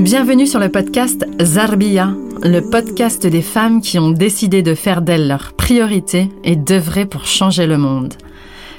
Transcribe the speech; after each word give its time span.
Bienvenue 0.00 0.46
sur 0.46 0.60
le 0.60 0.68
podcast 0.68 1.26
Zarbia, 1.42 2.14
le 2.44 2.60
podcast 2.60 3.26
des 3.26 3.42
femmes 3.42 3.80
qui 3.80 3.98
ont 3.98 4.12
décidé 4.12 4.62
de 4.62 4.76
faire 4.76 5.02
d'elles 5.02 5.26
leur 5.26 5.54
priorité 5.54 6.28
et 6.44 6.54
d'œuvrer 6.54 7.04
pour 7.04 7.26
changer 7.26 7.66
le 7.66 7.78
monde. 7.78 8.14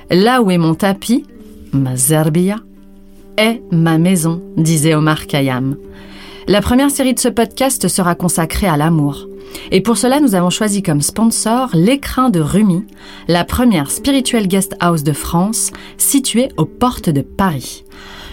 Là 0.10 0.42
où 0.42 0.50
est 0.50 0.58
mon 0.58 0.76
tapis, 0.76 1.26
ma 1.74 1.98
Zarbia, 1.98 2.56
est 3.38 3.62
ma 3.70 3.98
maison, 3.98 4.42
disait 4.56 4.96
Omar 4.96 5.28
Khayyam. 5.28 5.76
La 6.48 6.62
première 6.62 6.90
série 6.90 7.14
de 7.14 7.20
ce 7.20 7.28
podcast 7.28 7.90
sera 7.90 8.16
consacrée 8.16 8.68
à 8.68 8.78
l'amour. 8.78 9.28
Et 9.72 9.82
pour 9.82 9.98
cela, 9.98 10.22
nous 10.22 10.36
avons 10.36 10.50
choisi 10.50 10.82
comme 10.82 11.02
sponsor 11.02 11.70
l'écrin 11.74 12.30
de 12.30 12.40
Rumi, 12.40 12.86
la 13.28 13.44
première 13.44 13.92
spirituelle 13.92 14.48
guest 14.48 14.76
house 14.80 15.04
de 15.04 15.14
France, 15.14 15.72
située 15.98 16.48
aux 16.56 16.66
portes 16.66 17.10
de 17.10 17.22
Paris. 17.22 17.84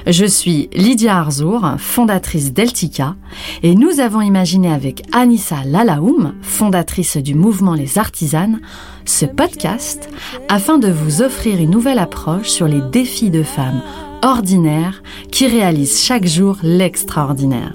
Je 0.06 0.24
suis 0.24 0.68
Lydia 0.72 1.18
Arzour, 1.18 1.66
fondatrice 1.78 2.52
d'Eltica, 2.52 3.16
et 3.64 3.74
nous 3.74 3.98
avons 3.98 4.20
imaginé 4.20 4.72
avec 4.72 5.02
Anissa 5.10 5.64
Lalaoum, 5.64 6.34
fondatrice 6.42 7.16
du 7.16 7.34
mouvement 7.34 7.74
Les 7.74 7.98
Artisanes, 7.98 8.60
ce 9.04 9.26
podcast 9.26 10.08
afin 10.48 10.78
de 10.78 10.88
vous 10.88 11.22
offrir 11.22 11.60
une 11.60 11.70
nouvelle 11.70 11.98
approche 11.98 12.48
sur 12.48 12.68
les 12.68 12.80
défis 12.92 13.30
de 13.30 13.42
femmes 13.42 13.82
ordinaires 14.22 15.02
qui 15.32 15.48
réalisent 15.48 16.00
chaque 16.00 16.26
jour 16.26 16.56
l'extraordinaire. 16.62 17.74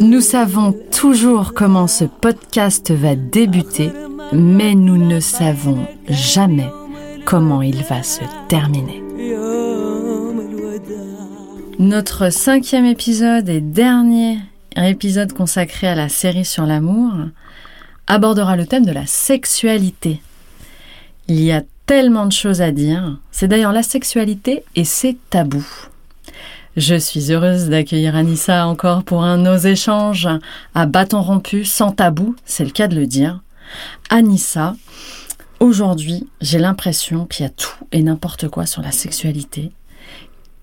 Nous 0.00 0.22
savons 0.22 0.74
toujours 0.90 1.52
comment 1.52 1.88
ce 1.88 2.06
podcast 2.06 2.90
va 2.90 3.16
débuter, 3.16 3.90
mais 4.32 4.74
nous 4.74 4.96
ne 4.96 5.20
savons 5.20 5.86
jamais 6.08 6.70
comment 7.26 7.60
il 7.60 7.82
va 7.84 8.02
se 8.02 8.22
terminer. 8.48 9.02
Notre 11.80 12.28
cinquième 12.28 12.84
épisode 12.84 13.48
et 13.48 13.62
dernier 13.62 14.38
épisode 14.76 15.32
consacré 15.32 15.86
à 15.86 15.94
la 15.94 16.10
série 16.10 16.44
sur 16.44 16.66
l'amour 16.66 17.10
abordera 18.06 18.54
le 18.54 18.66
thème 18.66 18.84
de 18.84 18.92
la 18.92 19.06
sexualité. 19.06 20.20
Il 21.26 21.40
y 21.40 21.52
a 21.52 21.62
tellement 21.86 22.26
de 22.26 22.32
choses 22.32 22.60
à 22.60 22.70
dire. 22.70 23.18
C'est 23.30 23.48
d'ailleurs 23.48 23.72
la 23.72 23.82
sexualité 23.82 24.62
et 24.76 24.84
ses 24.84 25.16
tabous. 25.30 25.88
Je 26.76 26.96
suis 26.96 27.32
heureuse 27.32 27.70
d'accueillir 27.70 28.14
Anissa 28.14 28.66
encore 28.66 29.02
pour 29.02 29.24
un 29.24 29.38
nos 29.38 29.56
échanges 29.56 30.28
à 30.74 30.84
bâton 30.84 31.22
rompu, 31.22 31.64
sans 31.64 31.92
tabou, 31.92 32.36
c'est 32.44 32.64
le 32.64 32.72
cas 32.72 32.88
de 32.88 32.96
le 32.96 33.06
dire. 33.06 33.40
Anissa, 34.10 34.76
aujourd'hui, 35.60 36.28
j'ai 36.42 36.58
l'impression 36.58 37.24
qu'il 37.24 37.46
y 37.46 37.48
a 37.48 37.50
tout 37.50 37.72
et 37.90 38.02
n'importe 38.02 38.48
quoi 38.48 38.66
sur 38.66 38.82
la 38.82 38.92
sexualité 38.92 39.72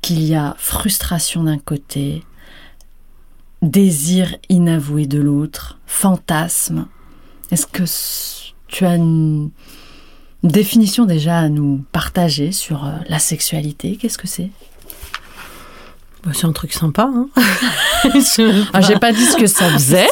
qu'il 0.07 0.23
y 0.23 0.35
a 0.35 0.55
frustration 0.57 1.43
d'un 1.43 1.57
côté, 1.57 2.23
désir 3.61 4.37
inavoué 4.47 5.05
de 5.05 5.19
l'autre, 5.19 5.79
fantasme. 5.85 6.87
Est-ce 7.51 7.67
que 7.67 7.83
tu 8.69 8.85
as 8.85 8.95
une 8.95 9.49
définition 10.43 11.03
déjà 11.03 11.39
à 11.39 11.49
nous 11.49 11.83
partager 11.91 12.53
sur 12.53 12.85
euh, 12.85 12.91
la 13.09 13.19
sexualité? 13.19 13.97
Qu'est-ce 13.97 14.17
que 14.17 14.29
c'est? 14.29 14.49
Bah, 16.23 16.31
c'est 16.33 16.45
un 16.45 16.53
truc 16.53 16.71
sympa. 16.71 17.11
Hein 17.13 17.27
ah, 18.71 18.79
J'ai 18.79 18.99
pas 18.99 19.11
dit 19.11 19.25
ce 19.25 19.35
que 19.35 19.47
ça 19.47 19.69
faisait. 19.71 20.07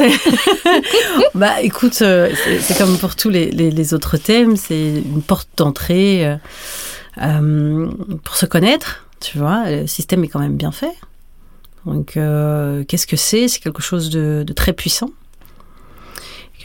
bah, 1.36 1.62
écoute, 1.62 2.00
euh, 2.02 2.34
c'est 2.60 2.78
comme 2.78 2.98
pour 2.98 3.16
tous 3.16 3.30
les, 3.30 3.94
autres 3.94 4.18
thèmes, 4.18 4.58
c'est 4.58 4.90
une 4.90 5.22
porte 5.22 5.48
d'entrée 5.56 6.38
euh, 7.18 7.88
pour 8.26 8.36
se 8.36 8.46
connaître, 8.46 9.05
tu 9.20 9.38
vois, 9.38 9.70
le 9.70 9.88
système 9.88 10.24
est 10.24 10.28
quand 10.28 10.40
même 10.40 10.58
bien 10.58 10.72
fait. 10.72 10.96
Donc, 11.86 12.18
euh, 12.18 12.84
qu'est-ce 12.84 13.08
que 13.08 13.16
c'est? 13.16 13.48
C'est 13.48 13.60
quelque 13.60 13.82
chose 13.82 14.10
de, 14.10 14.46
très 14.56 14.74
puissant. 14.74 15.10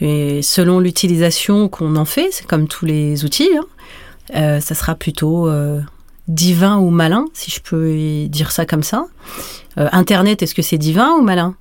Et 0.01 0.41
selon 0.41 0.81
l'utilisation 0.81 1.69
qu'on 1.69 1.97
en 1.97 2.07
fait, 2.07 2.29
c'est 2.33 2.47
comme 2.47 2.69
tous 2.69 2.87
les 2.87 3.25
outils, 3.25 3.51
hein, 3.55 3.67
euh, 4.35 4.61
ça 4.61 4.75
sera 4.75 4.95
plutôt 4.95 5.47
euh, 5.47 5.81
divin 6.27 6.79
ou 6.79 6.89
malin, 6.89 7.27
si 7.35 7.51
je 7.51 7.61
peux 7.61 8.27
dire 8.29 8.51
ça 8.51 8.65
comme 8.65 8.83
ça. 8.83 9.07
Internet, 9.77 10.43
est-ce 10.43 10.55
que 10.55 10.63
c'est 10.63 10.79
divin 10.79 11.13
ou 11.13 11.23
malin? 11.23 11.55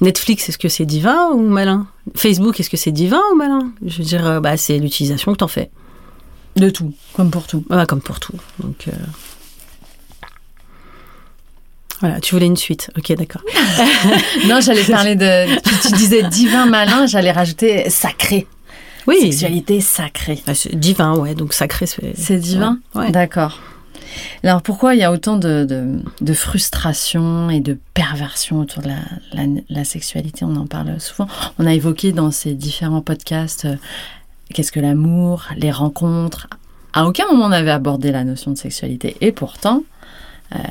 Netflix, 0.00 0.48
est-ce 0.48 0.58
que 0.58 0.68
c'est 0.68 0.86
divin 0.86 1.30
ou 1.32 1.48
malin? 1.48 1.86
Facebook, 2.16 2.58
est-ce 2.58 2.68
que 2.70 2.76
c'est 2.76 2.90
divin 2.90 3.20
ou 3.32 3.36
malin? 3.36 3.70
Je 3.84 3.98
veux 3.98 4.04
dire, 4.04 4.40
bah, 4.40 4.56
c'est 4.56 4.78
l'utilisation 4.78 5.32
que 5.32 5.38
tu 5.38 5.44
en 5.44 5.48
fais. 5.48 5.70
De 6.56 6.70
tout, 6.70 6.92
comme 7.12 7.30
pour 7.30 7.46
tout. 7.46 7.64
comme 7.86 8.00
pour 8.00 8.18
tout. 8.18 8.34
Donc, 8.58 8.88
voilà, 12.04 12.20
tu 12.20 12.34
voulais 12.34 12.44
une 12.44 12.56
suite. 12.58 12.90
Ok, 12.98 13.14
d'accord. 13.16 13.40
non, 14.46 14.60
j'allais 14.60 14.84
parler 14.84 15.16
de. 15.16 15.58
Tu, 15.88 15.94
disais 15.94 16.22
divin 16.24 16.66
malin, 16.66 17.06
j'allais 17.06 17.32
rajouter 17.32 17.88
sacré. 17.88 18.46
Oui. 19.06 19.16
Sexualité 19.22 19.80
sacrée. 19.80 20.38
Divin, 20.74 21.16
ouais. 21.16 21.34
Donc 21.34 21.54
sacré, 21.54 21.86
c'est. 21.86 22.12
C'est 22.14 22.36
divin 22.36 22.78
ouais. 22.94 23.10
D'accord. 23.10 23.58
Alors 24.42 24.60
pourquoi 24.60 24.94
il 24.94 25.00
y 25.00 25.02
a 25.02 25.10
autant 25.10 25.38
de, 25.38 25.66
de, 26.20 26.34
frustration 26.34 27.48
et 27.48 27.60
de 27.60 27.78
perversion 27.94 28.60
autour 28.60 28.82
de 28.82 28.88
la, 28.88 29.44
la, 29.70 29.84
sexualité? 29.84 30.44
On 30.44 30.56
en 30.56 30.66
parle 30.66 31.00
souvent. 31.00 31.26
On 31.58 31.64
a 31.64 31.72
évoqué 31.72 32.12
dans 32.12 32.30
ces 32.30 32.52
différents 32.52 33.00
podcasts 33.00 33.64
euh, 33.64 33.76
qu'est-ce 34.52 34.72
que 34.72 34.80
l'amour, 34.80 35.46
les 35.56 35.70
rencontres. 35.70 36.48
À 36.92 37.06
aucun 37.06 37.26
moment 37.28 37.46
on 37.46 37.52
avait 37.52 37.70
abordé 37.70 38.12
la 38.12 38.24
notion 38.24 38.50
de 38.50 38.58
sexualité. 38.58 39.16
Et 39.22 39.32
pourtant, 39.32 39.84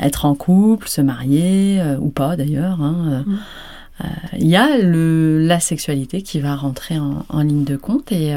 être 0.01 0.25
en 0.25 0.35
couple, 0.35 0.87
se 0.87 1.01
marier, 1.01 1.79
euh, 1.81 1.97
ou 1.99 2.09
pas 2.09 2.35
d'ailleurs. 2.35 2.81
Hein, 2.81 3.23
euh, 3.27 3.31
mm. 3.31 3.39
Il 4.39 4.47
y 4.47 4.55
a 4.55 4.77
le, 4.77 5.45
la 5.45 5.59
sexualité 5.59 6.23
qui 6.23 6.39
va 6.39 6.55
rentrer 6.55 6.97
en, 6.97 7.41
ligne 7.41 7.63
de 7.63 7.77
compte 7.77 8.11
et, 8.11 8.33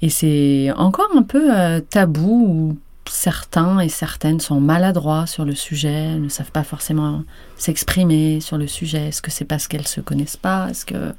et 0.00 0.08
c'est 0.08 0.72
encore 0.76 1.10
un 1.14 1.22
peu 1.22 1.50
tabou 1.90 2.46
où 2.48 2.78
certains 3.08 3.78
et 3.80 3.90
certaines 3.90 4.40
sont 4.40 4.60
maladroits 4.60 5.26
sur 5.26 5.44
le 5.44 5.54
sujet, 5.54 6.18
ne 6.18 6.30
savent 6.30 6.50
pas 6.50 6.64
forcément 6.64 7.22
s'exprimer 7.58 8.40
sur 8.40 8.56
le 8.56 8.66
sujet. 8.66 9.08
Est-ce 9.08 9.20
que 9.20 9.30
c'est 9.30 9.44
parce 9.44 9.68
qu'elles 9.68 9.86
se 9.86 10.00
connaissent 10.00 10.38
pas? 10.38 10.68
Est-ce 10.70 10.86
que 10.86 11.12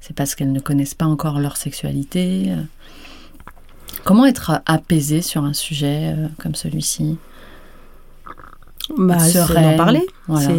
c'est 0.00 0.14
parce 0.14 0.34
qu'elles 0.34 0.52
ne 0.52 0.60
connaissent 0.60 0.94
pas 0.94 1.06
encore 1.06 1.38
leur 1.38 1.56
sexualité? 1.56 2.52
Comment 4.04 4.26
être 4.26 4.60
apaisé 4.66 5.22
sur 5.22 5.44
un 5.44 5.54
sujet 5.54 6.14
comme 6.38 6.56
celui-ci? 6.56 7.18
Bah, 8.96 9.18
c'est 9.18 9.38
d'en 9.38 9.76
parler. 9.76 10.06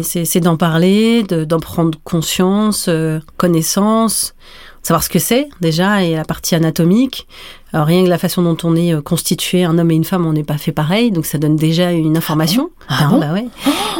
C'est 0.02 0.40
d'en 0.40 0.56
parler, 0.56 1.22
d'en 1.22 1.60
prendre 1.60 1.98
conscience, 2.04 2.86
euh, 2.88 3.20
connaissance, 3.36 4.34
savoir 4.82 5.02
ce 5.02 5.08
que 5.08 5.18
c'est 5.18 5.48
déjà 5.60 6.02
et 6.02 6.14
la 6.14 6.24
partie 6.24 6.54
anatomique. 6.54 7.26
Alors, 7.72 7.86
rien 7.86 8.04
que 8.04 8.08
la 8.08 8.18
façon 8.18 8.42
dont 8.42 8.56
on 8.64 8.76
est 8.76 8.94
euh, 8.94 9.00
constitué, 9.00 9.64
un 9.64 9.78
homme 9.78 9.90
et 9.90 9.94
une 9.94 10.04
femme, 10.04 10.26
on 10.26 10.32
n'est 10.32 10.44
pas 10.44 10.58
fait 10.58 10.72
pareil, 10.72 11.10
donc 11.10 11.26
ça 11.26 11.38
donne 11.38 11.56
déjà 11.56 11.92
une 11.92 12.16
information. 12.16 12.70
Ah 12.88 13.08
bon, 13.10 13.20
ah 13.22 13.26
bah 13.26 13.32
ouais. 13.32 13.46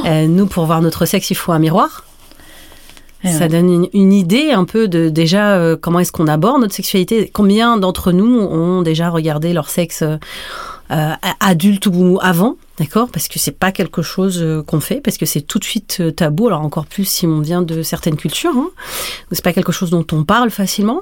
Euh, 0.07 0.27
nous, 0.27 0.47
pour 0.47 0.65
voir 0.67 0.81
notre 0.83 1.07
sexe, 1.07 1.31
il 1.31 1.35
faut 1.35 1.53
un 1.53 1.59
miroir. 1.59 2.05
Eh 3.25 3.33
ça 3.33 3.49
donne 3.49 3.89
une, 3.93 4.13
idée 4.13 4.53
un 4.53 4.65
peu 4.65 4.87
de 4.87 5.09
déjà 5.09 5.61
comment 5.83 5.99
est-ce 5.99 6.13
qu'on 6.13 6.29
aborde 6.29 6.61
notre 6.61 6.75
sexualité. 6.75 7.29
Combien 7.35 7.77
d'entre 7.77 8.13
nous 8.13 8.39
ont 8.39 8.81
déjà 8.83 9.11
regardé 9.11 9.53
leur 9.53 9.69
sexe 9.71 10.05
adulte 10.89 11.89
ou 11.89 12.21
avant? 12.23 12.55
D'accord? 12.79 13.09
Parce 13.11 13.27
que 13.27 13.41
c'est 13.41 13.59
pas 13.59 13.73
quelque 13.73 14.03
chose 14.03 14.41
euh, 14.41 14.63
qu'on 14.63 14.79
fait, 14.79 15.01
parce 15.01 15.17
que 15.17 15.27
c'est 15.27 15.41
tout 15.41 15.59
de 15.59 15.65
suite 15.65 15.99
euh, 16.01 16.13
tabou, 16.13 16.47
alors 16.47 16.61
encore 16.61 16.87
plus 16.87 17.05
si 17.05 17.27
on 17.27 17.41
vient 17.41 17.63
de 17.63 17.83
certaines 17.83 18.17
cultures. 18.17 18.55
Hein. 18.55 18.71
C'est 19.33 19.43
pas 19.43 19.53
quelque 19.53 19.73
chose 19.73 19.91
dont 19.91 20.07
on 20.13 20.23
parle 20.23 20.51
facilement. 20.51 21.01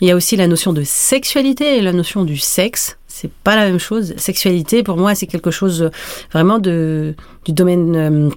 Il 0.00 0.06
y 0.06 0.12
a 0.12 0.16
aussi 0.16 0.36
la 0.36 0.46
notion 0.46 0.72
de 0.72 0.82
sexualité 0.84 1.78
et 1.78 1.80
la 1.80 1.92
notion 1.92 2.24
du 2.24 2.36
sexe. 2.36 2.98
C'est 3.08 3.32
pas 3.32 3.56
la 3.56 3.64
même 3.64 3.80
chose. 3.80 4.14
Sexualité, 4.16 4.84
pour 4.84 4.96
moi, 4.96 5.16
c'est 5.16 5.26
quelque 5.26 5.50
chose 5.50 5.82
euh, 5.82 5.90
vraiment 6.32 6.60
de, 6.60 7.16
du 7.44 7.52
domaine. 7.52 8.30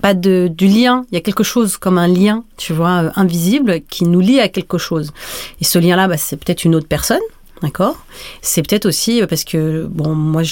pas 0.00 0.14
de, 0.14 0.48
du 0.48 0.66
lien. 0.66 1.04
Il 1.12 1.14
y 1.14 1.18
a 1.18 1.20
quelque 1.20 1.44
chose 1.44 1.76
comme 1.76 1.98
un 1.98 2.08
lien, 2.08 2.42
tu 2.56 2.72
vois, 2.72 3.12
invisible, 3.14 3.82
qui 3.88 4.04
nous 4.04 4.20
lie 4.20 4.40
à 4.40 4.48
quelque 4.48 4.78
chose. 4.78 5.12
Et 5.60 5.64
ce 5.64 5.78
lien-là, 5.78 6.08
bah, 6.08 6.16
c'est 6.16 6.36
peut-être 6.36 6.64
une 6.64 6.74
autre 6.74 6.88
personne, 6.88 7.20
D'accord 7.62 7.96
C'est 8.40 8.62
peut-être 8.62 8.86
aussi 8.86 9.20
parce 9.28 9.42
que, 9.42 9.88
bon, 9.90 10.14
moi, 10.14 10.42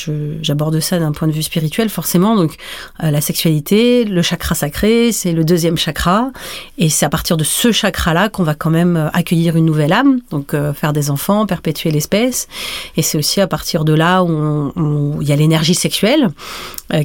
j'aborde 0.43 0.81
ça 0.81 0.99
d'un 0.99 1.13
point 1.13 1.29
de 1.29 1.33
vue 1.33 1.43
spirituel, 1.43 1.89
forcément. 1.89 2.35
Donc, 2.35 2.57
euh, 3.03 3.11
la 3.13 3.21
sexualité, 3.21 4.05
le 4.05 4.23
chakra 4.23 4.57
sacré, 4.57 5.13
c'est 5.13 5.33
le 5.33 5.45
deuxième 5.45 5.77
chakra. 5.77 6.33
Et 6.79 6.89
c'est 6.89 7.07
à 7.07 7.09
partir 7.09 7.37
de 7.37 7.45
ce 7.45 7.71
chakra-là 7.71 8.29
qu'on 8.29 8.43
va 8.43 8.55
quand 8.55 8.71
même 8.71 8.97
euh, 8.97 9.09
accueillir 9.13 9.55
une 9.55 9.67
nouvelle 9.67 9.93
âme, 9.93 10.19
donc 10.31 10.53
euh, 10.53 10.73
faire 10.73 10.93
des 10.93 11.11
enfants, 11.11 11.47
perpétuer 11.47 11.93
l'espèce. 11.93 12.49
Et 12.97 13.03
c'est 13.03 13.19
aussi 13.19 13.41
à 13.41 13.47
partir 13.47 13.85
de 13.85 13.93
là 13.93 14.25
où 14.25 15.19
il 15.21 15.29
y 15.29 15.33
a 15.33 15.37
l'énergie 15.37 15.75
sexuelle 15.75 16.29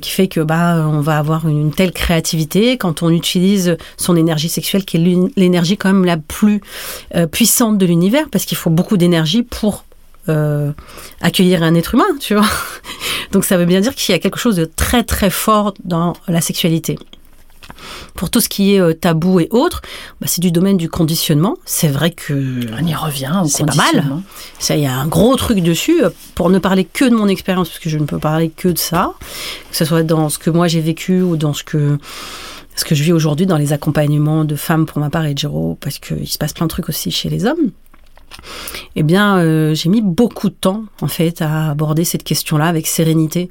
qui 0.01 0.11
fait 0.11 0.27
que, 0.27 0.41
bah, 0.41 0.87
on 0.87 1.01
va 1.01 1.17
avoir 1.17 1.47
une, 1.47 1.71
telle 1.71 1.91
créativité 1.91 2.77
quand 2.77 3.01
on 3.01 3.09
utilise 3.09 3.77
son 3.97 4.15
énergie 4.15 4.49
sexuelle, 4.49 4.85
qui 4.85 4.97
est 4.97 5.31
l'énergie 5.35 5.75
quand 5.75 5.91
même 5.91 6.05
la 6.05 6.17
plus 6.17 6.61
puissante 7.31 7.77
de 7.77 7.85
l'univers, 7.85 8.29
parce 8.31 8.45
qu'il 8.45 8.57
faut 8.57 8.69
beaucoup 8.69 8.97
d'énergie 8.97 9.41
pour 9.41 9.83
euh, 10.29 10.71
accueillir 11.21 11.63
un 11.63 11.75
être 11.75 11.95
humain, 11.95 12.17
tu 12.19 12.35
vois. 12.35 12.45
Donc 13.31 13.45
ça 13.45 13.57
veut 13.57 13.65
bien 13.65 13.81
dire 13.81 13.95
qu'il 13.95 14.13
y 14.13 14.15
a 14.15 14.19
quelque 14.19 14.39
chose 14.39 14.55
de 14.55 14.65
très 14.65 15.03
très 15.03 15.29
fort 15.29 15.73
dans 15.83 16.13
la 16.27 16.41
sexualité. 16.41 16.97
Pour 18.15 18.29
tout 18.29 18.41
ce 18.41 18.49
qui 18.49 18.75
est 18.75 18.79
euh, 18.79 18.93
tabou 18.93 19.39
et 19.39 19.47
autres, 19.51 19.81
bah, 20.19 20.27
c'est 20.27 20.41
du 20.41 20.51
domaine 20.51 20.77
du 20.77 20.89
conditionnement. 20.89 21.57
C'est 21.65 21.87
vrai 21.87 22.11
que 22.11 22.33
On 22.79 22.85
y 22.85 22.93
revient. 22.93 23.43
c'est 23.47 23.65
pas 23.65 23.75
mal. 23.75 24.21
Ça, 24.59 24.75
il 24.75 24.83
y 24.83 24.85
a 24.85 24.95
un 24.95 25.07
gros 25.07 25.35
truc 25.37 25.61
dessus. 25.61 26.01
Pour 26.35 26.49
ne 26.49 26.59
parler 26.59 26.85
que 26.85 27.05
de 27.05 27.15
mon 27.15 27.27
expérience, 27.27 27.69
parce 27.69 27.79
que 27.79 27.89
je 27.89 27.97
ne 27.97 28.05
peux 28.05 28.19
parler 28.19 28.49
que 28.49 28.67
de 28.67 28.77
ça, 28.77 29.13
que 29.71 29.77
ce 29.77 29.85
soit 29.85 30.03
dans 30.03 30.29
ce 30.29 30.37
que 30.37 30.49
moi 30.49 30.67
j'ai 30.67 30.81
vécu 30.81 31.21
ou 31.21 31.37
dans 31.37 31.53
ce 31.53 31.63
que 31.63 31.97
ce 32.75 32.85
que 32.85 32.95
je 32.95 33.03
vis 33.03 33.13
aujourd'hui 33.13 33.45
dans 33.45 33.57
les 33.57 33.73
accompagnements 33.73 34.45
de 34.45 34.55
femmes 34.55 34.85
pour 34.85 34.99
ma 34.99 35.09
part 35.09 35.25
et 35.25 35.33
de 35.33 35.39
Géraud, 35.39 35.77
parce 35.81 35.99
qu'il 35.99 36.27
se 36.27 36.37
passe 36.37 36.53
plein 36.53 36.65
de 36.65 36.69
trucs 36.69 36.89
aussi 36.89 37.11
chez 37.11 37.29
les 37.29 37.45
hommes. 37.45 37.71
Eh 38.95 39.03
bien, 39.03 39.37
euh, 39.37 39.73
j'ai 39.73 39.89
mis 39.89 40.01
beaucoup 40.01 40.49
de 40.49 40.55
temps 40.55 40.83
en 41.01 41.07
fait 41.07 41.41
à 41.41 41.71
aborder 41.71 42.03
cette 42.03 42.23
question-là 42.23 42.65
avec 42.65 42.87
sérénité, 42.87 43.49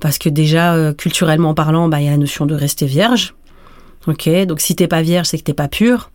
parce 0.00 0.18
que 0.18 0.28
déjà 0.28 0.74
euh, 0.74 0.92
culturellement 0.92 1.54
parlant, 1.54 1.88
bah, 1.88 2.00
il 2.00 2.06
y 2.06 2.08
a 2.08 2.12
la 2.12 2.16
notion 2.16 2.46
de 2.46 2.54
rester 2.54 2.86
vierge. 2.86 3.34
Ok, 4.06 4.30
donc 4.46 4.60
si 4.60 4.74
t'es 4.74 4.88
pas 4.88 5.02
vierge, 5.02 5.26
c'est 5.26 5.36
que 5.36 5.42
t'es 5.42 5.52
pas 5.52 5.68
pur. 5.68 6.10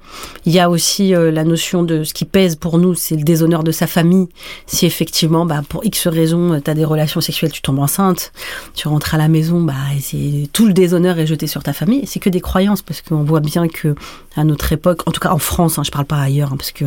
Il 0.46 0.52
y 0.52 0.60
a 0.60 0.72
aussi 0.72 1.14
euh, 1.14 1.30
la 1.30 1.44
notion 1.44 1.84
de 1.84 2.04
ce 2.04 2.16
qui 2.16 2.26
pèse 2.26 2.56
pour 2.56 2.80
nous, 2.80 2.96
c'est 2.96 3.16
le 3.16 3.24
déshonneur 3.24 3.64
de 3.64 3.72
sa 3.72 3.86
famille. 3.86 4.28
Si 4.66 4.88
effectivement, 4.88 5.46
bah, 5.46 5.62
pour 5.70 5.86
X 5.86 6.08
raisons, 6.08 6.60
tu 6.60 6.72
as 6.72 6.74
des 6.74 6.84
relations 6.84 7.22
sexuelles, 7.22 7.52
tu 7.52 7.62
tombes 7.62 7.78
enceinte, 7.78 8.32
tu 8.74 8.88
rentres 8.88 9.14
à 9.14 9.20
la 9.20 9.28
maison, 9.28 9.62
bah, 9.62 9.74
c'est 10.00 10.50
tout 10.52 10.66
le 10.66 10.74
déshonneur 10.74 11.20
est 11.20 11.28
jeté 11.28 11.46
sur 11.46 11.62
ta 11.62 11.74
famille. 11.74 12.08
C'est 12.08 12.20
que 12.20 12.30
des 12.30 12.42
croyances, 12.42 12.82
parce 12.82 13.04
qu'on 13.04 13.24
voit 13.24 13.40
bien 13.40 13.68
que 13.68 13.94
à 14.36 14.44
notre 14.44 14.72
époque, 14.72 15.04
en 15.06 15.12
tout 15.12 15.20
cas 15.20 15.32
en 15.32 15.38
France, 15.38 15.78
hein, 15.78 15.84
je 15.84 15.92
parle 15.92 16.06
pas 16.06 16.20
ailleurs, 16.20 16.54
hein, 16.54 16.58
parce 16.58 16.72
que 16.72 16.86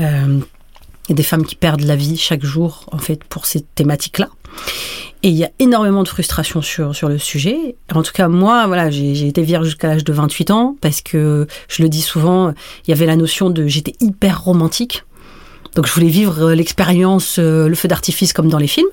euh, 0.00 0.40
il 1.08 1.10
y 1.10 1.12
a 1.12 1.14
des 1.14 1.22
femmes 1.22 1.44
qui 1.44 1.54
perdent 1.54 1.82
la 1.82 1.94
vie 1.94 2.16
chaque 2.16 2.44
jour, 2.44 2.84
en 2.90 2.98
fait, 2.98 3.22
pour 3.22 3.46
ces 3.46 3.60
thématiques-là. 3.60 4.28
Et 5.22 5.30
il 5.30 5.34
y 5.34 5.44
a 5.44 5.50
énormément 5.58 6.02
de 6.02 6.08
frustration 6.08 6.62
sur, 6.62 6.94
sur 6.94 7.08
le 7.08 7.18
sujet. 7.18 7.76
En 7.92 8.02
tout 8.02 8.12
cas, 8.12 8.28
moi, 8.28 8.66
voilà, 8.66 8.90
j'ai 8.90 9.26
été 9.26 9.42
vierge 9.42 9.66
jusqu'à 9.66 9.88
l'âge 9.88 10.04
de 10.04 10.12
28 10.12 10.50
ans 10.50 10.76
parce 10.80 11.00
que, 11.00 11.46
je 11.68 11.82
le 11.82 11.88
dis 11.88 12.02
souvent, 12.02 12.52
il 12.86 12.90
y 12.90 12.92
avait 12.92 13.06
la 13.06 13.16
notion 13.16 13.50
de 13.50 13.66
j'étais 13.66 13.94
hyper 14.00 14.42
romantique. 14.42 15.04
Donc, 15.74 15.86
je 15.86 15.92
voulais 15.92 16.08
vivre 16.08 16.50
euh, 16.50 16.54
l'expérience, 16.54 17.38
euh, 17.38 17.68
le 17.68 17.74
feu 17.74 17.88
d'artifice 17.88 18.32
comme 18.32 18.48
dans 18.48 18.58
les 18.58 18.66
films. 18.66 18.88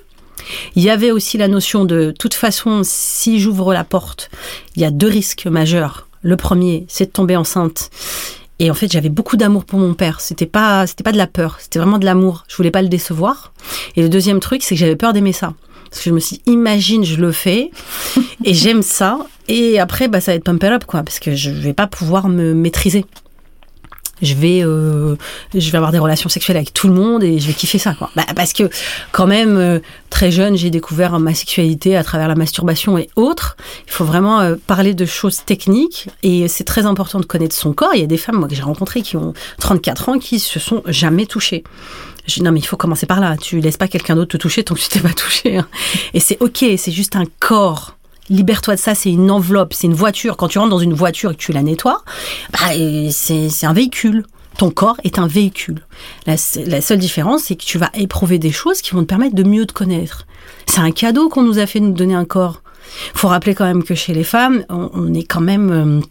Il 0.75 0.83
y 0.83 0.89
avait 0.89 1.11
aussi 1.11 1.37
la 1.37 1.47
notion 1.47 1.85
de, 1.85 2.13
toute 2.17 2.33
façon, 2.33 2.81
si 2.83 3.39
j'ouvre 3.39 3.73
la 3.73 3.83
porte, 3.83 4.29
il 4.75 4.81
y 4.81 4.85
a 4.85 4.91
deux 4.91 5.07
risques 5.07 5.45
majeurs. 5.45 6.07
Le 6.21 6.37
premier, 6.37 6.85
c'est 6.87 7.05
de 7.05 7.11
tomber 7.11 7.35
enceinte. 7.35 7.89
Et 8.59 8.69
en 8.69 8.73
fait, 8.73 8.91
j'avais 8.91 9.09
beaucoup 9.09 9.37
d'amour 9.37 9.65
pour 9.65 9.79
mon 9.79 9.93
père. 9.93 10.21
C'était 10.21 10.45
pas, 10.45 10.87
c'était 10.87 11.03
pas 11.03 11.11
de 11.11 11.17
la 11.17 11.27
peur, 11.27 11.57
c'était 11.59 11.79
vraiment 11.79 11.97
de 11.97 12.05
l'amour. 12.05 12.45
Je 12.47 12.55
voulais 12.55 12.71
pas 12.71 12.81
le 12.81 12.87
décevoir. 12.87 13.53
Et 13.95 14.01
le 14.01 14.09
deuxième 14.09 14.39
truc, 14.39 14.63
c'est 14.63 14.75
que 14.75 14.79
j'avais 14.79 14.95
peur 14.95 15.13
d'aimer 15.13 15.33
ça. 15.33 15.53
Parce 15.89 16.03
que 16.03 16.09
je 16.09 16.15
me 16.15 16.19
suis 16.19 16.37
dit, 16.37 16.43
imagine, 16.47 17.03
je 17.03 17.17
le 17.17 17.31
fais, 17.31 17.69
et 18.43 18.53
j'aime 18.53 18.81
ça. 18.81 19.19
Et 19.47 19.79
après, 19.79 20.07
bah, 20.07 20.21
ça 20.21 20.31
va 20.31 20.37
être 20.37 20.43
pump 20.43 20.63
up, 20.63 20.85
quoi, 20.85 21.03
parce 21.03 21.19
que 21.19 21.35
je 21.35 21.51
vais 21.51 21.73
pas 21.73 21.87
pouvoir 21.87 22.29
me 22.29 22.53
maîtriser. 22.53 23.05
Je 24.23 24.33
vais, 24.33 24.63
euh, 24.63 25.15
je 25.53 25.69
vais 25.69 25.77
avoir 25.77 25.91
des 25.91 25.99
relations 25.99 26.29
sexuelles 26.29 26.57
avec 26.57 26.73
tout 26.73 26.87
le 26.87 26.93
monde 26.93 27.23
et 27.23 27.37
je 27.39 27.45
vais 27.45 27.53
kiffer 27.53 27.77
ça, 27.77 27.93
quoi. 27.93 28.09
Bah, 28.15 28.23
parce 28.35 28.53
que 28.53 28.69
quand 29.11 29.27
même, 29.27 29.57
euh, 29.57 29.79
très 30.09 30.31
jeune, 30.31 30.55
j'ai 30.55 30.69
découvert 30.69 31.19
ma 31.19 31.33
sexualité 31.33 31.95
à 31.97 32.03
travers 32.03 32.27
la 32.27 32.35
masturbation 32.35 32.97
et 32.97 33.09
autres. 33.15 33.57
Il 33.85 33.91
faut 33.91 34.05
vraiment 34.05 34.39
euh, 34.39 34.55
parler 34.65 34.93
de 34.93 35.05
choses 35.05 35.43
techniques 35.45 36.07
et 36.23 36.47
c'est 36.47 36.63
très 36.63 36.85
important 36.85 37.19
de 37.19 37.25
connaître 37.25 37.55
son 37.55 37.73
corps. 37.73 37.91
Il 37.93 38.01
y 38.01 38.03
a 38.03 38.07
des 38.07 38.17
femmes, 38.17 38.37
moi, 38.37 38.47
que 38.47 38.55
j'ai 38.55 38.61
rencontrées 38.63 39.01
qui 39.01 39.17
ont 39.17 39.33
34 39.59 40.09
ans 40.09 40.19
qui 40.19 40.39
se 40.39 40.59
sont 40.59 40.81
jamais 40.87 41.25
touchées. 41.25 41.63
Je 42.25 42.35
dis, 42.35 42.43
non, 42.43 42.53
mais 42.53 42.59
il 42.61 42.65
faut 42.65 42.77
commencer 42.77 43.05
par 43.05 43.19
là. 43.19 43.35
Tu 43.35 43.59
laisses 43.59 43.75
pas 43.75 43.89
quelqu'un 43.89 44.15
d'autre 44.15 44.31
te 44.31 44.37
toucher 44.37 44.63
tant 44.63 44.75
que 44.75 44.79
tu 44.79 44.87
t'es 44.87 45.01
pas 45.01 45.13
touché. 45.13 45.57
hein. 45.57 45.67
Et 46.13 46.21
c'est 46.21 46.37
ok, 46.39 46.63
c'est 46.77 46.91
juste 46.91 47.17
un 47.17 47.25
corps. 47.39 47.97
Libère-toi 48.29 48.75
de 48.75 48.79
ça, 48.79 48.95
c'est 48.95 49.11
une 49.11 49.29
enveloppe, 49.31 49.73
c'est 49.73 49.87
une 49.87 49.93
voiture. 49.93 50.37
Quand 50.37 50.47
tu 50.47 50.57
rentres 50.57 50.69
dans 50.69 50.79
une 50.79 50.93
voiture 50.93 51.31
et 51.31 51.35
que 51.35 51.39
tu 51.39 51.51
la 51.51 51.61
nettoies, 51.61 52.03
bah, 52.51 52.75
et 52.75 53.09
c'est 53.11 53.65
un 53.65 53.73
véhicule. 53.73 54.25
Ton 54.57 54.69
corps 54.69 54.97
est 55.03 55.17
un 55.17 55.25
véhicule. 55.25 55.81
La, 56.27 56.37
seule 56.37 56.99
différence, 56.99 57.43
c'est 57.43 57.55
que 57.55 57.63
tu 57.63 57.79
vas 57.79 57.89
éprouver 57.95 58.37
des 58.37 58.51
choses 58.51 58.81
qui 58.81 58.91
vont 58.91 59.01
te 59.01 59.07
permettre 59.07 59.35
de 59.35 59.43
mieux 59.43 59.65
te 59.65 59.73
connaître. 59.73 60.27
C'est 60.67 60.79
un 60.79 60.91
cadeau 60.91 61.27
qu'on 61.27 61.41
nous 61.41 61.57
a 61.57 61.65
fait 61.65 61.79
nous 61.79 61.91
donner 61.91 62.13
un 62.13 62.25
corps. 62.25 62.61
faut 63.15 63.29
rappeler 63.29 63.55
quand 63.55 63.65
même 63.65 63.83
que 63.83 63.95
chez 63.95 64.13
les 64.13 64.23
femmes, 64.23 64.63
on, 64.69 64.91
on 64.93 65.13
est 65.13 65.23
quand 65.23 65.41
même... 65.41 65.71
euh, 65.71 66.01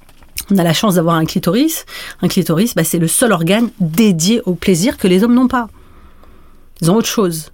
on 0.51 0.59
a 0.59 0.65
la 0.65 0.73
chance 0.73 0.97
d'avoir 0.97 1.15
un 1.17 1.25
clitoris. 1.25 1.87
Un 2.21 2.29
clitoris, 2.29 2.75
bah, 2.75 2.85
c'est 2.85 2.99
le 2.99 3.09
seul 3.09 3.33
organe 3.33 3.71
dédié 3.81 4.43
au 4.45 4.55
plaisir 4.55 4.99
que 4.99 5.07
les 5.07 5.23
hommes 5.25 5.35
n'ont 5.35 5.49
pas. 5.49 5.69
Ils 6.81 6.91
ont 6.91 6.97
autre 6.97 7.09
chose. 7.09 7.53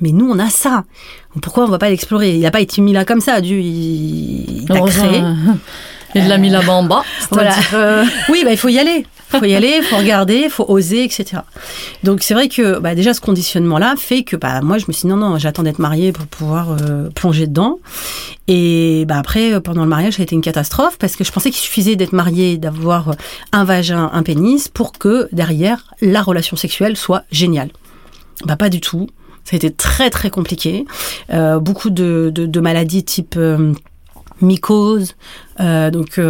Mais 0.00 0.12
nous, 0.12 0.28
on 0.30 0.38
a 0.38 0.48
ça. 0.50 0.84
Pourquoi 1.42 1.64
on 1.64 1.68
va 1.68 1.78
pas 1.78 1.90
l'explorer? 1.90 2.34
Il 2.34 2.40
n'a 2.40 2.50
pas 2.50 2.60
été 2.60 2.80
mis 2.80 2.92
là 2.92 3.04
comme 3.04 3.20
ça. 3.20 3.40
Dieu, 3.40 3.58
il, 3.58 4.62
il 4.62 4.66
Heureusement, 4.70 5.08
créé. 5.08 5.20
euh, 5.22 5.34
Il 6.14 6.26
l'a 6.26 6.38
mis 6.38 6.48
là-bas 6.50 6.72
en 6.72 6.84
bas. 6.84 7.02
Voilà. 7.30 7.52
C'est-à-dire, 7.52 7.70
euh, 7.74 8.04
Oui, 8.30 8.40
bah, 8.44 8.50
il 8.52 8.56
faut 8.56 8.68
y 8.68 8.78
aller. 8.78 9.04
Il 9.34 9.38
faut 9.40 9.44
y 9.44 9.54
aller, 9.54 9.74
il 9.76 9.82
faut 9.82 9.98
regarder, 9.98 10.42
il 10.44 10.50
faut 10.50 10.64
oser, 10.68 11.04
etc. 11.04 11.42
Donc 12.02 12.22
c'est 12.22 12.32
vrai 12.32 12.48
que 12.48 12.78
bah, 12.78 12.94
déjà 12.94 13.12
ce 13.12 13.20
conditionnement-là 13.20 13.92
fait 13.98 14.22
que 14.22 14.36
bah, 14.36 14.62
moi 14.62 14.78
je 14.78 14.86
me 14.88 14.92
suis 14.94 15.02
dit 15.02 15.08
non, 15.08 15.18
non, 15.18 15.36
j'attends 15.36 15.64
d'être 15.64 15.80
mariée 15.80 16.12
pour 16.12 16.26
pouvoir 16.26 16.74
euh, 16.80 17.10
plonger 17.10 17.46
dedans. 17.46 17.78
Et 18.46 19.04
bah, 19.06 19.18
après, 19.18 19.52
euh, 19.52 19.60
pendant 19.60 19.82
le 19.82 19.88
mariage, 19.90 20.14
ça 20.14 20.22
a 20.22 20.24
été 20.24 20.34
une 20.34 20.40
catastrophe 20.40 20.96
parce 20.98 21.14
que 21.14 21.24
je 21.24 21.30
pensais 21.32 21.50
qu'il 21.50 21.60
suffisait 21.60 21.94
d'être 21.94 22.14
mariée, 22.14 22.56
d'avoir 22.56 23.16
un 23.52 23.64
vagin, 23.64 24.08
un 24.14 24.22
pénis 24.22 24.68
pour 24.68 24.92
que 24.92 25.28
derrière 25.32 25.84
la 26.00 26.22
relation 26.22 26.56
sexuelle 26.56 26.96
soit 26.96 27.24
géniale. 27.30 27.68
Bah 28.46 28.56
pas 28.56 28.70
du 28.70 28.80
tout. 28.80 29.08
Ça 29.48 29.54
a 29.54 29.56
été 29.56 29.70
très 29.70 30.10
très 30.10 30.28
compliqué. 30.28 30.84
Euh, 31.32 31.58
beaucoup 31.58 31.88
de, 31.88 32.30
de, 32.34 32.60
maladies 32.60 33.02
type 33.02 33.34
euh, 33.38 33.72
mycose, 34.42 35.16
euh, 35.58 35.90
donc 35.90 36.20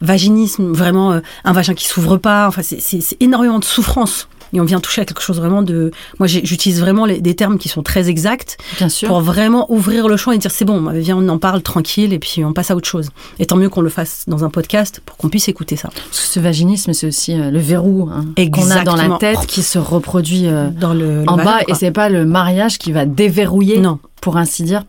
vaginisme, 0.00 0.70
vraiment 0.70 1.20
un 1.42 1.52
vagin 1.52 1.74
qui 1.74 1.86
s'ouvre 1.86 2.16
pas. 2.16 2.46
Enfin, 2.46 2.62
c'est 2.62 3.16
énormément 3.18 3.58
de 3.58 3.64
souffrance. 3.64 4.28
Et 4.52 4.60
on 4.60 4.64
vient 4.64 4.80
toucher 4.80 5.02
à 5.02 5.04
quelque 5.04 5.22
chose 5.22 5.36
vraiment 5.38 5.62
de. 5.62 5.90
Moi, 6.18 6.26
j'utilise 6.26 6.80
vraiment 6.80 7.06
les- 7.06 7.20
des 7.20 7.34
termes 7.36 7.58
qui 7.58 7.68
sont 7.68 7.82
très 7.82 8.08
exacts 8.08 8.58
bien 8.78 8.88
sûr. 8.88 9.08
pour 9.08 9.20
vraiment 9.20 9.70
ouvrir 9.70 10.08
le 10.08 10.16
champ 10.16 10.32
et 10.32 10.38
dire 10.38 10.50
c'est 10.50 10.64
bon, 10.64 10.80
bah, 10.80 10.92
viens, 10.94 11.16
on 11.16 11.28
en 11.28 11.38
parle 11.38 11.62
tranquille 11.62 12.12
et 12.12 12.18
puis 12.18 12.44
on 12.44 12.52
passe 12.52 12.70
à 12.70 12.76
autre 12.76 12.88
chose. 12.88 13.10
Et 13.38 13.46
tant 13.46 13.56
mieux 13.56 13.68
qu'on 13.68 13.80
le 13.82 13.90
fasse 13.90 14.24
dans 14.26 14.42
un 14.44 14.50
podcast 14.50 15.00
pour 15.06 15.16
qu'on 15.16 15.28
puisse 15.28 15.48
écouter 15.48 15.76
ça. 15.76 15.88
Parce 15.88 16.20
que 16.20 16.26
ce 16.26 16.40
vaginisme, 16.40 16.92
c'est 16.92 17.06
aussi 17.06 17.32
euh, 17.38 17.50
le 17.50 17.58
verrou 17.60 18.08
hein, 18.12 18.24
qu'on 18.52 18.70
a 18.70 18.82
dans 18.82 18.96
la 18.96 19.16
tête 19.18 19.46
qui 19.46 19.62
se 19.62 19.78
reproduit 19.78 20.46
euh, 20.46 20.68
Dans 20.70 20.94
le, 20.94 21.22
le 21.22 21.28
en 21.28 21.36
bas. 21.36 21.44
quoi. 21.44 21.62
Et 21.68 21.74
c'est 21.74 21.90
pas 21.92 22.08
le 22.08 22.24
mariage 22.24 22.78
qui 22.78 22.92
va 22.92 23.06
déverrouiller, 23.06 23.78
Non, 23.78 23.98
pour 24.20 24.36
ainsi 24.36 24.62
dire, 24.64 24.84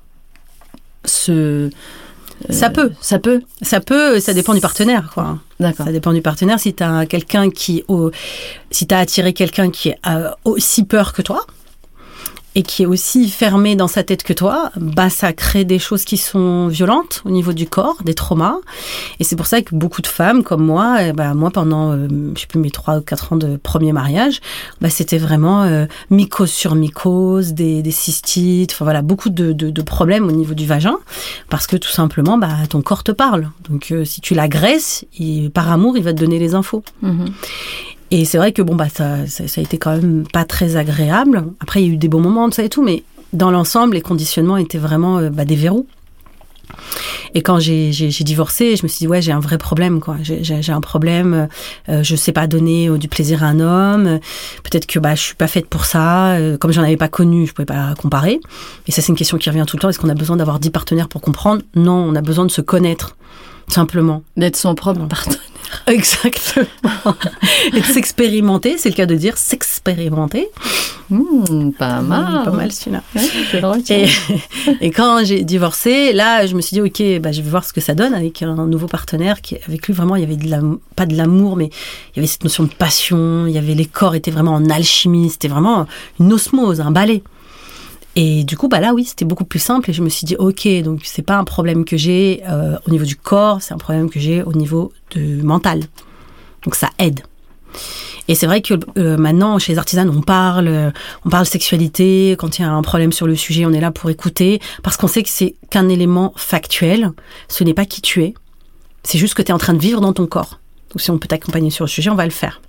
ce. 1.05 1.69
Ça 2.49 2.69
peut. 2.69 2.91
Ça 3.01 3.19
peut. 3.19 3.41
Ça 3.61 3.79
peut, 3.79 4.19
ça 4.19 4.33
dépend 4.33 4.53
du 4.53 4.61
partenaire, 4.61 5.11
quoi. 5.13 5.39
D'accord. 5.59 5.85
Ça 5.85 5.91
dépend 5.91 6.13
du 6.13 6.21
partenaire. 6.21 6.59
Si 6.59 6.73
tu 6.73 6.83
as 6.83 7.05
quelqu'un 7.05 7.49
qui, 7.49 7.83
si 8.71 8.87
t'as 8.87 8.99
attiré 8.99 9.33
quelqu'un 9.33 9.69
qui 9.69 9.89
est 9.89 9.97
euh, 10.07 10.29
aussi 10.43 10.83
peur 10.83 11.13
que 11.13 11.21
toi 11.21 11.45
et 12.55 12.63
qui 12.63 12.83
est 12.83 12.85
aussi 12.85 13.29
fermé 13.29 13.75
dans 13.75 13.87
sa 13.87 14.03
tête 14.03 14.23
que 14.23 14.33
toi, 14.33 14.71
bah 14.75 15.09
ça 15.09 15.31
crée 15.31 15.63
des 15.63 15.79
choses 15.79 16.03
qui 16.03 16.17
sont 16.17 16.67
violentes 16.67 17.21
au 17.25 17.29
niveau 17.29 17.53
du 17.53 17.67
corps, 17.67 17.97
des 18.03 18.13
traumas. 18.13 18.57
Et 19.19 19.23
c'est 19.23 19.37
pour 19.37 19.47
ça 19.47 19.61
que 19.61 19.73
beaucoup 19.73 20.01
de 20.01 20.07
femmes 20.07 20.43
comme 20.43 20.65
moi, 20.65 20.97
eh 21.01 21.13
bah 21.13 21.33
moi 21.33 21.49
pendant, 21.51 21.93
euh, 21.93 22.07
je 22.35 22.41
sais 22.41 22.47
plus 22.47 22.59
mes 22.59 22.71
trois 22.71 22.97
ou 22.97 23.01
quatre 23.01 23.31
ans 23.31 23.37
de 23.37 23.55
premier 23.55 23.93
mariage, 23.93 24.41
bah 24.81 24.89
c'était 24.89 25.17
vraiment 25.17 25.63
euh, 25.63 25.85
mycose 26.09 26.51
sur 26.51 26.75
mycose, 26.75 27.53
des, 27.53 27.81
cystites, 27.91 28.71
enfin 28.73 28.85
voilà 28.85 29.01
beaucoup 29.01 29.29
de, 29.29 29.51
de, 29.53 29.81
problèmes 29.81 30.27
au 30.27 30.31
niveau 30.31 30.53
du 30.53 30.65
vagin 30.65 30.97
parce 31.49 31.67
que 31.67 31.75
tout 31.75 31.89
simplement 31.89 32.37
bah 32.37 32.49
ton 32.69 32.81
corps 32.81 33.03
te 33.03 33.11
parle. 33.11 33.49
Donc 33.69 33.91
euh, 33.91 34.05
si 34.05 34.21
tu 34.21 34.33
l'agresses, 34.33 35.05
par 35.53 35.71
amour, 35.71 35.97
il 35.97 36.03
va 36.03 36.13
te 36.13 36.19
donner 36.19 36.39
les 36.39 36.53
infos. 36.53 36.83
Mhm. 37.01 37.27
Et 38.11 38.25
c'est 38.25 38.37
vrai 38.37 38.51
que 38.51 38.61
bon 38.61 38.75
bah 38.75 38.89
ça, 38.89 39.25
ça, 39.27 39.47
ça 39.47 39.61
a 39.61 39.63
été 39.63 39.77
quand 39.77 39.91
même 39.95 40.25
pas 40.31 40.43
très 40.45 40.75
agréable. 40.75 41.45
Après 41.61 41.81
il 41.81 41.87
y 41.87 41.89
a 41.89 41.93
eu 41.93 41.97
des 41.97 42.09
bons 42.09 42.19
moments 42.21 42.47
de 42.49 42.53
ça 42.53 42.63
et 42.63 42.69
tout, 42.69 42.83
mais 42.83 43.03
dans 43.33 43.51
l'ensemble 43.51 43.93
les 43.93 44.01
conditionnements 44.01 44.57
étaient 44.57 44.77
vraiment 44.77 45.17
euh, 45.19 45.29
bah, 45.29 45.45
des 45.45 45.55
verrous. 45.55 45.87
Et 47.33 47.41
quand 47.41 47.59
j'ai 47.59 47.91
j'ai- 47.93 48.09
divorcé, 48.23 48.75
je 48.75 48.83
me 48.83 48.87
suis 48.89 48.99
dit 48.99 49.07
ouais 49.07 49.21
j'ai 49.21 49.31
un 49.31 49.39
vrai 49.39 49.57
problème 49.57 49.99
quoi. 50.01 50.17
J'ai- 50.21 50.43
J'ai 50.43 50.71
un 50.73 50.81
problème. 50.81 51.47
Euh, 51.89 52.03
je 52.03 52.15
sais 52.17 52.31
pas 52.33 52.47
donner 52.47 52.89
euh, 52.89 52.97
du 52.97 53.07
plaisir 53.07 53.43
à 53.43 53.47
un 53.47 53.59
homme. 53.61 54.19
Peut-être 54.63 54.85
que 54.87 54.99
bah 54.99 55.15
je 55.15 55.21
suis 55.21 55.35
pas 55.35 55.47
faite 55.47 55.67
pour 55.67 55.85
ça. 55.85 56.33
Euh, 56.33 56.57
comme 56.57 56.71
j'en 56.71 56.83
avais 56.83 56.97
pas 56.97 57.07
connu, 57.09 57.47
je 57.47 57.53
pouvais 57.53 57.65
pas 57.65 57.93
comparer. 57.97 58.39
Et 58.87 58.91
ça 58.91 59.01
c'est 59.01 59.09
une 59.09 59.17
question 59.17 59.37
qui 59.37 59.49
revient 59.49 59.63
tout 59.67 59.77
le 59.77 59.81
temps. 59.81 59.89
Est-ce 59.89 59.99
qu'on 59.99 60.09
a 60.09 60.13
besoin 60.15 60.35
d'avoir 60.37 60.59
dix 60.59 60.69
partenaires 60.69 61.07
pour 61.07 61.21
comprendre? 61.21 61.61
Non, 61.75 61.93
on 61.95 62.15
a 62.15 62.21
besoin 62.21 62.45
de 62.45 62.51
se 62.51 62.61
connaître 62.61 63.15
simplement. 63.73 64.23
D'être 64.37 64.55
son 64.55 64.75
propre 64.75 65.05
partenaire. 65.05 65.39
Exactement. 65.87 67.15
Et 67.73 67.79
de 67.79 67.85
s'expérimenter, 67.85 68.77
c'est 68.77 68.89
le 68.89 68.95
cas 68.95 69.05
de 69.05 69.15
dire 69.15 69.37
s'expérimenter. 69.37 70.49
Mmh, 71.09 71.71
pas 71.77 72.01
mal. 72.01 72.45
Pas 72.45 72.51
mal 72.51 72.71
celui-là. 72.71 73.03
Ouais. 73.15 73.81
Et, 73.89 74.07
et 74.81 74.91
quand 74.91 75.23
j'ai 75.23 75.43
divorcé, 75.43 76.13
là, 76.13 76.45
je 76.45 76.55
me 76.55 76.61
suis 76.61 76.75
dit, 76.75 76.81
ok, 76.81 77.21
bah, 77.21 77.31
je 77.31 77.41
vais 77.41 77.49
voir 77.49 77.65
ce 77.65 77.73
que 77.73 77.81
ça 77.81 77.93
donne 77.93 78.13
avec 78.13 78.41
un 78.41 78.67
nouveau 78.67 78.87
partenaire. 78.87 79.41
Qui, 79.41 79.57
avec 79.67 79.87
lui, 79.87 79.93
vraiment, 79.93 80.15
il 80.15 80.21
y 80.21 80.25
avait 80.25 80.37
de 80.37 80.49
la, 80.49 80.61
pas 80.95 81.05
de 81.05 81.15
l'amour, 81.15 81.57
mais 81.57 81.65
il 81.67 82.17
y 82.17 82.19
avait 82.19 82.27
cette 82.27 82.43
notion 82.43 82.63
de 82.63 82.73
passion. 82.73 83.45
Il 83.47 83.53
y 83.53 83.57
avait 83.57 83.75
les 83.75 83.85
corps 83.85 84.15
étaient 84.15 84.31
vraiment 84.31 84.53
en 84.53 84.69
alchimie. 84.69 85.29
C'était 85.29 85.47
vraiment 85.47 85.85
une 86.19 86.31
osmose, 86.33 86.81
un 86.81 86.91
balai. 86.91 87.23
Et 88.15 88.43
du 88.43 88.57
coup, 88.57 88.67
bah 88.67 88.79
là, 88.79 88.93
oui, 88.93 89.05
c'était 89.05 89.25
beaucoup 89.25 89.45
plus 89.45 89.59
simple. 89.59 89.89
Et 89.89 89.93
je 89.93 90.01
me 90.01 90.09
suis 90.09 90.25
dit, 90.25 90.35
ok, 90.35 90.67
donc 90.83 91.01
c'est 91.03 91.21
pas 91.21 91.37
un 91.37 91.43
problème 91.43 91.85
que 91.85 91.97
j'ai 91.97 92.43
euh, 92.47 92.77
au 92.87 92.91
niveau 92.91 93.05
du 93.05 93.15
corps, 93.15 93.61
c'est 93.61 93.73
un 93.73 93.77
problème 93.77 94.09
que 94.09 94.19
j'ai 94.19 94.43
au 94.43 94.53
niveau 94.53 94.91
du 95.11 95.41
mental. 95.43 95.81
Donc 96.63 96.75
ça 96.75 96.89
aide. 96.99 97.21
Et 98.27 98.35
c'est 98.35 98.45
vrai 98.45 98.61
que 98.61 98.75
euh, 98.97 99.17
maintenant, 99.17 99.57
chez 99.59 99.73
les 99.73 99.77
artisanes, 99.77 100.09
on 100.09 100.21
parle, 100.21 100.67
euh, 100.67 100.91
on 101.25 101.29
parle 101.29 101.45
sexualité. 101.45 102.35
Quand 102.37 102.59
il 102.59 102.61
y 102.61 102.65
a 102.65 102.71
un 102.71 102.81
problème 102.81 103.11
sur 103.11 103.27
le 103.27 103.35
sujet, 103.35 103.65
on 103.65 103.73
est 103.73 103.81
là 103.81 103.91
pour 103.91 104.09
écouter, 104.09 104.61
parce 104.83 104.97
qu'on 104.97 105.07
sait 105.07 105.23
que 105.23 105.29
c'est 105.29 105.55
qu'un 105.69 105.89
élément 105.89 106.33
factuel. 106.35 107.11
Ce 107.47 107.63
n'est 107.63 107.73
pas 107.73 107.85
qui 107.85 108.01
tu 108.01 108.23
es. 108.23 108.33
C'est 109.03 109.17
juste 109.17 109.33
que 109.33 109.41
tu 109.41 109.49
es 109.49 109.53
en 109.53 109.57
train 109.57 109.73
de 109.73 109.79
vivre 109.79 110.01
dans 110.01 110.13
ton 110.13 110.27
corps. 110.27 110.59
Donc 110.91 111.01
si 111.01 111.09
on 111.11 111.17
peut 111.17 111.27
t'accompagner 111.27 111.71
sur 111.71 111.85
le 111.85 111.89
sujet, 111.89 112.09
on 112.09 112.15
va 112.15 112.25
le 112.25 112.31
faire. 112.31 112.61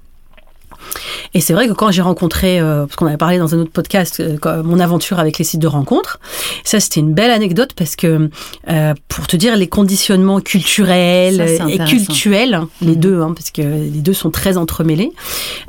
Et 1.34 1.40
c'est 1.40 1.52
vrai 1.52 1.68
que 1.68 1.72
quand 1.72 1.90
j'ai 1.90 2.02
rencontré, 2.02 2.60
euh, 2.60 2.86
parce 2.86 2.96
qu'on 2.96 3.06
avait 3.06 3.16
parlé 3.16 3.38
dans 3.38 3.54
un 3.54 3.58
autre 3.58 3.70
podcast, 3.70 4.20
euh, 4.20 4.62
mon 4.62 4.80
aventure 4.80 5.18
avec 5.18 5.38
les 5.38 5.44
sites 5.44 5.60
de 5.60 5.66
rencontres, 5.66 6.20
ça 6.64 6.80
c'était 6.80 7.00
une 7.00 7.14
belle 7.14 7.30
anecdote 7.30 7.72
parce 7.74 7.96
que 7.96 8.30
euh, 8.68 8.94
pour 9.08 9.26
te 9.26 9.36
dire 9.36 9.56
les 9.56 9.68
conditionnements 9.68 10.40
culturels 10.40 11.40
et 11.68 11.78
cultuels, 11.78 12.54
hein, 12.54 12.68
les 12.80 12.88
mhm. 12.88 12.96
deux, 12.96 13.20
hein, 13.20 13.32
parce 13.34 13.50
que 13.50 13.62
les 13.62 14.00
deux 14.00 14.12
sont 14.12 14.30
très 14.30 14.56
entremêlés. 14.56 15.12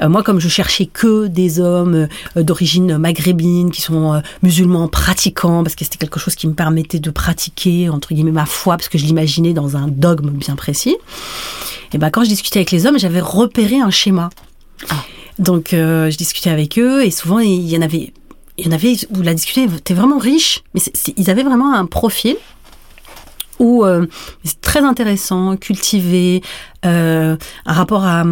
moi, 0.01 0.23
comme 0.23 0.39
je 0.39 0.49
cherchais 0.49 0.85
que 0.85 1.27
des 1.27 1.59
hommes 1.59 2.07
d'origine 2.35 2.97
maghrébine 2.97 3.71
qui 3.71 3.81
sont 3.81 4.21
musulmans 4.41 4.87
pratiquants, 4.87 5.63
parce 5.63 5.75
que 5.75 5.83
c'était 5.83 5.97
quelque 5.97 6.19
chose 6.19 6.35
qui 6.35 6.47
me 6.47 6.53
permettait 6.53 6.99
de 6.99 7.09
pratiquer 7.09 7.89
entre 7.89 8.13
guillemets 8.13 8.31
ma 8.31 8.45
foi, 8.45 8.77
parce 8.77 8.89
que 8.89 8.97
je 8.97 9.05
l'imaginais 9.05 9.53
dans 9.53 9.77
un 9.77 9.87
dogme 9.87 10.29
bien 10.29 10.55
précis. 10.55 10.97
Et 11.93 11.97
ben 11.97 12.09
quand 12.09 12.23
je 12.23 12.29
discutais 12.29 12.59
avec 12.59 12.71
les 12.71 12.85
hommes, 12.85 12.97
j'avais 12.97 13.21
repéré 13.21 13.79
un 13.79 13.91
schéma. 13.91 14.29
Ah. 14.89 15.03
Donc 15.39 15.73
euh, 15.73 16.09
je 16.09 16.17
discutais 16.17 16.49
avec 16.49 16.77
eux 16.77 17.03
et 17.03 17.11
souvent 17.11 17.39
il 17.39 17.67
y 17.67 17.77
en 17.77 17.81
avait, 17.81 18.13
il 18.57 18.65
y 18.65 18.69
en 18.69 18.71
avait 18.71 18.95
où 19.15 19.21
la 19.21 19.33
discussion 19.33 19.65
était 19.75 19.93
vraiment 19.93 20.17
riche, 20.17 20.63
mais 20.73 20.81
ils 21.17 21.29
avaient 21.29 21.43
vraiment 21.43 21.73
un 21.73 21.85
profil 21.85 22.35
où 23.59 23.85
euh, 23.85 24.07
c'est 24.43 24.61
très 24.61 24.81
intéressant, 24.81 25.57
cultivé, 25.57 26.41
euh, 26.85 27.37
un 27.65 27.73
rapport 27.73 28.03
à, 28.03 28.23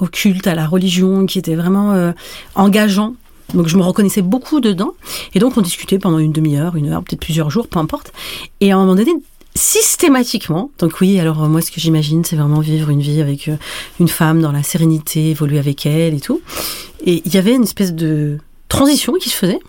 au 0.00 0.06
culte, 0.06 0.46
à 0.46 0.54
la 0.54 0.66
religion 0.66 1.26
qui 1.26 1.38
était 1.38 1.56
vraiment 1.56 2.12
engageant. 2.54 3.14
Donc 3.54 3.68
je 3.68 3.76
me 3.76 3.82
reconnaissais 3.82 4.22
beaucoup 4.22 4.60
dedans. 4.60 4.92
Et 5.34 5.38
donc 5.38 5.56
on 5.56 5.60
discutait 5.60 5.98
pendant 5.98 6.18
une 6.18 6.32
demi-heure, 6.32 6.76
une 6.76 6.88
heure, 6.88 7.02
peut-être 7.02 7.20
plusieurs 7.20 7.50
jours, 7.50 7.68
peu 7.68 7.78
importe. 7.78 8.12
Et 8.60 8.72
à 8.72 8.76
un 8.76 8.80
moment 8.80 8.94
donné, 8.94 9.12
systématiquement. 9.54 10.70
Donc 10.78 11.00
oui, 11.00 11.20
alors 11.20 11.48
moi 11.48 11.60
ce 11.60 11.70
que 11.70 11.80
j'imagine, 11.80 12.24
c'est 12.24 12.36
vraiment 12.36 12.60
vivre 12.60 12.90
une 12.90 13.00
vie 13.00 13.20
avec 13.20 13.48
euh, 13.48 13.56
une 14.00 14.08
femme 14.08 14.40
dans 14.40 14.52
la 14.52 14.62
sérénité, 14.62 15.30
évoluer 15.30 15.58
avec 15.58 15.86
elle 15.86 16.14
et 16.14 16.20
tout. 16.20 16.40
Et 17.04 17.22
il 17.24 17.34
y 17.34 17.38
avait 17.38 17.54
une 17.54 17.64
espèce 17.64 17.92
de 17.92 18.38
transition 18.68 19.14
qui 19.14 19.28
se 19.28 19.36
faisait. 19.36 19.60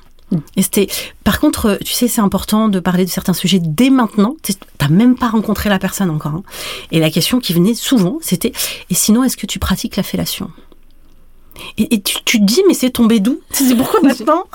Et 0.55 0.63
c'était, 0.63 0.87
par 1.23 1.39
contre, 1.39 1.77
tu 1.83 1.93
sais, 1.93 2.07
c'est 2.07 2.21
important 2.21 2.67
de 2.67 2.79
parler 2.79 3.05
de 3.05 3.09
certains 3.09 3.33
sujets 3.33 3.59
dès 3.61 3.91
maintenant. 3.91 4.35
T'as 4.79 4.87
même 4.87 5.15
pas 5.15 5.29
rencontré 5.29 5.69
la 5.69 5.77
personne 5.77 6.09
encore. 6.09 6.33
Hein. 6.33 6.43
Et 6.91 6.99
la 6.99 7.11
question 7.11 7.39
qui 7.39 7.53
venait 7.53 7.75
souvent, 7.75 8.17
c'était, 8.21 8.51
et 8.89 8.95
sinon, 8.95 9.23
est-ce 9.23 9.37
que 9.37 9.45
tu 9.45 9.59
pratiques 9.59 9.95
la 9.95 10.03
fellation? 10.03 10.49
Et, 11.77 12.01
tu, 12.01 12.17
tu, 12.25 12.39
te 12.39 12.43
dis, 12.43 12.61
mais 12.67 12.73
c'est 12.73 12.89
tombé 12.89 13.19
d'où? 13.19 13.39
C'est 13.51 13.75
pourquoi 13.75 14.01
maintenant 14.01 14.45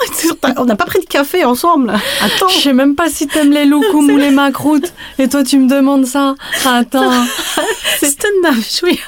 On 0.57 0.65
n'a 0.65 0.77
pas 0.77 0.85
pris 0.85 1.01
de 1.01 1.07
café 1.07 1.45
ensemble. 1.45 1.93
Attends. 2.21 2.49
Je 2.49 2.61
sais 2.61 2.73
même 2.73 2.95
pas 2.95 3.09
si 3.09 3.27
t'aimes 3.27 3.53
les 3.53 3.65
loukoums 3.65 4.11
ou 4.11 4.17
les 4.17 4.31
macroutes. 4.31 4.93
Et 5.19 5.29
toi, 5.29 5.43
tu 5.43 5.59
me 5.59 5.69
demandes 5.69 6.07
ça. 6.07 6.35
Attends. 6.65 7.11
c'est 7.99 8.11
stand-up, 8.11 8.55
oui. 8.83 9.01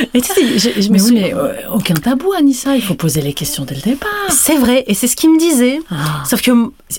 Et 0.14 0.20
tu 0.20 0.32
sais, 0.32 0.58
je, 0.58 0.80
je 0.80 0.90
me 0.90 0.98
suis... 0.98 1.14
mais 1.14 1.34
euh, 1.34 1.54
aucun 1.72 1.94
tabou, 1.94 2.32
Anissa. 2.32 2.76
Il 2.76 2.82
faut 2.82 2.94
poser 2.94 3.20
les 3.20 3.32
questions 3.32 3.64
dès 3.64 3.74
le 3.74 3.82
départ. 3.82 4.10
C'est 4.30 4.56
vrai. 4.56 4.84
Et 4.86 4.94
c'est 4.94 5.06
ce 5.06 5.16
qu'il 5.16 5.32
me 5.32 5.38
disait. 5.38 5.80
Ah. 5.90 6.22
Sauf 6.24 6.42
que, 6.42 6.50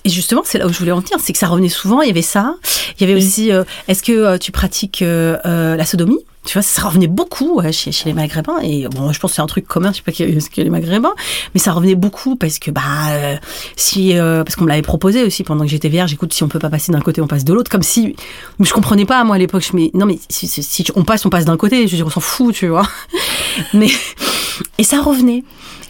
justement, 0.06 0.42
c'est 0.46 0.58
là 0.58 0.68
où 0.68 0.74
je 0.74 0.80
voulais 0.80 0.92
en 0.92 1.00
venir. 1.00 1.18
C'est 1.22 1.34
que 1.34 1.40
ça 1.40 1.48
revenait 1.48 1.70
souvent. 1.70 2.02
Il 2.02 2.08
y 2.08 2.12
avait 2.12 2.22
ça. 2.22 2.56
Il 3.00 3.08
y 3.08 3.12
avait 3.12 3.20
aussi, 3.20 3.52
euh, 3.52 3.64
est-ce 3.88 4.04
que 4.04 4.12
euh, 4.12 4.38
tu 4.38 4.52
pratiques 4.52 5.02
la 5.02 5.86
sodomie? 5.86 6.20
Tu 6.44 6.54
vois, 6.54 6.64
ça 6.64 6.82
revenait 6.88 7.08
beaucoup 7.08 7.62
chez, 7.72 7.92
chez, 7.92 8.06
les 8.06 8.14
Maghrébins. 8.14 8.60
Et 8.64 8.88
bon, 8.88 9.12
je 9.12 9.20
pense 9.20 9.32
que 9.32 9.36
c'est 9.36 9.44
un 9.44 9.48
truc 9.48 9.68
commun, 9.68 9.92
je 9.92 9.98
sais 9.98 10.02
pas 10.02 10.12
ce 10.12 10.50
que 10.50 10.62
les 10.62 10.72
Maghrébins, 10.72 11.14
mais 11.54 11.60
ça 11.60 11.72
revenait 11.72 11.94
beaucoup 11.94 12.36
parce 12.36 12.58
que, 12.58 12.72
bah, 12.72 12.82
euh, 13.12 13.36
si, 13.76 14.18
euh, 14.18 14.44
parce 14.44 14.56
qu'on 14.56 14.64
me 14.64 14.70
l'avait 14.70 14.82
proposé 14.82 15.24
aussi 15.24 15.44
pendant 15.44 15.66
que 15.66 15.70
j'étais 15.70 15.88
vierge, 15.88 16.14
écoute, 16.14 16.34
si 16.34 16.42
on 16.42 16.48
peut 16.48 16.58
pas 16.58 16.72
passer 16.72 16.92
d'un 16.92 17.02
côté, 17.02 17.22
on 17.22 17.28
passe 17.28 17.46
de 17.46 17.54
l'autre. 17.54 17.70
Comme 17.70 17.84
si, 17.84 18.16
je 18.60 18.74
comprenais 18.74 19.06
pas, 19.06 19.24
moi, 19.24 19.36
à 19.36 19.40
l'époque, 19.40 19.62
je 19.62 19.76
mais 19.76 19.92
non, 19.94 20.08
mais 20.08 20.18
si, 20.30 20.48
si, 20.48 20.86
on 20.96 21.04
passe, 21.04 21.28
on 21.28 21.30
passe 21.30 21.46
d'un 21.46 21.58
côté, 21.58 21.86
je 21.86 21.92
veux 21.92 21.98
dire, 21.98 22.08
on 22.08 22.10
s'en 22.10 22.22
fout, 22.22 22.56
tu 22.56 22.68
vois. 22.68 22.88
mais, 23.74 23.90
et 24.78 24.84
ça 24.84 25.02
revenait. 25.02 25.44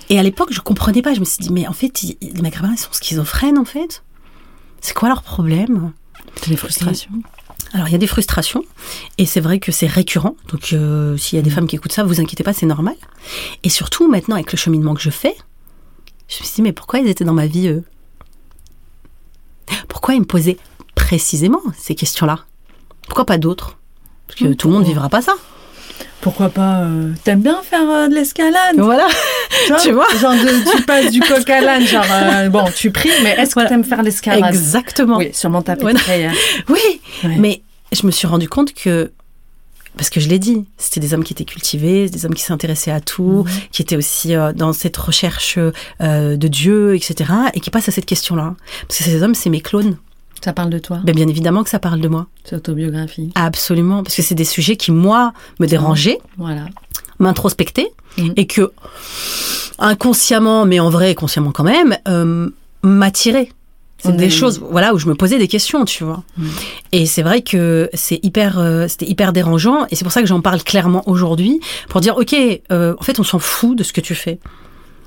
Et 0.10 0.20
à 0.20 0.24
l'époque, 0.24 0.50
je 0.52 0.60
comprenais 0.60 1.02
pas. 1.02 1.14
Je 1.14 1.20
me 1.20 1.26
suis 1.26 1.42
dit, 1.42 1.52
mais 1.52 1.68
en 1.68 1.74
fait, 1.74 2.02
les 2.02 2.42
Maghrébins, 2.42 2.74
ils 2.74 2.78
sont 2.78 2.92
schizophrènes, 2.92 3.58
en 3.58 3.66
fait. 3.66 4.04
C'est 4.82 4.94
quoi 4.94 5.10
leur 5.10 5.22
problème? 5.22 5.94
C'est 6.36 6.50
les 6.50 6.58
frustrations. 6.58 7.12
Alors 7.74 7.88
il 7.88 7.92
y 7.92 7.96
a 7.96 8.00
des 8.00 8.08
frustrations 8.08 8.64
et 9.18 9.26
c'est 9.26 9.40
vrai 9.40 9.60
que 9.60 9.72
c'est 9.72 9.88
récurrent. 9.88 10.36
Donc 10.50 10.74
euh, 10.74 11.16
s'il 11.18 11.38
y 11.38 11.40
a 11.40 11.42
des 11.42 11.50
mm. 11.50 11.54
femmes 11.54 11.68
qui 11.68 11.76
écoutent 11.76 11.94
ça, 11.94 12.04
vous 12.04 12.20
inquiétez 12.20 12.44
pas, 12.44 12.54
c'est 12.54 12.66
normal. 12.66 12.96
Et 13.64 13.70
surtout 13.70 14.10
maintenant 14.10 14.36
avec 14.36 14.52
le 14.52 14.58
cheminement 14.58 14.94
que 14.94 15.02
je 15.02 15.10
fais, 15.10 15.36
je 16.28 16.40
me 16.42 16.46
suis 16.46 16.56
dit 16.56 16.62
mais 16.62 16.74
pourquoi 16.74 17.00
ils 17.00 17.08
étaient 17.08 17.24
dans 17.24 17.34
ma 17.34 17.48
vie 17.48 17.70
eux? 17.70 17.84
Pourquoi 19.88 20.16
ils 20.16 20.20
me 20.20 20.26
posaient 20.26 20.58
précisément 20.96 21.62
ces 21.78 21.96
questions-là? 21.96 22.46
Pourquoi 23.08 23.26
pas 23.26 23.38
d'autres? 23.38 23.78
Parce 24.28 24.40
que 24.40 24.54
tout 24.54 24.68
le 24.68 24.74
monde 24.74 24.86
vivra 24.86 25.08
pas 25.10 25.22
ça 25.22 25.36
pourquoi 26.22 26.50
pas 26.50 26.82
euh, 26.82 27.12
T'aimes 27.24 27.42
bien 27.42 27.62
faire 27.64 27.90
euh, 27.90 28.08
de 28.08 28.14
l'escalade? 28.14 28.78
Voilà. 28.78 29.08
tu 29.82 29.92
vois? 29.92 30.08
Genre, 30.20 30.34
tu 30.76 30.84
passes 30.84 31.12
du 31.12 31.20
coq 31.20 31.50
à 31.50 31.62
l'âne, 31.62 31.86
genre, 31.86 32.06
euh, 32.12 32.50
bon, 32.50 32.66
tu 32.76 32.92
pries, 32.92 33.10
mais 33.24 33.32
est-ce 33.32 33.56
que 33.56 33.68
t'aimes 33.68 33.84
faire 33.84 34.04
l'escalade? 34.04 34.54
Exactement. 34.54 35.18
Oui, 35.18 35.30
sûrement 35.34 35.62
taper 35.62 35.86
Oui, 36.70 37.02
mais 37.24 37.62
je 37.92 38.06
me 38.06 38.12
suis 38.12 38.28
rendu 38.28 38.48
compte 38.48 38.74
que 38.74 39.12
parce 39.98 40.10
que 40.10 40.22
je 40.22 40.30
l'ai 40.30 40.40
dit, 40.40 40.66
c'était 40.78 41.02
des 41.02 41.14
hommes 41.14 41.24
qui 41.24 41.34
étaient 41.34 41.44
cultivés, 41.44 42.08
des 42.08 42.26
hommes 42.26 42.34
qui 42.34 42.44
s'intéressaient 42.44 42.92
à 42.92 43.02
tout, 43.02 43.44
mhm. 43.46 43.52
qui 43.74 43.82
étaient 43.82 43.98
aussi 43.98 44.34
dans 44.56 44.72
cette 44.72 44.96
recherche 44.96 45.58
de 46.00 46.48
Dieu, 46.48 46.96
etc., 46.96 47.30
et 47.54 47.60
qui 47.60 47.70
passent 47.70 47.90
à 47.90 47.92
cette 47.92 48.06
question-là. 48.06 48.56
Parce 48.88 49.00
que 49.00 49.04
ces 49.04 49.22
hommes, 49.22 49.36
c'est 49.36 49.50
mes 49.50 49.62
clones. 49.62 49.98
Ça 50.44 50.54
parle 50.54 50.70
de 50.72 50.80
toi 50.80 51.00
ben, 51.04 51.16
Bien 51.16 51.28
évidemment 51.28 51.64
que 51.64 51.70
ça 51.70 51.80
parle 51.80 52.02
de 52.02 52.08
moi. 52.08 52.28
C'est 52.44 52.56
autobiographie. 52.56 53.32
Absolument, 53.36 54.04
parce 54.04 54.16
que 54.16 54.22
c'est 54.22 54.36
des 54.36 54.46
sujets 54.46 54.76
qui, 54.76 54.92
moi, 54.92 55.34
me 55.60 55.68
dérangeaient, 55.68 56.20
voilà. 56.38 56.66
m'introspectaient, 57.20 57.92
mm. 58.18 58.30
et 58.36 58.48
que, 58.48 58.72
inconsciemment, 59.78 60.66
mais 60.66 60.80
en 60.80 60.90
vrai, 60.90 61.14
consciemment 61.14 61.52
quand 61.52 61.64
même, 61.64 61.98
euh, 62.08 62.50
m'attiraient. 62.82 63.50
C'est 64.04 64.18
des 64.18 64.32
choses, 64.32 64.60
voilà, 64.72 64.96
où 64.96 64.98
je 64.98 65.08
me 65.08 65.14
posais 65.14 65.38
des 65.38 65.48
questions, 65.48 65.86
tu 65.86 66.04
vois. 66.04 66.24
Mm. 66.36 66.48
Et 66.92 67.06
c'est 67.06 67.22
vrai 67.22 67.44
que 67.44 67.88
c'est 67.94 68.20
hyper, 68.24 68.58
euh, 68.58 68.88
c'était 68.88 69.06
hyper 69.06 69.32
dérangeant, 69.32 69.86
et 69.92 69.96
c'est 69.96 70.04
pour 70.04 70.12
ça 70.12 70.22
que 70.22 70.28
j'en 70.28 70.42
parle 70.42 70.64
clairement 70.64 71.08
aujourd'hui, 71.08 71.60
pour 71.88 72.02
dire, 72.02 72.18
ok, 72.18 72.36
euh, 72.72 72.96
en 72.98 73.04
fait, 73.04 73.20
on 73.20 73.24
s'en 73.24 73.38
fout 73.38 73.78
de 73.78 73.84
ce 73.84 73.94
que 73.94 74.02
tu 74.02 74.16
fais. 74.16 74.40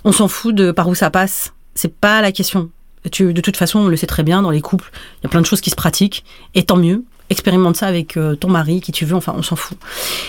On 0.04 0.12
s'en 0.12 0.28
fout 0.28 0.54
de 0.54 0.70
par 0.70 0.88
où 0.88 0.94
ça 0.94 1.10
passe. 1.10 1.54
C'est 1.74 1.92
pas 1.92 2.22
la 2.22 2.30
question 2.30 2.70
de 3.04 3.40
toute 3.40 3.56
façon, 3.56 3.80
on 3.80 3.88
le 3.88 3.96
sait 3.96 4.06
très 4.06 4.22
bien, 4.22 4.42
dans 4.42 4.50
les 4.50 4.60
couples, 4.60 4.90
il 5.20 5.24
y 5.24 5.26
a 5.26 5.28
plein 5.28 5.40
de 5.40 5.46
choses 5.46 5.60
qui 5.60 5.70
se 5.70 5.76
pratiquent, 5.76 6.24
et 6.54 6.64
tant 6.64 6.76
mieux. 6.76 7.04
Expérimente 7.30 7.76
ça 7.76 7.86
avec 7.86 8.16
euh, 8.16 8.34
ton 8.34 8.48
mari, 8.48 8.80
qui 8.80 8.92
tu 8.92 9.06
veux, 9.06 9.16
enfin, 9.16 9.34
on 9.36 9.42
s'en 9.42 9.56
fout. 9.56 9.78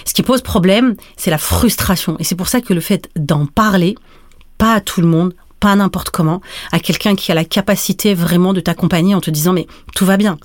Ce 0.06 0.14
qui 0.14 0.24
pose 0.24 0.42
problème, 0.42 0.96
c'est 1.18 1.30
la 1.30 1.38
frustration. 1.38 2.16
Et 2.20 2.24
c'est 2.24 2.36
pour 2.36 2.48
ça 2.48 2.62
que 2.62 2.74
le 2.74 2.80
fait 2.80 3.10
d'en 3.18 3.46
parler, 3.46 3.96
pas 4.58 4.76
à 4.76 4.82
tout 4.82 5.02
le 5.02 5.08
monde, 5.08 5.34
pas 5.60 5.76
n'importe 5.76 6.10
comment, 6.10 6.42
à 6.72 6.80
quelqu'un 6.80 7.16
qui 7.16 7.32
a 7.32 7.36
la 7.36 7.44
capacité 7.44 8.14
vraiment 8.14 8.54
de 8.54 8.62
t'accompagner 8.62 9.14
en 9.14 9.22
te 9.22 9.30
disant, 9.30 9.52
mais 9.52 9.68
tout 9.94 10.06
va 10.06 10.16
bien 10.18 10.38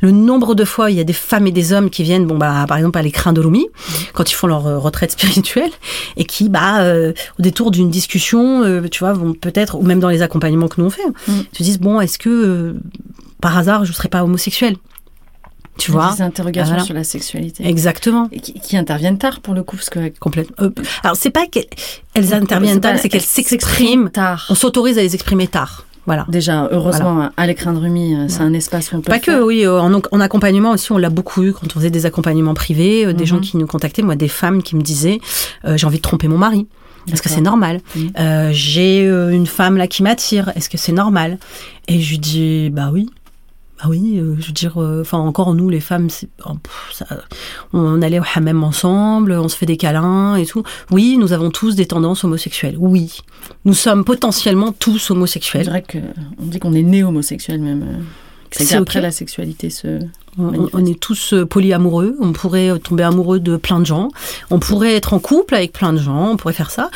le 0.00 0.10
nombre 0.10 0.54
de 0.54 0.64
fois 0.64 0.90
il 0.90 0.96
y 0.96 1.00
a 1.00 1.04
des 1.04 1.12
femmes 1.12 1.46
et 1.46 1.52
des 1.52 1.72
hommes 1.72 1.90
qui 1.90 2.02
viennent, 2.02 2.26
bon 2.26 2.36
bah 2.36 2.64
par 2.68 2.76
exemple 2.76 2.98
à 2.98 3.02
l'écran 3.02 3.32
de 3.32 3.40
Lumi, 3.40 3.66
quand 4.12 4.30
ils 4.30 4.34
font 4.34 4.46
leur 4.46 4.66
euh, 4.66 4.78
retraite 4.78 5.12
spirituelle, 5.12 5.70
et 6.16 6.24
qui 6.24 6.48
bah 6.48 6.80
euh, 6.82 7.12
au 7.38 7.42
détour 7.42 7.70
d'une 7.70 7.90
discussion, 7.90 8.62
euh, 8.62 8.88
tu 8.88 9.00
vois, 9.00 9.12
vont 9.12 9.34
peut-être 9.34 9.76
ou 9.76 9.82
même 9.82 10.00
dans 10.00 10.08
les 10.08 10.22
accompagnements 10.22 10.68
que 10.68 10.80
nous 10.80 10.86
on 10.86 10.90
fait, 10.90 11.06
mm. 11.28 11.32
se 11.52 11.62
disent 11.62 11.78
bon 11.78 12.00
est-ce 12.00 12.18
que 12.18 12.76
par 13.40 13.56
hasard 13.56 13.84
je 13.84 13.90
ne 13.90 13.94
serais 13.94 14.08
pas 14.08 14.24
homosexuel 14.24 14.76
tu 15.78 15.90
vois? 15.90 16.12
des 16.14 16.22
interrogations 16.22 16.80
sur 16.80 16.94
la 16.94 17.04
sexualité. 17.04 17.66
Exactement. 17.66 18.28
Et 18.30 18.40
qui, 18.40 18.76
interviennent 18.76 19.18
tard 19.18 19.40
pour 19.40 19.54
le 19.54 19.62
coup 19.62 19.76
parce 19.76 19.88
que 19.90 20.12
complètement 20.18 20.54
alors 21.02 21.16
c'est 21.16 21.30
pas 21.30 21.46
qu'elles 21.46 22.34
interviennent 22.34 22.80
tard 22.80 22.98
c'est 22.98 23.08
qu'elles 23.08 23.22
s'expriment. 23.22 24.10
tard. 24.10 24.46
On 24.50 24.54
s'autorise 24.54 24.98
à 24.98 25.02
les 25.02 25.14
exprimer 25.14 25.46
tard 25.46 25.86
voilà. 26.06 26.26
Déjà, 26.28 26.68
heureusement, 26.72 27.30
à 27.36 27.46
l'écran 27.46 27.72
de 27.72 27.78
Rumi, 27.78 28.14
euh, 28.14 28.26
c'est 28.28 28.40
un 28.40 28.52
espace 28.54 28.92
où 28.92 28.96
on 28.96 29.00
peut. 29.00 29.10
Pas 29.10 29.20
que, 29.20 29.42
oui. 29.42 29.64
Euh, 29.64 29.80
en, 29.80 30.20
accompagnement 30.20 30.72
aussi, 30.72 30.90
on 30.92 30.98
l'a 30.98 31.10
beaucoup 31.10 31.42
eu 31.42 31.52
quand 31.52 31.66
on 31.66 31.78
faisait 31.78 31.90
des 31.90 32.06
accompagnements 32.06 32.54
privés, 32.54 33.06
euh, 33.06 33.12
des 33.12 33.26
gens 33.26 33.36
mhm. 33.36 33.42
qui 33.42 33.56
nous 33.56 33.66
contactaient, 33.66 34.02
moi, 34.02 34.16
des 34.16 34.28
femmes 34.28 34.62
qui 34.62 34.76
me 34.76 34.82
disaient 34.82 35.20
j'ai 35.64 35.86
envie 35.86 35.98
de 35.98 36.02
tromper 36.02 36.28
mon 36.28 36.38
mari. 36.38 36.66
Est-ce 37.12 37.22
que 37.22 37.28
c'est 37.28 37.40
normal 37.40 37.80
mhm. 37.96 38.52
J'ai 38.52 39.04
une 39.04 39.46
femme 39.46 39.76
là 39.76 39.86
qui 39.86 40.02
m'attire. 40.02 40.52
Est-ce 40.56 40.68
que 40.68 40.78
c'est 40.78 40.92
normal? 40.92 41.38
Et 41.88 42.00
je 42.00 42.10
lui 42.10 42.18
dis 42.18 42.70
bah 42.70 42.90
oui. 42.92 43.08
Ah 43.84 43.88
oui, 43.88 44.20
euh, 44.20 44.36
je 44.38 44.46
veux 44.46 44.52
dire, 44.52 44.80
euh, 44.80 45.00
enfin 45.00 45.18
encore 45.18 45.56
nous 45.56 45.68
les 45.68 45.80
femmes, 45.80 46.06
oh, 46.46 46.52
on 47.72 48.00
allait 48.00 48.20
au 48.20 48.24
hammam 48.32 48.62
ensemble, 48.62 49.32
on 49.32 49.48
se 49.48 49.56
fait 49.56 49.66
des 49.66 49.76
câlins 49.76 50.36
et 50.36 50.46
tout. 50.46 50.62
Oui, 50.92 51.16
nous 51.18 51.32
avons 51.32 51.50
tous 51.50 51.74
des 51.74 51.86
tendances 51.86 52.22
homosexuelles. 52.22 52.76
Oui, 52.78 53.22
nous 53.64 53.74
sommes 53.74 54.04
potentiellement 54.04 54.70
tous 54.70 55.10
homosexuels. 55.10 55.64
C'est 55.64 55.70
vrai 55.70 55.82
qu'on 55.82 56.46
dit 56.46 56.60
qu'on 56.60 56.74
est 56.74 56.82
né 56.82 57.02
homosexuel 57.02 57.60
même. 57.60 57.82
Euh, 57.82 58.02
c'est 58.52 58.76
après 58.76 59.00
la 59.00 59.10
sexualité 59.10 59.68
se. 59.68 59.98
On, 60.38 60.68
on, 60.72 60.86
est 60.86 61.00
tous 61.00 61.34
polyamoureux. 61.50 62.16
On 62.20 62.32
pourrait 62.32 62.78
tomber 62.78 63.02
amoureux 63.02 63.40
de 63.40 63.56
plein 63.56 63.80
de 63.80 63.86
gens. 63.86 64.10
On 64.50 64.60
pourrait 64.60 64.94
être 64.94 65.12
en 65.12 65.18
couple 65.18 65.56
avec 65.56 65.72
plein 65.72 65.92
de 65.92 65.98
gens. 65.98 66.30
On 66.30 66.36
pourrait 66.36 66.54
faire 66.54 66.70
ça. 66.70 66.90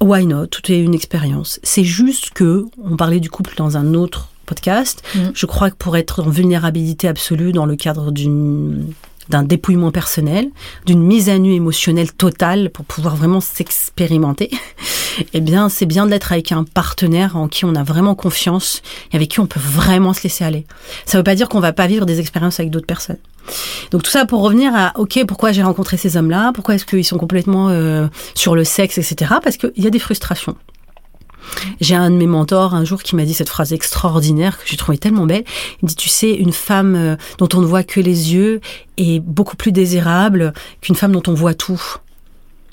Why 0.00 0.26
not? 0.26 0.46
Tout 0.46 0.70
est 0.70 0.78
une 0.78 0.94
expérience. 0.94 1.58
C'est 1.64 1.84
juste 1.84 2.30
que 2.30 2.66
on 2.84 2.96
parlait 2.96 3.20
du 3.20 3.30
couple 3.30 3.54
dans 3.56 3.76
un 3.76 3.94
autre 3.94 4.28
podcast. 4.48 5.02
Mm. 5.14 5.18
Je 5.34 5.46
crois 5.46 5.70
que 5.70 5.76
pour 5.76 5.96
être 5.96 6.22
en 6.22 6.30
vulnérabilité 6.30 7.06
absolue 7.06 7.52
dans 7.52 7.66
le 7.66 7.76
cadre 7.76 8.10
d'une 8.10 8.92
d'un 9.28 9.42
dépouillement 9.42 9.90
personnel, 9.90 10.48
d'une 10.86 11.02
mise 11.02 11.28
à 11.28 11.38
nu 11.38 11.52
émotionnelle 11.52 12.12
totale 12.12 12.70
pour 12.70 12.86
pouvoir 12.86 13.14
vraiment 13.14 13.40
s'expérimenter, 13.40 14.50
eh 15.34 15.40
bien, 15.40 15.68
c'est 15.68 15.86
bien 15.86 16.06
d'être 16.06 16.32
avec 16.32 16.52
un 16.52 16.64
partenaire 16.64 17.36
en 17.36 17.48
qui 17.48 17.64
on 17.64 17.74
a 17.74 17.82
vraiment 17.82 18.14
confiance 18.14 18.82
et 19.12 19.16
avec 19.16 19.30
qui 19.30 19.40
on 19.40 19.46
peut 19.46 19.60
vraiment 19.60 20.12
se 20.12 20.22
laisser 20.22 20.44
aller. 20.44 20.66
Ça 21.04 21.18
ne 21.18 21.20
veut 21.20 21.24
pas 21.24 21.34
dire 21.34 21.48
qu'on 21.48 21.60
va 21.60 21.72
pas 21.72 21.86
vivre 21.86 22.06
des 22.06 22.20
expériences 22.20 22.58
avec 22.58 22.70
d'autres 22.70 22.86
personnes. 22.86 23.18
Donc 23.90 24.02
tout 24.02 24.10
ça 24.10 24.26
pour 24.26 24.42
revenir 24.42 24.72
à, 24.74 24.92
ok, 24.98 25.24
pourquoi 25.26 25.52
j'ai 25.52 25.62
rencontré 25.62 25.96
ces 25.96 26.16
hommes-là, 26.16 26.52
pourquoi 26.54 26.74
est-ce 26.74 26.84
qu'ils 26.84 27.04
sont 27.04 27.18
complètement 27.18 27.68
euh, 27.70 28.06
sur 28.34 28.54
le 28.54 28.64
sexe, 28.64 28.98
etc. 28.98 29.34
Parce 29.42 29.56
qu'il 29.56 29.72
y 29.76 29.86
a 29.86 29.90
des 29.90 29.98
frustrations. 29.98 30.56
J'ai 31.80 31.94
un 31.94 32.10
de 32.10 32.16
mes 32.16 32.26
mentors 32.26 32.74
un 32.74 32.84
jour 32.84 33.02
qui 33.02 33.16
m'a 33.16 33.24
dit 33.24 33.34
cette 33.34 33.48
phrase 33.48 33.72
extraordinaire 33.72 34.58
que 34.58 34.64
j'ai 34.66 34.76
trouvée 34.76 34.98
tellement 34.98 35.26
belle. 35.26 35.44
Il 35.82 35.84
me 35.84 35.88
dit, 35.88 35.96
tu 35.96 36.08
sais, 36.08 36.32
une 36.32 36.52
femme 36.52 36.94
euh, 36.94 37.16
dont 37.38 37.48
on 37.54 37.60
ne 37.60 37.66
voit 37.66 37.82
que 37.82 38.00
les 38.00 38.34
yeux 38.34 38.60
est 38.96 39.20
beaucoup 39.20 39.56
plus 39.56 39.72
désirable 39.72 40.52
qu'une 40.80 40.96
femme 40.96 41.12
dont 41.12 41.22
on 41.26 41.34
voit 41.34 41.54
tout. 41.54 41.82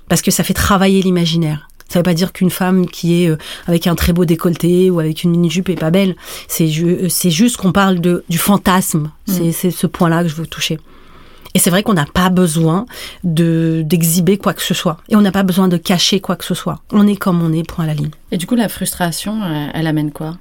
Parce 0.10 0.22
que 0.22 0.32
ça 0.32 0.44
fait 0.44 0.54
travailler 0.54 1.02
l'imaginaire. 1.02 1.68
Ça 1.88 2.00
ne 2.00 2.02
veut 2.02 2.04
pas 2.04 2.14
dire 2.14 2.34
qu'une 2.34 2.50
femme 2.50 2.88
qui 2.88 3.24
est 3.24 3.30
euh, 3.30 3.38
avec 3.68 3.88
un 3.88 3.96
très 3.96 4.12
beau 4.12 4.26
décolleté 4.26 4.90
ou 4.90 5.00
avec 5.00 5.24
une 5.24 5.32
mini-jupe 5.32 5.70
est 5.70 5.80
pas 5.80 5.92
belle. 5.92 6.16
C'est 6.48 6.68
juste 6.68 7.58
qu'on 7.58 7.72
parle 7.72 8.00
de, 8.00 8.24
du 8.30 8.38
fantasme. 8.38 9.12
Mm. 9.28 9.52
C'est 9.52 9.72
ce 9.72 9.88
point-là 9.88 10.24
que 10.24 10.30
je 10.30 10.36
veux 10.36 10.48
toucher. 10.48 10.80
Et 11.56 11.60
c'est 11.60 11.70
vrai 11.72 11.82
qu'on 11.82 11.94
n'a 11.94 12.06
pas 12.06 12.30
besoin 12.30 12.86
de 13.24 13.82
d'exhiber 13.84 14.38
quoi 14.38 14.54
que 14.54 14.62
ce 14.62 14.74
soit. 14.74 14.98
Et 15.10 15.16
on 15.16 15.22
n'a 15.22 15.32
pas 15.32 15.44
besoin 15.44 15.68
de 15.68 15.78
cacher 15.78 16.20
quoi 16.20 16.36
que 16.36 16.46
ce 16.46 16.54
soit. 16.54 16.82
On 16.92 17.08
est 17.08 17.16
comme 17.16 17.42
on 17.42 17.52
est, 17.54 17.64
point 17.64 17.86
à 17.86 17.88
la 17.88 17.94
ligne. 17.94 18.12
Et 18.32 18.38
du 18.38 18.46
coup, 18.46 18.56
la 18.56 18.68
frustration, 18.68 19.40
elle, 19.74 19.88
amène 19.88 20.12
quoi? 20.12 20.38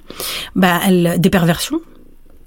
Bah, 0.55 0.81
elle, 0.85 1.15
Des 1.17 1.31
perversions 1.31 1.81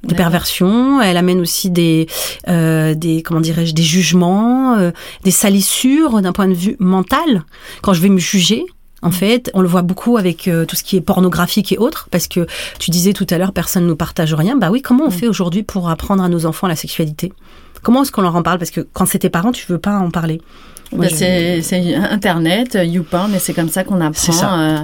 des 0.04 0.14
perversions, 0.14 1.02
elle 1.02 1.16
amène 1.16 1.40
aussi 1.40 1.70
des, 1.70 2.06
euh, 2.46 2.94
des 2.94 3.20
comment 3.22 3.40
dirais-je, 3.40 3.74
des 3.74 3.82
jugements, 3.82 4.76
euh, 4.76 4.92
des 5.24 5.32
salissures 5.32 6.22
d'un 6.22 6.32
point 6.32 6.46
de 6.46 6.54
vue 6.54 6.76
mental. 6.78 7.44
Quand 7.82 7.94
je 7.94 8.00
vais 8.00 8.08
me 8.08 8.18
juger, 8.18 8.64
en 9.02 9.08
mm. 9.08 9.12
fait, 9.12 9.50
on 9.54 9.60
le 9.60 9.68
voit 9.68 9.82
beaucoup 9.82 10.16
avec 10.16 10.48
euh, 10.48 10.64
tout 10.64 10.76
ce 10.76 10.84
qui 10.84 10.96
est 10.96 11.00
pornographique 11.00 11.72
et 11.72 11.78
autres, 11.78 12.08
parce 12.10 12.28
que 12.28 12.46
tu 12.78 12.90
disais 12.90 13.12
tout 13.12 13.26
à 13.30 13.38
l'heure, 13.38 13.52
personne 13.52 13.84
ne 13.84 13.88
nous 13.88 13.96
partage 13.96 14.34
rien. 14.34 14.56
Bah 14.56 14.70
oui, 14.70 14.82
comment 14.82 15.04
on 15.04 15.08
mm. 15.08 15.12
fait 15.12 15.28
aujourd'hui 15.28 15.64
pour 15.64 15.88
apprendre 15.88 16.22
à 16.22 16.28
nos 16.28 16.46
enfants 16.46 16.68
la 16.68 16.76
sexualité? 16.76 17.32
Comment 17.82 18.02
est-ce 18.02 18.12
qu'on 18.12 18.22
leur 18.22 18.36
en 18.36 18.42
parle? 18.42 18.58
Parce 18.58 18.70
que 18.70 18.80
quand 18.92 19.06
c'est 19.06 19.20
tes 19.20 19.30
parents, 19.30 19.52
tu 19.52 19.66
veux 19.70 19.78
pas 19.78 19.98
en 19.98 20.10
parler. 20.10 20.40
Bah, 20.92 21.06
c'est 21.10 21.94
Internet, 21.94 22.78
YouPorn, 22.80 23.34
et 23.34 23.38
c'est 23.38 23.52
comme 23.52 23.68
ça 23.68 23.84
qu'on 23.84 24.00
apprend. 24.00 24.58
Euh, 24.58 24.78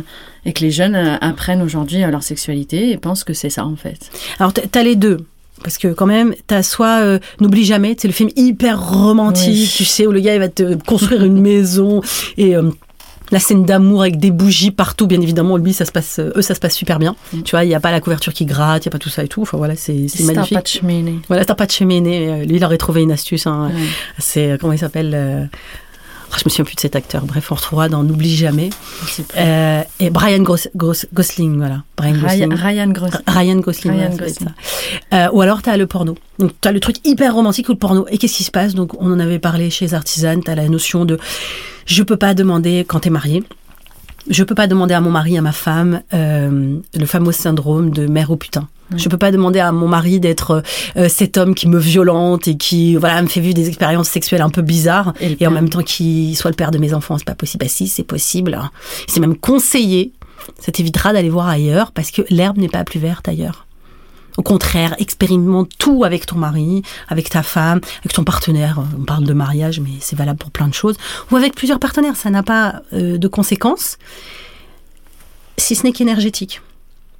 et 0.46 0.52
que 0.52 0.60
les 0.60 0.70
jeunes 0.70 0.94
euh, 0.94 1.16
apprennent 1.22 1.62
aujourd'hui 1.62 2.00
leur 2.00 2.22
sexualité 2.22 2.90
et 2.90 2.98
pensent 2.98 3.24
que 3.24 3.32
c'est 3.32 3.48
ça 3.48 3.64
en 3.64 3.76
fait. 3.76 4.10
Alors 4.38 4.52
tu 4.52 4.78
as 4.78 4.82
les 4.82 4.96
deux. 4.96 5.18
Parce 5.62 5.78
que 5.78 5.88
quand 5.88 6.04
même, 6.04 6.34
t'as 6.46 6.62
soit 6.62 7.00
euh, 7.00 7.18
N'oublie 7.40 7.64
jamais, 7.64 7.96
c'est 7.98 8.08
le 8.08 8.12
film 8.12 8.28
hyper 8.36 8.86
romantique, 8.86 9.70
tu 9.74 9.84
sais, 9.84 10.06
où 10.06 10.12
le 10.12 10.20
gars 10.20 10.34
il 10.34 10.40
va 10.40 10.50
te 10.50 10.74
construire 10.74 11.24
une 11.24 11.40
maison 11.40 12.02
et 12.36 12.54
la 13.30 13.40
scène 13.40 13.64
d'amour 13.64 14.02
avec 14.02 14.18
des 14.18 14.30
bougies 14.30 14.70
partout, 14.70 15.06
bien 15.06 15.20
évidemment, 15.20 15.56
lui, 15.56 15.72
ça 15.72 15.84
se 15.84 15.92
passe, 15.92 16.20
eux, 16.20 16.42
ça 16.42 16.54
se 16.54 16.60
passe 16.60 16.74
super 16.74 16.98
bien. 16.98 17.16
Mm. 17.32 17.42
Tu 17.42 17.50
vois, 17.52 17.64
il 17.64 17.68
n'y 17.68 17.74
a 17.74 17.80
pas 17.80 17.90
la 17.90 18.00
couverture 18.00 18.32
qui 18.32 18.44
gratte, 18.46 18.84
il 18.84 18.88
n'y 18.88 18.90
a 18.90 18.92
pas 18.92 18.98
tout 18.98 19.08
ça 19.08 19.24
et 19.24 19.28
tout. 19.28 19.42
Enfin 19.42 19.56
voilà, 19.56 19.76
c'est 19.76 20.06
magnifique. 20.20 20.54
Pas 20.54 20.62
de 20.62 20.66
cheminée. 20.66 21.18
Voilà, 21.28 21.44
t'as 21.44 21.54
pas 21.54 21.66
de 21.66 21.70
cheminée. 21.70 22.28
Euh, 22.28 22.44
lui, 22.44 22.56
il 22.56 22.64
aurait 22.64 22.78
trouvé 22.78 23.02
une 23.02 23.12
astuce. 23.12 23.46
Hein. 23.46 23.70
C'est, 24.18 24.52
euh, 24.52 24.56
comment 24.58 24.72
il 24.72 24.78
s'appelle 24.78 25.12
euh, 25.14 25.44
je 26.38 26.44
me 26.44 26.50
souviens 26.50 26.64
plus 26.64 26.74
de 26.74 26.80
cet 26.80 26.96
acteur. 26.96 27.24
Bref, 27.24 27.50
on 27.52 27.54
retrouvera 27.54 27.88
dans 27.88 28.02
N'oublie 28.02 28.34
jamais. 28.36 28.70
et 29.36 30.10
Brian 30.10 30.42
Gosling, 30.42 31.56
voilà. 31.56 31.82
Brian 31.96 32.16
Gosling. 32.18 32.54
Ryan, 32.54 32.86
Gosling. 32.88 33.92
Ryan 33.92 34.16
Gosling. 34.16 34.48
ou 35.32 35.40
alors, 35.40 35.62
tu 35.62 35.70
as 35.70 35.76
le 35.76 35.86
porno. 35.86 36.16
Donc, 36.38 36.52
tu 36.60 36.68
as 36.68 36.72
le 36.72 36.80
truc 36.80 36.96
hyper 37.04 37.34
romantique 37.34 37.68
ou 37.68 37.72
le 37.72 37.78
porno. 37.78 38.06
Et 38.10 38.18
qu'est-ce 38.18 38.36
qui 38.36 38.44
se 38.44 38.50
passe? 38.50 38.74
Donc, 38.74 39.00
on 39.00 39.12
en 39.12 39.20
avait 39.20 39.38
parlé 39.38 39.70
chez 39.70 39.94
Artisan. 39.94 40.40
Tu 40.40 40.50
as 40.50 40.54
la 40.54 40.68
notion 40.68 41.04
de 41.04 41.18
je 41.86 42.02
peux 42.02 42.16
pas 42.16 42.34
demander 42.34 42.84
quand 42.86 43.00
tu 43.00 43.08
es 43.08 43.10
marié. 43.10 43.42
Je 44.28 44.42
peux 44.42 44.54
pas 44.54 44.66
demander 44.66 44.94
à 44.94 45.00
mon 45.00 45.10
mari, 45.10 45.36
à 45.36 45.42
ma 45.42 45.52
femme, 45.52 46.02
euh, 46.14 46.78
le 46.94 47.06
fameux 47.06 47.32
syndrome 47.32 47.90
de 47.90 48.06
mère 48.06 48.30
au 48.30 48.36
putain. 48.36 48.68
Je 48.96 49.08
peux 49.08 49.16
pas 49.16 49.32
demander 49.32 49.60
à 49.60 49.72
mon 49.72 49.88
mari 49.88 50.20
d'être 50.20 50.62
euh, 50.96 51.08
cet 51.08 51.36
homme 51.36 51.54
qui 51.54 51.68
me 51.68 51.78
violente 51.78 52.48
et 52.48 52.56
qui 52.56 52.96
voilà 52.96 53.20
me 53.22 53.26
fait 53.26 53.40
vivre 53.40 53.54
des 53.54 53.68
expériences 53.68 54.08
sexuelles 54.08 54.42
un 54.42 54.50
peu 54.50 54.62
bizarres 54.62 55.14
et, 55.20 55.46
en 55.46 55.50
même 55.50 55.68
temps 55.68 55.82
qui 55.82 56.34
soit 56.34 56.50
le 56.50 56.56
père 56.56 56.70
de 56.70 56.78
mes 56.78 56.94
enfants. 56.94 57.16
C'est 57.18 57.24
pas 57.24 57.34
possible. 57.34 57.64
Bah 57.64 57.68
si, 57.68 57.88
c'est 57.88 58.04
possible. 58.04 58.58
C'est 59.08 59.20
même 59.20 59.36
conseillé. 59.36 60.12
Ça 60.60 60.70
t'évitera 60.70 61.12
d'aller 61.12 61.30
voir 61.30 61.48
ailleurs 61.48 61.92
parce 61.92 62.10
que 62.10 62.22
l'herbe 62.28 62.58
n'est 62.58 62.68
pas 62.68 62.84
plus 62.84 63.00
verte 63.00 63.26
ailleurs. 63.28 63.63
Au 64.36 64.42
contraire, 64.42 64.94
expérimente 64.98 65.70
tout 65.78 66.04
avec 66.04 66.26
ton 66.26 66.36
mari, 66.36 66.82
avec 67.08 67.30
ta 67.30 67.42
femme, 67.42 67.80
avec 68.00 68.12
ton 68.12 68.24
partenaire. 68.24 68.80
On 68.98 69.04
parle 69.04 69.24
de 69.24 69.32
mariage, 69.32 69.80
mais 69.80 69.92
c'est 70.00 70.16
valable 70.16 70.38
pour 70.38 70.50
plein 70.50 70.68
de 70.68 70.74
choses. 70.74 70.96
Ou 71.30 71.36
avec 71.36 71.54
plusieurs 71.54 71.78
partenaires. 71.78 72.16
Ça 72.16 72.30
n'a 72.30 72.42
pas 72.42 72.82
euh, 72.92 73.16
de 73.16 73.28
conséquences, 73.28 73.98
si 75.56 75.74
ce 75.74 75.84
n'est 75.84 75.92
qu'énergétique. 75.92 76.62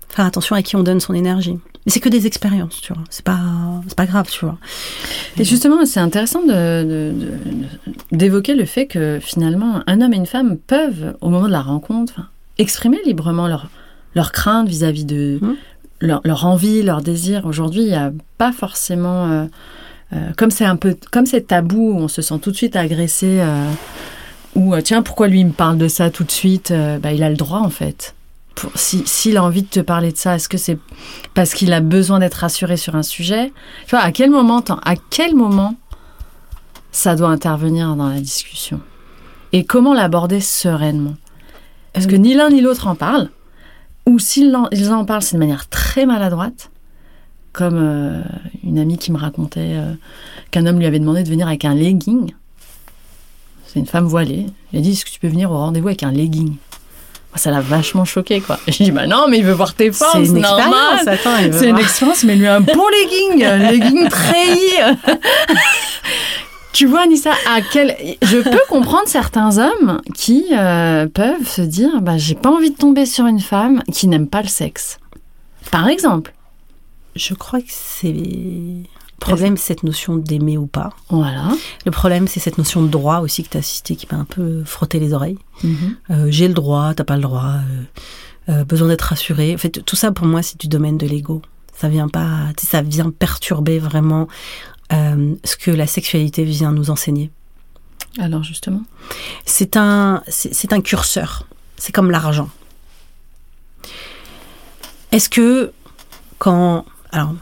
Faire 0.09 0.25
attention 0.25 0.57
à 0.57 0.63
qui 0.63 0.77
on 0.77 0.83
donne 0.83 1.01
son 1.01 1.15
énergie. 1.15 1.59
Mais 1.87 1.93
c'est 1.93 2.01
que 2.01 2.09
des 2.09 2.27
expériences, 2.27 2.81
tu 2.81 2.93
vois. 2.93 3.05
C'est 3.11 3.25
pas, 3.25 3.41
c'est 3.87 3.97
pas 3.97 4.07
grave, 4.07 4.29
tu 4.31 4.45
vois. 4.45 4.59
Et 5.37 5.45
justement, 5.45 5.85
c'est 5.85 6.01
intéressant 6.01 6.41
d'évoquer 8.11 8.55
le 8.55 8.65
fait 8.65 8.87
que 8.87 9.19
finalement, 9.21 9.83
un 9.87 10.01
homme 10.01 10.15
et 10.15 10.17
une 10.17 10.27
femme 10.27 10.57
peuvent, 10.57 11.15
au 11.21 11.29
moment 11.29 11.47
de 11.47 11.53
la 11.53 11.61
rencontre, 11.61 12.21
exprimer 12.59 12.99
librement 13.05 13.49
leur, 13.49 13.69
leur 14.15 14.33
crainte 14.33 14.69
vis-à-vis 14.69 15.05
de, 15.05 15.39
mmh 15.43 15.55
leur, 16.05 16.47
envie, 16.47 16.83
leur 16.83 17.03
désir. 17.03 17.47
Aujourd'hui, 17.47 17.83
il 17.83 17.89
n'y 17.89 17.95
a 17.95 18.13
pas 18.39 18.53
forcément. 18.53 19.31
Euh, 19.31 19.45
euh, 20.13 20.31
comme 20.37 20.51
c'est 20.51 20.65
un 20.65 20.77
peu. 20.77 20.97
Comme 21.11 21.27
c'est 21.27 21.49
tabou, 21.49 21.97
on 21.97 22.09
se 22.09 22.23
sent 22.23 22.39
tout 22.41 22.51
de 22.51 22.57
suite 22.57 22.77
agressé. 22.77 23.41
Euh, 23.41 23.71
ou 24.55 24.75
tiens, 24.83 25.03
pourquoi 25.03 25.27
lui 25.27 25.41
il 25.41 25.47
me 25.47 25.53
parle 25.53 25.79
de 25.79 25.89
ça 25.89 26.11
tout 26.11 26.23
de 26.23 26.31
suite 26.31 26.73
bah, 26.73 27.13
Il 27.13 27.25
a 27.25 27.31
le 27.31 27.37
droit, 27.37 27.59
en 27.59 27.71
fait. 27.71 28.15
S'il 28.77 29.07
si, 29.09 29.37
a 29.37 29.43
envie 29.43 29.63
de 29.63 29.69
te 29.69 29.81
parler 29.81 30.13
de 30.13 30.17
ça, 30.17 30.37
est-ce 30.37 30.49
que 30.49 30.59
c'est 30.59 30.79
parce 31.35 31.55
qu'il 31.55 31.73
a 31.73 31.81
besoin 31.81 32.21
d'être 32.21 32.35
rassuré 32.35 32.77
sur 32.77 32.95
un 32.95 33.03
sujet? 33.03 33.53
Tu 33.87 33.91
vois, 33.91 34.05
à 34.05 34.13
quel 34.13 34.31
moment, 34.31 34.63
à 34.85 34.95
quel 35.11 35.35
moment 35.35 35.75
ça 36.93 37.17
doit 37.17 37.31
intervenir 37.31 37.97
dans 37.97 38.09
la 38.09 38.21
discussion? 38.21 38.81
Et 39.53 39.65
comment 39.65 39.93
l'aborder 39.93 40.41
sereinement? 40.41 41.17
Parce 41.93 42.07
que 42.07 42.15
ni 42.15 42.35
l'un 42.35 42.51
ni 42.51 42.61
l'autre 42.61 42.87
en 42.87 42.95
parle. 42.95 43.31
Ou 44.07 44.19
s'ils 44.19 44.55
en, 44.55 44.69
ils 44.71 44.91
en 44.93 45.05
parlent, 45.05 45.23
c'est 45.23 45.37
de 45.37 45.41
manière 45.41 45.69
très 45.69 46.07
maladroite, 46.07 46.71
comme 47.53 47.79
euh, 47.79 48.23
une 48.63 48.79
amie 48.79 48.99
qui 48.99 49.13
me 49.13 49.19
racontait 49.19 49.75
euh, 49.77 49.93
qu'un 50.51 50.67
homme 50.67 50.79
lui 50.79 50.87
avait 50.87 50.99
demandé 50.99 51.23
de 51.23 51.29
venir 51.29 51.47
avec 51.47 51.65
un 51.65 51.75
legging. 51.75 52.33
C'est 53.67 53.81
une 53.81 53.87
femme 53.87 54.07
voilée. 54.07 54.47
Elle 54.73 54.81
a 54.81 54.83
dit 54.83 54.93
Est-ce 54.93 55.05
que 55.05 55.11
tu 55.11 55.19
peux 55.19 55.29
venir 55.29 55.51
au 55.51 55.57
rendez-vous 55.57 55.89
avec 55.89 56.03
un 56.03 56.13
legging? 56.13 56.55
Ça 57.37 57.51
l'a 57.51 57.61
vachement 57.61 58.05
choqué, 58.05 58.41
quoi. 58.41 58.61
Je 58.69 58.85
dis, 58.85 58.93
bah 58.93 59.09
non, 59.09 59.27
mais 59.29 59.39
il 59.39 59.45
veut 59.45 59.53
voir 59.53 59.75
tes 59.75 59.91
formes, 59.91 60.25
c'est 60.25 60.33
normal. 60.33 61.01
C'est 61.53 61.69
une 61.69 61.79
expérience, 61.79 62.23
mais 62.23 62.37
lui 62.37 62.47
un 62.47 62.61
bon 62.61 62.85
legging, 62.89 63.45
legging 63.45 64.09
treillis. 64.09 64.99
Tu 66.75 66.87
vois, 66.87 67.03
Anissa, 67.03 67.31
à 67.47 67.61
quel... 67.63 67.97
je 68.21 68.39
peux 68.39 68.61
comprendre 68.69 69.07
certains 69.07 69.59
hommes 69.59 70.01
qui 70.13 70.47
euh, 70.53 71.07
peuvent 71.07 71.49
se 71.49 71.63
dire 71.63 72.03
bah, 72.03 72.19
j'ai 72.19 72.35
pas 72.35 72.51
envie 72.51 72.73
de 72.73 72.77
tomber 72.77 73.07
sur 73.07 73.27
une 73.27 73.39
femme 73.39 73.83
qui 73.93 74.09
n'aime 74.09 74.27
pas 74.27 74.43
le 74.43 74.49
sexe. 74.49 74.99
Par 75.71 75.89
exemple. 75.89 76.35
Je 77.15 77.33
crois 77.35 77.61
que 77.61 77.69
c'est. 77.69 78.13
Le 78.13 78.85
problème, 79.21 79.57
c'est 79.57 79.69
cette 79.69 79.85
notion 79.85 80.17
d'aimer 80.17 80.59
ou 80.59 80.67
pas. 80.67 80.91
Voilà. 81.11 81.53
Le 81.87 81.93
problème, 81.93 82.27
c'est 82.27 82.41
cette 82.41 82.59
notion 82.59 82.83
de 82.83 82.89
droit 82.89 83.21
aussi 83.21 83.45
que 83.45 83.51
tu 83.51 83.57
as 83.57 83.63
cité 83.63 83.95
qui 83.95 84.09
m'a 84.11 84.19
un 84.19 84.25
peu 84.25 84.65
frotté 84.65 84.99
les 84.99 85.15
oreilles. 85.15 85.39
Mhm. 85.63 85.97
Euh, 86.11 86.27
j'ai 86.29 86.49
le 86.49 86.55
droit, 86.55 86.93
t'as 86.95 87.05
pas 87.05 87.17
le 87.17 87.23
droit, 87.23 87.55
euh, 88.49 88.65
besoin 88.65 88.89
d'être 88.89 89.03
rassuré. 89.03 89.55
En 89.55 89.59
fait, 89.59 89.85
tout 89.85 89.97
ça, 89.97 90.11
pour 90.11 90.27
moi, 90.27 90.43
c'est 90.43 90.61
du 90.61 90.67
domaine 90.67 90.99
de 90.99 91.07
l'ego. 91.07 91.41
Ça 91.73 91.89
vient 91.89 92.09
pas, 92.09 92.49
ça 92.59 92.83
vient 92.83 93.11
perturber 93.11 93.79
vraiment 93.79 94.27
euh, 94.93 95.35
ce 95.45 95.57
que 95.57 95.71
la 95.71 95.87
sexualité 95.87 96.45
vient 96.45 96.73
nous 96.73 96.91
enseigner. 96.91 97.31
Alors 98.19 98.43
justement 98.45 98.83
C'est 99.45 99.77
un, 99.77 100.23
c'est 100.29 100.73
un 100.73 100.81
curseur. 100.81 101.47
C'est 101.77 101.93
comme 101.93 102.11
l'argent. 102.11 102.49
Est-ce 105.13 105.29
que 105.29 105.73
quand... 106.39 106.85
Alors, 107.13 107.35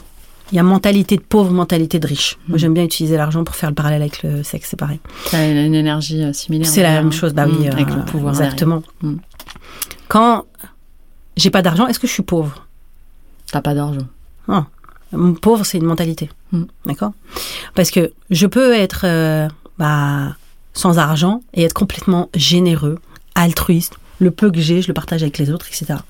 Il 0.50 0.57
y 0.57 0.59
a 0.59 0.62
mentalité 0.62 1.16
de 1.16 1.22
pauvre, 1.22 1.50
mentalité 1.50 1.98
de 1.98 2.07
riche. 2.07 2.37
Moi, 2.46 2.57
Mm. 2.57 2.59
j'aime 2.59 2.74
bien 2.74 2.85
utiliser 2.85 3.16
l'argent 3.16 3.42
pour 3.42 3.55
faire 3.57 3.70
le 3.70 3.74
parallèle 3.74 4.02
avec 4.02 4.22
le 4.22 4.42
sexe, 4.42 4.68
c'est 4.70 4.76
pareil. 4.78 5.00
Ça 5.26 5.38
a 5.38 5.46
une 5.46 5.74
énergie 5.74 6.22
euh, 6.22 6.33
similaire. 6.35 6.68
C'est 6.68 6.83
la 6.83 6.90
même 7.00 7.11
chose, 7.12 7.33
bah 7.33 7.46
oui. 7.46 7.66
Mm, 7.66 7.72
avec 7.72 7.88
euh, 7.88 7.96
le 7.96 8.05
pouvoir. 8.05 8.35
Exactement. 8.35 8.83
Mm. 9.00 9.14
Quand 10.09 10.44
j'ai 11.38 11.48
pas 11.50 11.62
d'argent, 11.62 11.87
est-ce 11.87 11.98
que 11.98 12.07
je 12.07 12.12
suis 12.12 12.22
pauvre? 12.22 12.66
T'as 13.50 13.62
pas 13.62 13.74
d'argent. 13.74 14.07
Mon 14.48 14.66
Pauvre, 15.40 15.64
c'est 15.64 15.79
une 15.79 15.85
mentalité. 15.85 16.31
Mm. 16.53 16.62
D'accord? 16.87 17.12
Parce 17.75 17.90
que 17.90 18.12
je 18.31 18.46
peux 18.46 18.75
être 18.75 19.03
euh, 19.05 19.48
bah, 19.79 20.37
sans 20.75 20.98
argent 20.98 21.42
et 21.55 21.64
être 21.64 21.75
complètement 21.75 22.31
généreux, 22.35 22.98
altruiste. 23.35 23.94
Le 24.18 24.31
peu 24.31 24.51
que 24.51 24.61
j'ai, 24.61 24.83
je 24.83 24.88
le 24.88 24.94
partage 24.94 25.22
avec 25.22 25.38
les 25.38 25.51
autres, 25.51 25.66
etc. 25.68 26.01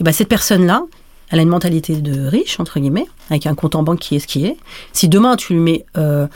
Et 0.00 0.04
bah, 0.04 0.12
cette 0.12 0.28
personne-là, 0.28 0.84
elle 1.30 1.40
a 1.40 1.42
une 1.42 1.48
mentalité 1.48 1.96
de 1.96 2.26
riche, 2.26 2.58
entre 2.60 2.80
guillemets, 2.80 3.06
avec 3.30 3.46
un 3.46 3.54
compte 3.54 3.74
en 3.74 3.82
banque 3.82 3.98
qui 3.98 4.16
est 4.16 4.20
ce 4.20 4.26
qui 4.26 4.46
est. 4.46 4.56
Si 4.92 5.08
demain, 5.08 5.36
tu 5.36 5.52
lui 5.52 5.60
mets 5.60 5.84
euh, 5.98 6.26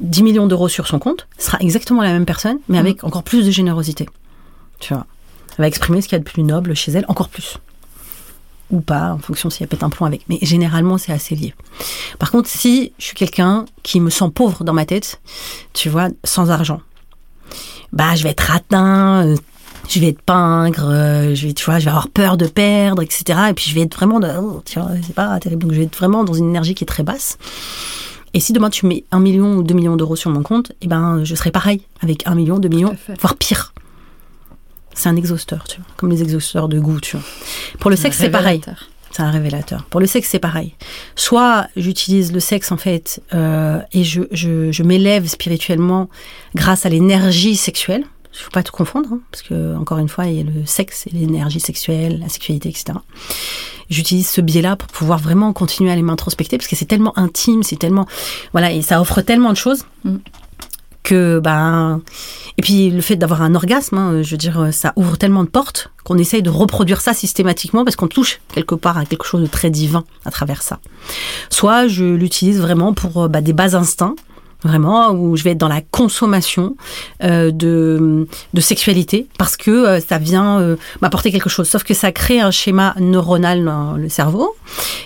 10 0.00 0.22
millions 0.24 0.46
d'euros 0.46 0.68
sur 0.68 0.86
son 0.86 0.98
compte, 0.98 1.26
ce 1.38 1.46
sera 1.46 1.58
exactement 1.60 2.02
la 2.02 2.12
même 2.12 2.26
personne, 2.26 2.58
mais 2.68 2.78
avec 2.78 3.04
encore 3.04 3.22
plus 3.22 3.46
de 3.46 3.50
générosité. 3.50 4.08
Tu 4.80 4.92
vois? 4.92 5.06
Elle 5.50 5.62
va 5.62 5.68
exprimer 5.68 6.00
ce 6.00 6.08
qu'il 6.08 6.16
y 6.16 6.20
a 6.20 6.24
de 6.24 6.24
plus 6.24 6.42
noble 6.42 6.74
chez 6.74 6.90
elle, 6.92 7.04
encore 7.08 7.28
plus. 7.28 7.58
Ou 8.74 8.80
pas, 8.80 9.12
en 9.12 9.18
fonction 9.18 9.50
si 9.50 9.62
elle 9.62 9.68
pète 9.68 9.84
un 9.84 9.88
plomb 9.88 10.04
avec. 10.04 10.22
Mais 10.28 10.38
généralement, 10.42 10.98
c'est 10.98 11.12
assez 11.12 11.36
lié. 11.36 11.54
Par 12.18 12.32
contre, 12.32 12.48
si 12.48 12.92
je 12.98 13.04
suis 13.04 13.14
quelqu'un 13.14 13.66
qui 13.84 14.00
me 14.00 14.10
sent 14.10 14.30
pauvre 14.34 14.64
dans 14.64 14.72
ma 14.72 14.84
tête, 14.84 15.20
tu 15.74 15.88
vois, 15.88 16.08
sans 16.24 16.50
argent, 16.50 16.80
bah, 17.92 18.16
je 18.16 18.24
vais 18.24 18.30
être 18.30 18.50
atteint, 18.50 19.24
euh, 19.24 19.36
je 19.88 20.00
vais 20.00 20.08
être 20.08 20.22
pingre, 20.22 20.88
euh, 20.88 21.34
je 21.36 21.46
vais, 21.46 21.52
tu 21.52 21.64
vois, 21.64 21.78
je 21.78 21.84
vais 21.84 21.90
avoir 21.90 22.08
peur 22.08 22.36
de 22.36 22.46
perdre, 22.46 23.00
etc. 23.02 23.38
Et 23.50 23.54
puis 23.54 23.70
je 23.70 23.76
vais 23.76 23.82
être 23.82 23.94
vraiment, 23.94 24.18
de, 24.18 24.28
oh, 24.40 24.60
tu 24.64 24.80
vois, 24.80 24.90
c'est 25.06 25.14
pas 25.14 25.38
terrible. 25.38 25.62
Donc 25.62 25.72
je 25.72 25.78
vais 25.78 25.84
être 25.84 25.96
vraiment 25.96 26.24
dans 26.24 26.34
une 26.34 26.48
énergie 26.48 26.74
qui 26.74 26.82
est 26.82 26.88
très 26.88 27.04
basse. 27.04 27.38
Et 28.32 28.40
si 28.40 28.52
demain 28.52 28.70
tu 28.70 28.86
mets 28.86 29.04
un 29.12 29.20
million 29.20 29.54
ou 29.54 29.62
deux 29.62 29.74
millions 29.74 29.94
d'euros 29.94 30.16
sur 30.16 30.30
mon 30.30 30.42
compte, 30.42 30.72
eh 30.82 30.88
ben, 30.88 31.22
je 31.22 31.36
serai 31.36 31.52
pareil, 31.52 31.82
avec 32.00 32.26
un 32.26 32.34
million, 32.34 32.58
deux 32.58 32.68
millions, 32.68 32.96
voire 33.20 33.36
pire. 33.36 33.72
C'est 34.94 35.08
un 35.08 35.16
exhausteur, 35.16 35.64
tu 35.64 35.78
vois, 35.78 35.86
comme 35.96 36.10
les 36.10 36.22
exhausteurs 36.22 36.68
de 36.68 36.78
goût, 36.78 37.00
tu 37.00 37.16
vois. 37.16 37.26
Pour 37.80 37.90
le 37.90 37.96
sexe, 37.96 38.16
c'est 38.18 38.30
pareil. 38.30 38.60
C'est 39.10 39.22
un 39.22 39.30
révélateur. 39.30 39.84
Pour 39.90 40.00
le 40.00 40.06
sexe, 40.06 40.28
c'est 40.30 40.40
pareil. 40.40 40.74
Soit 41.14 41.68
j'utilise 41.76 42.32
le 42.32 42.40
sexe, 42.40 42.72
en 42.72 42.76
fait, 42.76 43.22
euh, 43.32 43.78
et 43.92 44.02
je, 44.02 44.22
je, 44.32 44.72
je 44.72 44.82
m'élève 44.82 45.26
spirituellement 45.28 46.08
grâce 46.56 46.84
à 46.84 46.88
l'énergie 46.88 47.54
sexuelle. 47.54 48.04
Il 48.32 48.40
faut 48.40 48.50
pas 48.50 48.64
tout 48.64 48.72
confondre, 48.72 49.10
hein, 49.12 49.20
parce 49.30 49.42
que, 49.42 49.76
encore 49.76 49.98
une 49.98 50.08
fois, 50.08 50.26
il 50.26 50.36
y 50.36 50.40
a 50.40 50.42
le 50.42 50.66
sexe 50.66 51.06
et 51.06 51.10
l'énergie 51.10 51.60
sexuelle, 51.60 52.18
la 52.20 52.28
sexualité, 52.28 52.68
etc. 52.68 52.98
J'utilise 53.88 54.28
ce 54.28 54.40
biais-là 54.40 54.74
pour 54.74 54.88
pouvoir 54.88 55.20
vraiment 55.20 55.52
continuer 55.52 55.90
à 55.90 55.92
aller 55.92 56.02
m'introspecter, 56.02 56.58
parce 56.58 56.66
que 56.66 56.74
c'est 56.74 56.84
tellement 56.86 57.16
intime, 57.16 57.62
c'est 57.62 57.78
tellement... 57.78 58.06
Voilà, 58.50 58.72
et 58.72 58.82
ça 58.82 59.00
offre 59.00 59.20
tellement 59.20 59.52
de 59.52 59.56
choses 59.56 59.84
Mm. 60.04 60.16
Que, 61.04 61.38
ben... 61.38 62.00
Et 62.56 62.62
puis, 62.62 62.90
le 62.90 63.00
fait 63.00 63.16
d'avoir 63.16 63.42
un 63.42 63.54
orgasme, 63.54 63.98
hein, 63.98 64.22
je 64.22 64.30
veux 64.32 64.36
dire, 64.36 64.68
ça 64.72 64.92
ouvre 64.96 65.16
tellement 65.16 65.44
de 65.44 65.48
portes 65.48 65.90
qu'on 66.04 66.18
essaye 66.18 66.42
de 66.42 66.50
reproduire 66.50 67.00
ça 67.00 67.14
systématiquement 67.14 67.84
parce 67.84 67.96
qu'on 67.96 68.08
touche 68.08 68.40
quelque 68.52 68.74
part 68.74 68.98
à 68.98 69.04
quelque 69.04 69.24
chose 69.24 69.40
de 69.40 69.46
très 69.46 69.70
divin 69.70 70.04
à 70.24 70.30
travers 70.30 70.62
ça. 70.62 70.78
Soit 71.50 71.88
je 71.88 72.04
l'utilise 72.04 72.60
vraiment 72.60 72.92
pour 72.92 73.24
euh, 73.24 73.28
bah, 73.28 73.40
des 73.40 73.52
bas 73.52 73.74
instincts, 73.74 74.14
vraiment, 74.62 75.10
où 75.10 75.36
je 75.36 75.42
vais 75.42 75.50
être 75.50 75.58
dans 75.58 75.68
la 75.68 75.82
consommation 75.82 76.76
euh, 77.22 77.50
de, 77.50 78.26
de 78.54 78.60
sexualité 78.60 79.26
parce 79.38 79.56
que 79.56 79.70
euh, 79.70 80.00
ça 80.00 80.18
vient 80.18 80.76
m'apporter 81.02 81.30
quelque 81.32 81.50
chose. 81.50 81.68
Sauf 81.68 81.84
que 81.84 81.92
ça 81.92 82.12
crée 82.12 82.40
un 82.40 82.50
schéma 82.50 82.94
neuronal 82.98 83.64
dans 83.64 83.94
le 83.94 84.08
cerveau 84.08 84.54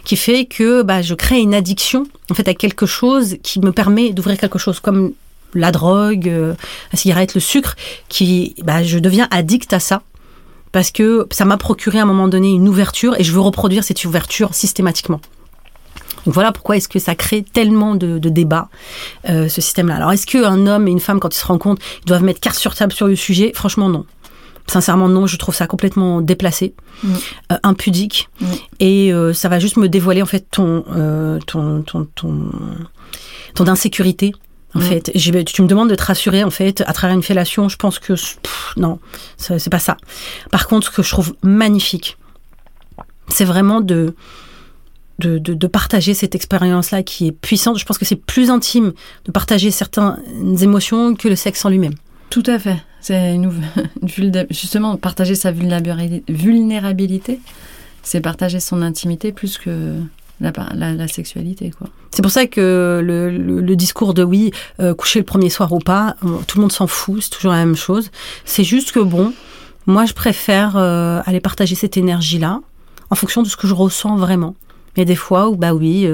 qui 0.04 0.16
fait 0.16 0.44
que 0.44 0.82
bah, 0.82 1.02
je 1.02 1.14
crée 1.14 1.40
une 1.40 1.54
addiction 1.54 2.06
en 2.30 2.34
fait 2.34 2.46
à 2.46 2.54
quelque 2.54 2.86
chose 2.86 3.36
qui 3.42 3.60
me 3.60 3.72
permet 3.72 4.12
d'ouvrir 4.12 4.36
quelque 4.36 4.58
chose 4.58 4.78
comme 4.80 5.12
la 5.54 5.72
drogue, 5.72 6.28
euh, 6.28 6.54
la 6.92 6.98
cigarette, 6.98 7.34
le 7.34 7.40
sucre, 7.40 7.76
qui, 8.08 8.54
bah, 8.62 8.82
je 8.82 8.98
deviens 8.98 9.28
addict 9.30 9.72
à 9.72 9.80
ça 9.80 10.02
parce 10.72 10.90
que 10.90 11.26
ça 11.30 11.44
m'a 11.44 11.56
procuré 11.56 11.98
à 11.98 12.02
un 12.02 12.06
moment 12.06 12.28
donné 12.28 12.50
une 12.52 12.68
ouverture 12.68 13.18
et 13.18 13.24
je 13.24 13.32
veux 13.32 13.40
reproduire 13.40 13.84
cette 13.84 14.04
ouverture 14.04 14.54
systématiquement. 14.54 15.20
Donc 16.26 16.34
voilà 16.34 16.52
pourquoi 16.52 16.76
est-ce 16.76 16.88
que 16.88 16.98
ça 16.98 17.14
crée 17.14 17.42
tellement 17.42 17.94
de, 17.94 18.18
de 18.18 18.28
débats, 18.28 18.68
euh, 19.30 19.48
ce 19.48 19.60
système-là. 19.62 19.96
Alors 19.96 20.12
est-ce 20.12 20.26
qu'un 20.26 20.66
homme 20.66 20.86
et 20.86 20.90
une 20.90 21.00
femme, 21.00 21.20
quand 21.20 21.34
ils 21.34 21.38
se 21.38 21.46
rencontrent, 21.46 21.80
ils 22.02 22.06
doivent 22.06 22.22
mettre 22.22 22.40
carte 22.40 22.58
sur 22.58 22.74
table 22.74 22.92
sur 22.92 23.06
le 23.06 23.16
sujet? 23.16 23.52
Franchement, 23.54 23.88
non. 23.88 24.04
Sincèrement, 24.66 25.08
non, 25.08 25.26
je 25.26 25.38
trouve 25.38 25.54
ça 25.54 25.66
complètement 25.66 26.20
déplacé, 26.20 26.74
euh, 27.06 27.56
impudique, 27.62 28.28
et 28.80 29.14
euh, 29.14 29.32
ça 29.32 29.48
va 29.48 29.58
juste 29.58 29.78
me 29.78 29.88
dévoiler 29.88 30.20
en 30.20 30.26
fait 30.26 30.44
ton, 30.50 30.84
ton, 31.46 31.80
ton, 31.80 32.04
ton, 32.14 32.50
ton 33.54 33.66
insécurité. 33.66 34.34
En 34.78 34.80
Mm. 34.80 34.84
fait, 34.84 35.12
tu 35.14 35.62
me 35.62 35.66
demandes 35.66 35.90
de 35.90 35.94
te 35.96 36.04
rassurer 36.04 36.44
en 36.44 36.50
fait 36.50 36.82
à 36.86 36.92
travers 36.92 37.14
une 37.16 37.22
fellation. 37.22 37.68
Je 37.68 37.76
pense 37.76 37.98
que 37.98 38.12
pff, 38.12 38.72
non, 38.76 38.98
c'est 39.36 39.58
c'est 39.58 39.70
pas 39.70 39.78
ça. 39.78 39.96
Par 40.50 40.68
contre, 40.68 40.86
ce 40.86 40.90
que 40.96 41.02
je 41.02 41.10
trouve 41.10 41.34
magnifique, 41.42 42.16
c'est 43.28 43.44
vraiment 43.44 43.80
de 43.80 44.14
de, 45.18 45.38
de, 45.38 45.52
de 45.54 45.66
partager 45.66 46.14
cette 46.14 46.36
expérience-là 46.36 47.02
qui 47.02 47.26
est 47.26 47.32
puissante. 47.32 47.76
Je 47.76 47.84
pense 47.84 47.98
que 47.98 48.04
c'est 48.04 48.14
plus 48.14 48.50
intime 48.50 48.92
de 49.24 49.32
partager 49.32 49.72
certaines 49.72 50.16
émotions 50.62 51.16
que 51.16 51.26
le 51.26 51.34
sexe 51.34 51.64
en 51.64 51.70
lui-même. 51.70 51.94
Tout 52.30 52.44
à 52.46 52.58
fait. 52.60 52.76
C'est 53.00 53.34
une, 53.34 53.46
une 54.02 54.08
vulda- 54.08 54.46
justement 54.50 54.96
partager 54.96 55.34
sa 55.34 55.50
vulnérabili- 55.50 56.22
vulnérabilité, 56.28 57.40
c'est 58.04 58.20
partager 58.20 58.60
son 58.60 58.80
intimité 58.80 59.32
plus 59.32 59.58
que 59.58 59.94
la, 60.40 60.52
la, 60.74 60.92
la 60.94 61.08
sexualité, 61.08 61.70
quoi. 61.76 61.88
C'est 62.10 62.22
pour 62.22 62.30
ça 62.30 62.46
que 62.46 63.00
le, 63.04 63.30
le- 63.30 63.76
discours 63.76 64.14
de 64.14 64.22
oui, 64.24 64.50
euh, 64.80 64.94
coucher 64.94 65.18
le 65.20 65.24
premier 65.24 65.50
soir 65.50 65.72
ou 65.72 65.78
pas, 65.78 66.16
tout 66.46 66.58
le 66.58 66.62
monde 66.62 66.72
s'en 66.72 66.86
fout, 66.86 67.22
c'est 67.22 67.30
toujours 67.30 67.52
la 67.52 67.58
même 67.64 67.76
chose. 67.76 68.10
C'est 68.44 68.64
juste 68.64 68.92
que 68.92 69.00
bon, 69.00 69.32
moi 69.86 70.04
je 70.04 70.14
préfère 70.14 70.76
euh, 70.76 71.20
aller 71.26 71.40
partager 71.40 71.74
cette 71.74 71.96
énergie-là 71.96 72.60
en 73.10 73.14
fonction 73.14 73.42
de 73.42 73.48
ce 73.48 73.56
que 73.56 73.66
je 73.66 73.74
ressens 73.74 74.16
vraiment. 74.16 74.54
Il 74.96 75.00
y 75.00 75.02
a 75.02 75.04
des 75.04 75.16
fois 75.16 75.48
où 75.48 75.56
bah 75.56 75.74
oui, 75.74 76.06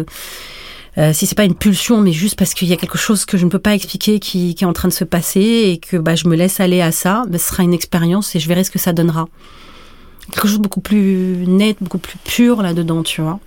euh, 0.99 1.13
si 1.13 1.27
c'est 1.27 1.35
pas 1.35 1.45
une 1.45 1.55
pulsion, 1.55 2.01
mais 2.01 2.13
juste 2.13 2.37
parce 2.39 2.55
qu'il 2.55 2.69
y 2.69 2.73
a 2.73 2.77
quelque 2.77 2.99
chose 2.99 3.25
que 3.25 3.37
je 3.39 3.45
ne 3.45 3.51
peux 3.51 3.59
pas 3.59 3.75
expliquer 3.75 4.21
qui, 4.21 4.55
qui 4.55 4.65
est 4.65 4.67
en 4.67 4.73
train 4.73 4.89
de 4.89 4.93
se 4.93 5.05
passer 5.05 5.41
et 5.41 5.79
que 5.79 5.97
bah, 5.97 6.15
je 6.15 6.29
me 6.29 6.37
laisse 6.37 6.61
aller 6.61 6.83
à 6.83 6.93
ça, 6.93 7.25
bah, 7.29 7.39
ce 7.39 7.49
sera 7.49 7.63
une 7.63 7.75
expérience 7.75 8.37
et 8.37 8.41
je 8.41 8.49
verrai 8.49 8.63
ce 8.63 8.71
que 8.71 8.79
ça 8.79 8.93
donnera. 8.93 9.27
Quelque 10.31 10.49
chose 10.49 10.59
de 10.59 10.63
beaucoup 10.63 10.81
plus 10.81 11.45
net, 11.47 11.77
beaucoup 11.81 11.99
plus 11.99 12.19
pur 12.25 12.63
là-dedans, 12.63 13.03
tu 13.03 13.21
vois 13.21 13.41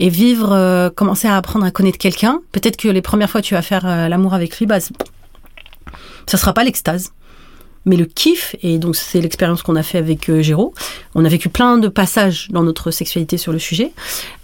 et 0.00 0.08
vivre, 0.08 0.52
euh, 0.52 0.88
commencer 0.90 1.28
à 1.28 1.36
apprendre 1.36 1.64
à 1.64 1.70
connaître 1.70 1.98
quelqu'un. 1.98 2.40
Peut-être 2.52 2.76
que 2.76 2.88
les 2.88 3.02
premières 3.02 3.30
fois 3.30 3.42
tu 3.42 3.54
vas 3.54 3.62
faire 3.62 3.86
euh, 3.86 4.08
l'amour 4.08 4.34
avec 4.34 4.58
lui, 4.58 4.66
bah, 4.66 4.78
ça 4.80 6.38
sera 6.38 6.52
pas 6.52 6.64
l'extase. 6.64 7.12
Mais 7.86 7.96
le 7.96 8.04
kiff, 8.04 8.56
et 8.62 8.78
donc 8.78 8.94
c'est 8.94 9.22
l'expérience 9.22 9.62
qu'on 9.62 9.74
a 9.76 9.82
fait 9.82 9.96
avec 9.96 10.28
euh, 10.28 10.42
Géraud, 10.42 10.74
on 11.14 11.24
a 11.24 11.28
vécu 11.28 11.48
plein 11.48 11.78
de 11.78 11.88
passages 11.88 12.48
dans 12.50 12.62
notre 12.62 12.90
sexualité 12.90 13.38
sur 13.38 13.52
le 13.52 13.58
sujet. 13.58 13.92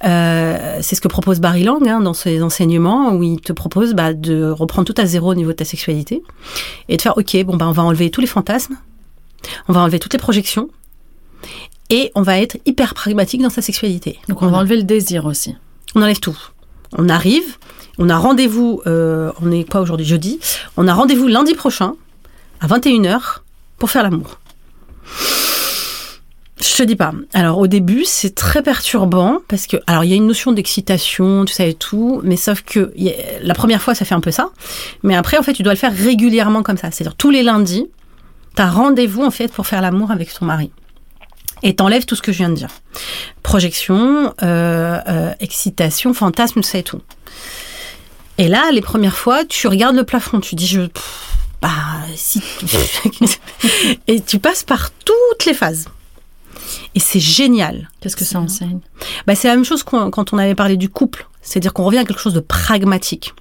Euh, 0.04 0.78
c'est 0.80 0.94
ce 0.94 1.02
que 1.02 1.08
propose 1.08 1.40
Barry 1.40 1.62
Lang 1.62 1.86
hein, 1.86 2.00
dans 2.00 2.14
ses 2.14 2.42
enseignements, 2.42 3.12
où 3.12 3.22
il 3.22 3.40
te 3.40 3.52
propose 3.52 3.92
bah, 3.92 4.14
de 4.14 4.48
reprendre 4.50 4.86
tout 4.90 5.00
à 5.00 5.04
zéro 5.04 5.32
au 5.32 5.34
niveau 5.34 5.50
de 5.50 5.56
ta 5.56 5.66
sexualité 5.66 6.22
et 6.88 6.96
de 6.96 7.02
faire 7.02 7.18
ok, 7.18 7.44
bon 7.44 7.56
bah 7.56 7.68
on 7.68 7.72
va 7.72 7.82
enlever 7.82 8.10
tous 8.10 8.22
les 8.22 8.26
fantasmes, 8.26 8.76
on 9.68 9.74
va 9.74 9.80
enlever 9.80 9.98
toutes 9.98 10.14
les 10.14 10.18
projections, 10.18 10.70
et 11.90 12.10
on 12.14 12.22
va 12.22 12.40
être 12.40 12.56
hyper 12.66 12.94
pragmatique 12.94 13.42
dans 13.42 13.50
sa 13.50 13.62
sexualité. 13.62 14.18
Donc 14.28 14.42
on 14.42 14.48
va 14.48 14.58
enlever 14.58 14.76
le 14.76 14.82
désir 14.82 15.26
aussi. 15.26 15.54
On 15.94 16.02
enlève 16.02 16.18
tout. 16.20 16.36
On 16.96 17.08
arrive, 17.08 17.56
on 17.98 18.08
a 18.10 18.16
rendez-vous, 18.16 18.80
euh, 18.86 19.32
on 19.42 19.50
est 19.52 19.68
quoi 19.68 19.80
aujourd'hui 19.80 20.06
Jeudi? 20.06 20.38
On 20.76 20.86
a 20.88 20.94
rendez-vous 20.94 21.26
lundi 21.28 21.54
prochain 21.54 21.94
à 22.60 22.66
21h 22.66 23.40
pour 23.78 23.90
faire 23.90 24.02
l'amour. 24.02 24.38
Je 26.58 26.74
te 26.74 26.82
dis 26.82 26.96
pas. 26.96 27.12
Alors 27.34 27.58
au 27.58 27.66
début, 27.66 28.04
c'est 28.06 28.34
très 28.34 28.62
perturbant 28.62 29.38
parce 29.46 29.66
que 29.66 29.76
alors 29.86 30.04
il 30.04 30.10
y 30.10 30.12
a 30.14 30.16
une 30.16 30.26
notion 30.26 30.52
d'excitation, 30.52 31.44
tout 31.44 31.52
ça 31.52 31.66
et 31.66 31.74
tout, 31.74 32.20
mais 32.24 32.36
sauf 32.36 32.62
que 32.62 32.92
a- 32.98 33.40
la 33.42 33.54
première 33.54 33.82
fois 33.82 33.94
ça 33.94 34.04
fait 34.06 34.14
un 34.14 34.20
peu 34.20 34.30
ça, 34.30 34.50
mais 35.02 35.14
après 35.14 35.36
en 35.38 35.42
fait 35.42 35.52
tu 35.52 35.62
dois 35.62 35.74
le 35.74 35.78
faire 35.78 35.94
régulièrement 35.94 36.62
comme 36.62 36.78
ça, 36.78 36.90
c'est-à-dire 36.90 37.14
tous 37.14 37.30
les 37.30 37.42
lundis, 37.42 37.86
tu 38.56 38.62
as 38.62 38.70
rendez-vous 38.70 39.22
en 39.22 39.30
fait 39.30 39.52
pour 39.52 39.66
faire 39.66 39.82
l'amour 39.82 40.10
avec 40.10 40.32
ton 40.32 40.46
mari. 40.46 40.70
Et 41.62 41.74
t'enlèves 41.74 42.04
tout 42.04 42.14
ce 42.14 42.22
que 42.22 42.32
je 42.32 42.38
viens 42.38 42.48
de 42.48 42.54
dire. 42.54 42.68
Projection, 43.42 44.34
euh, 44.42 44.98
euh, 45.08 45.32
excitation, 45.40 46.12
fantasme, 46.14 46.60
et 46.74 46.82
tout. 46.82 47.00
Et 48.38 48.48
là, 48.48 48.70
les 48.72 48.82
premières 48.82 49.16
fois, 49.16 49.44
tu 49.44 49.66
regardes 49.66 49.96
le 49.96 50.04
plafond, 50.04 50.40
tu 50.40 50.54
dis, 50.54 50.66
je, 50.66 50.82
pff, 50.82 51.36
bah, 51.62 51.70
si, 52.14 52.42
et 54.06 54.20
tu 54.20 54.38
passes 54.38 54.62
par 54.62 54.90
toutes 54.90 55.46
les 55.46 55.54
phases. 55.54 55.86
Et 56.94 57.00
c'est 57.00 57.20
génial. 57.20 57.90
Qu'est-ce 58.00 58.16
que 58.16 58.24
ça 58.24 58.38
enseigne? 58.38 58.80
Bah, 59.26 59.34
c'est 59.34 59.48
la 59.48 59.54
même 59.54 59.64
chose 59.64 59.82
quand 59.82 60.32
on 60.32 60.38
avait 60.38 60.54
parlé 60.54 60.76
du 60.76 60.88
couple. 60.88 61.26
C'est-à-dire 61.40 61.72
qu'on 61.72 61.84
revient 61.84 61.98
à 61.98 62.04
quelque 62.04 62.20
chose 62.20 62.34
de 62.34 62.40
pragmatique. 62.40 63.32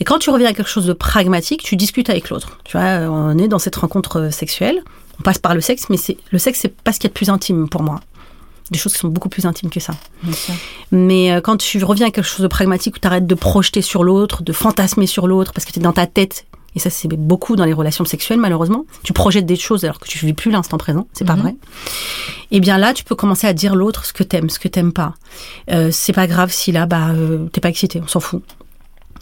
Et 0.00 0.04
quand 0.04 0.18
tu 0.18 0.30
reviens 0.30 0.48
à 0.48 0.52
quelque 0.52 0.70
chose 0.70 0.86
de 0.86 0.92
pragmatique, 0.92 1.62
tu 1.62 1.76
discutes 1.76 2.10
avec 2.10 2.30
l'autre. 2.30 2.58
Tu 2.64 2.76
vois, 2.76 3.08
on 3.10 3.36
est 3.38 3.48
dans 3.48 3.58
cette 3.58 3.76
rencontre 3.76 4.30
sexuelle. 4.32 4.82
On 5.20 5.22
passe 5.22 5.38
par 5.38 5.54
le 5.54 5.60
sexe, 5.60 5.86
mais 5.88 5.96
c'est 5.96 6.16
le 6.30 6.38
sexe, 6.38 6.60
c'est 6.62 6.74
pas 6.74 6.92
ce 6.92 6.98
qu'il 6.98 7.08
y 7.08 7.10
a 7.10 7.12
de 7.12 7.14
plus 7.14 7.30
intime 7.30 7.68
pour 7.68 7.82
moi. 7.82 8.00
des 8.70 8.78
choses 8.78 8.94
qui 8.94 8.98
sont 8.98 9.08
beaucoup 9.08 9.28
plus 9.28 9.46
intimes 9.46 9.70
que 9.70 9.78
ça. 9.78 9.94
Mais 10.90 11.32
euh, 11.32 11.40
quand 11.40 11.56
tu 11.56 11.82
reviens 11.84 12.08
à 12.08 12.10
quelque 12.10 12.24
chose 12.24 12.42
de 12.42 12.48
pragmatique 12.48 12.96
où 12.96 12.98
tu 12.98 13.06
arrêtes 13.06 13.26
de 13.26 13.34
projeter 13.34 13.80
sur 13.80 14.02
l'autre, 14.02 14.42
de 14.42 14.52
fantasmer 14.52 15.06
sur 15.06 15.28
l'autre, 15.28 15.52
parce 15.52 15.64
que 15.64 15.72
tu 15.72 15.78
es 15.78 15.82
dans 15.82 15.92
ta 15.92 16.06
tête, 16.06 16.46
et 16.74 16.78
ça 16.78 16.90
c'est 16.90 17.08
beaucoup 17.08 17.56
dans 17.56 17.64
les 17.64 17.72
relations 17.72 18.04
sexuelles 18.04 18.40
malheureusement, 18.40 18.84
tu 19.02 19.12
projettes 19.12 19.46
des 19.46 19.56
choses 19.56 19.84
alors 19.84 20.00
que 20.00 20.08
tu 20.08 20.24
vis 20.26 20.34
plus 20.34 20.50
l'instant 20.50 20.78
présent, 20.78 21.06
c'est 21.12 21.24
pas 21.24 21.36
mhm. 21.36 21.42
vrai. 21.42 21.50
Et 22.50 22.56
eh 22.56 22.60
bien 22.60 22.76
là, 22.76 22.92
tu 22.92 23.04
peux 23.04 23.14
commencer 23.14 23.46
à 23.46 23.52
dire 23.52 23.76
l'autre 23.76 24.04
ce 24.04 24.12
que 24.12 24.22
t'aimes, 24.22 24.50
ce 24.50 24.58
que 24.58 24.68
t'aimes 24.68 24.92
pas. 24.92 25.14
Euh, 25.70 25.90
c'est 25.92 26.12
pas 26.12 26.26
grave 26.26 26.52
si 26.52 26.72
là, 26.72 26.86
bah, 26.86 27.10
euh, 27.10 27.46
t'es 27.52 27.60
pas 27.60 27.68
excité, 27.70 28.00
on 28.02 28.08
s'en 28.08 28.20
fout. 28.20 28.42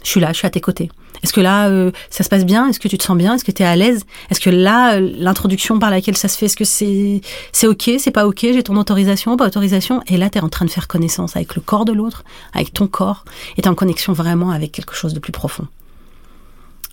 Je 0.03 0.09
suis 0.09 0.19
là, 0.19 0.31
je 0.31 0.37
suis 0.37 0.47
à 0.47 0.51
tes 0.51 0.61
côtés. 0.61 0.89
Est-ce 1.23 1.33
que 1.33 1.41
là, 1.41 1.67
euh, 1.67 1.91
ça 2.09 2.23
se 2.23 2.29
passe 2.29 2.45
bien? 2.45 2.67
Est-ce 2.67 2.79
que 2.79 2.87
tu 2.87 2.97
te 2.97 3.03
sens 3.03 3.17
bien? 3.17 3.35
Est-ce 3.35 3.43
que 3.43 3.51
tu 3.51 3.63
es 3.63 3.65
à 3.65 3.75
l'aise? 3.75 4.05
Est-ce 4.29 4.39
que 4.39 4.49
là, 4.49 4.95
euh, 4.95 5.11
l'introduction 5.17 5.79
par 5.79 5.89
laquelle 5.89 6.17
ça 6.17 6.27
se 6.27 6.37
fait, 6.37 6.47
est-ce 6.47 6.55
que 6.55 6.65
c'est 6.65 7.21
c'est 7.51 7.67
ok? 7.67 7.91
C'est 7.99 8.11
pas 8.11 8.27
ok? 8.27 8.39
J'ai 8.41 8.63
ton 8.63 8.75
autorisation 8.77 9.37
Pas 9.37 9.47
autorisation? 9.47 10.01
Et 10.07 10.17
là, 10.17 10.29
tu 10.29 10.37
es 10.37 10.41
en 10.41 10.49
train 10.49 10.65
de 10.65 10.71
faire 10.71 10.87
connaissance 10.87 11.35
avec 11.35 11.55
le 11.55 11.61
corps 11.61 11.85
de 11.85 11.93
l'autre, 11.93 12.23
avec 12.53 12.73
ton 12.73 12.87
corps, 12.87 13.25
et 13.57 13.61
tu 13.61 13.69
en 13.69 13.75
connexion 13.75 14.13
vraiment 14.13 14.51
avec 14.51 14.71
quelque 14.71 14.95
chose 14.95 15.13
de 15.13 15.19
plus 15.19 15.31
profond. 15.31 15.67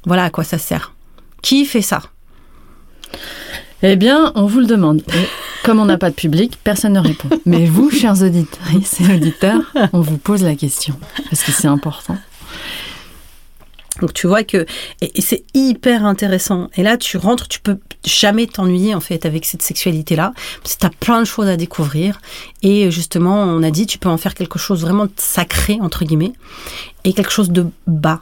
Voilà 0.05 0.25
à 0.25 0.31
quoi 0.31 0.45
ça 0.45 0.59
sert. 0.59 0.93
Qui 1.43 1.65
fait 1.65 1.83
ça? 1.83 2.03
Eh 3.83 3.97
bien, 3.97 4.33
on 4.37 4.47
vous 4.47 4.61
le 4.61 4.67
demande. 4.67 5.03
comme 5.63 5.81
on 5.81 5.85
n'a 5.85 5.99
pas 5.99 6.11
de 6.11 6.15
public, 6.15 6.59
personne 6.63 6.95
ne 6.95 7.01
répond. 7.01 7.29
Mais 7.47 7.67
vous, 7.67 7.91
chers 7.91 8.23
auditeurs 8.23 8.67
et 8.73 9.15
auditeurs, 9.15 9.61
on 9.93 10.01
vous 10.01 10.19
pose 10.19 10.43
la 10.43 10.55
question 10.55 10.95
parce 11.31 11.43
que 11.43 11.53
c'est 11.53 11.69
important. 11.69 12.17
Donc 14.03 14.13
tu 14.13 14.27
vois 14.27 14.43
que 14.43 14.67
c'est 15.19 15.45
hyper 15.55 16.05
intéressant. 16.05 16.69
Et 16.77 16.83
là 16.83 16.97
tu 16.99 17.17
rentres, 17.17 17.49
tu 17.49 17.61
peux 17.61 17.79
jamais 18.05 18.47
t'ennuyer 18.47 18.95
en 18.95 19.01
fait 19.01 19.25
avec 19.25 19.45
cette 19.45 19.63
sexualité 19.63 20.17
là 20.17 20.33
parce 20.63 20.75
que 20.75 20.81
tu 20.81 20.87
as 20.87 20.91
plein 20.91 21.21
de 21.21 21.25
choses 21.25 21.47
à 21.47 21.57
découvrir 21.57 22.21
et 22.63 22.91
justement, 22.91 23.45
on 23.45 23.63
a 23.63 23.71
dit 23.71 23.87
tu 23.87 23.99
peux 23.99 24.09
en 24.09 24.19
faire 24.19 24.35
quelque 24.35 24.59
chose 24.59 24.83
vraiment 24.83 25.07
sacré 25.17 25.79
entre 25.81 26.05
guillemets 26.05 26.33
et 27.05 27.13
quelque 27.13 27.33
chose 27.33 27.51
de 27.51 27.67
bas 27.87 28.21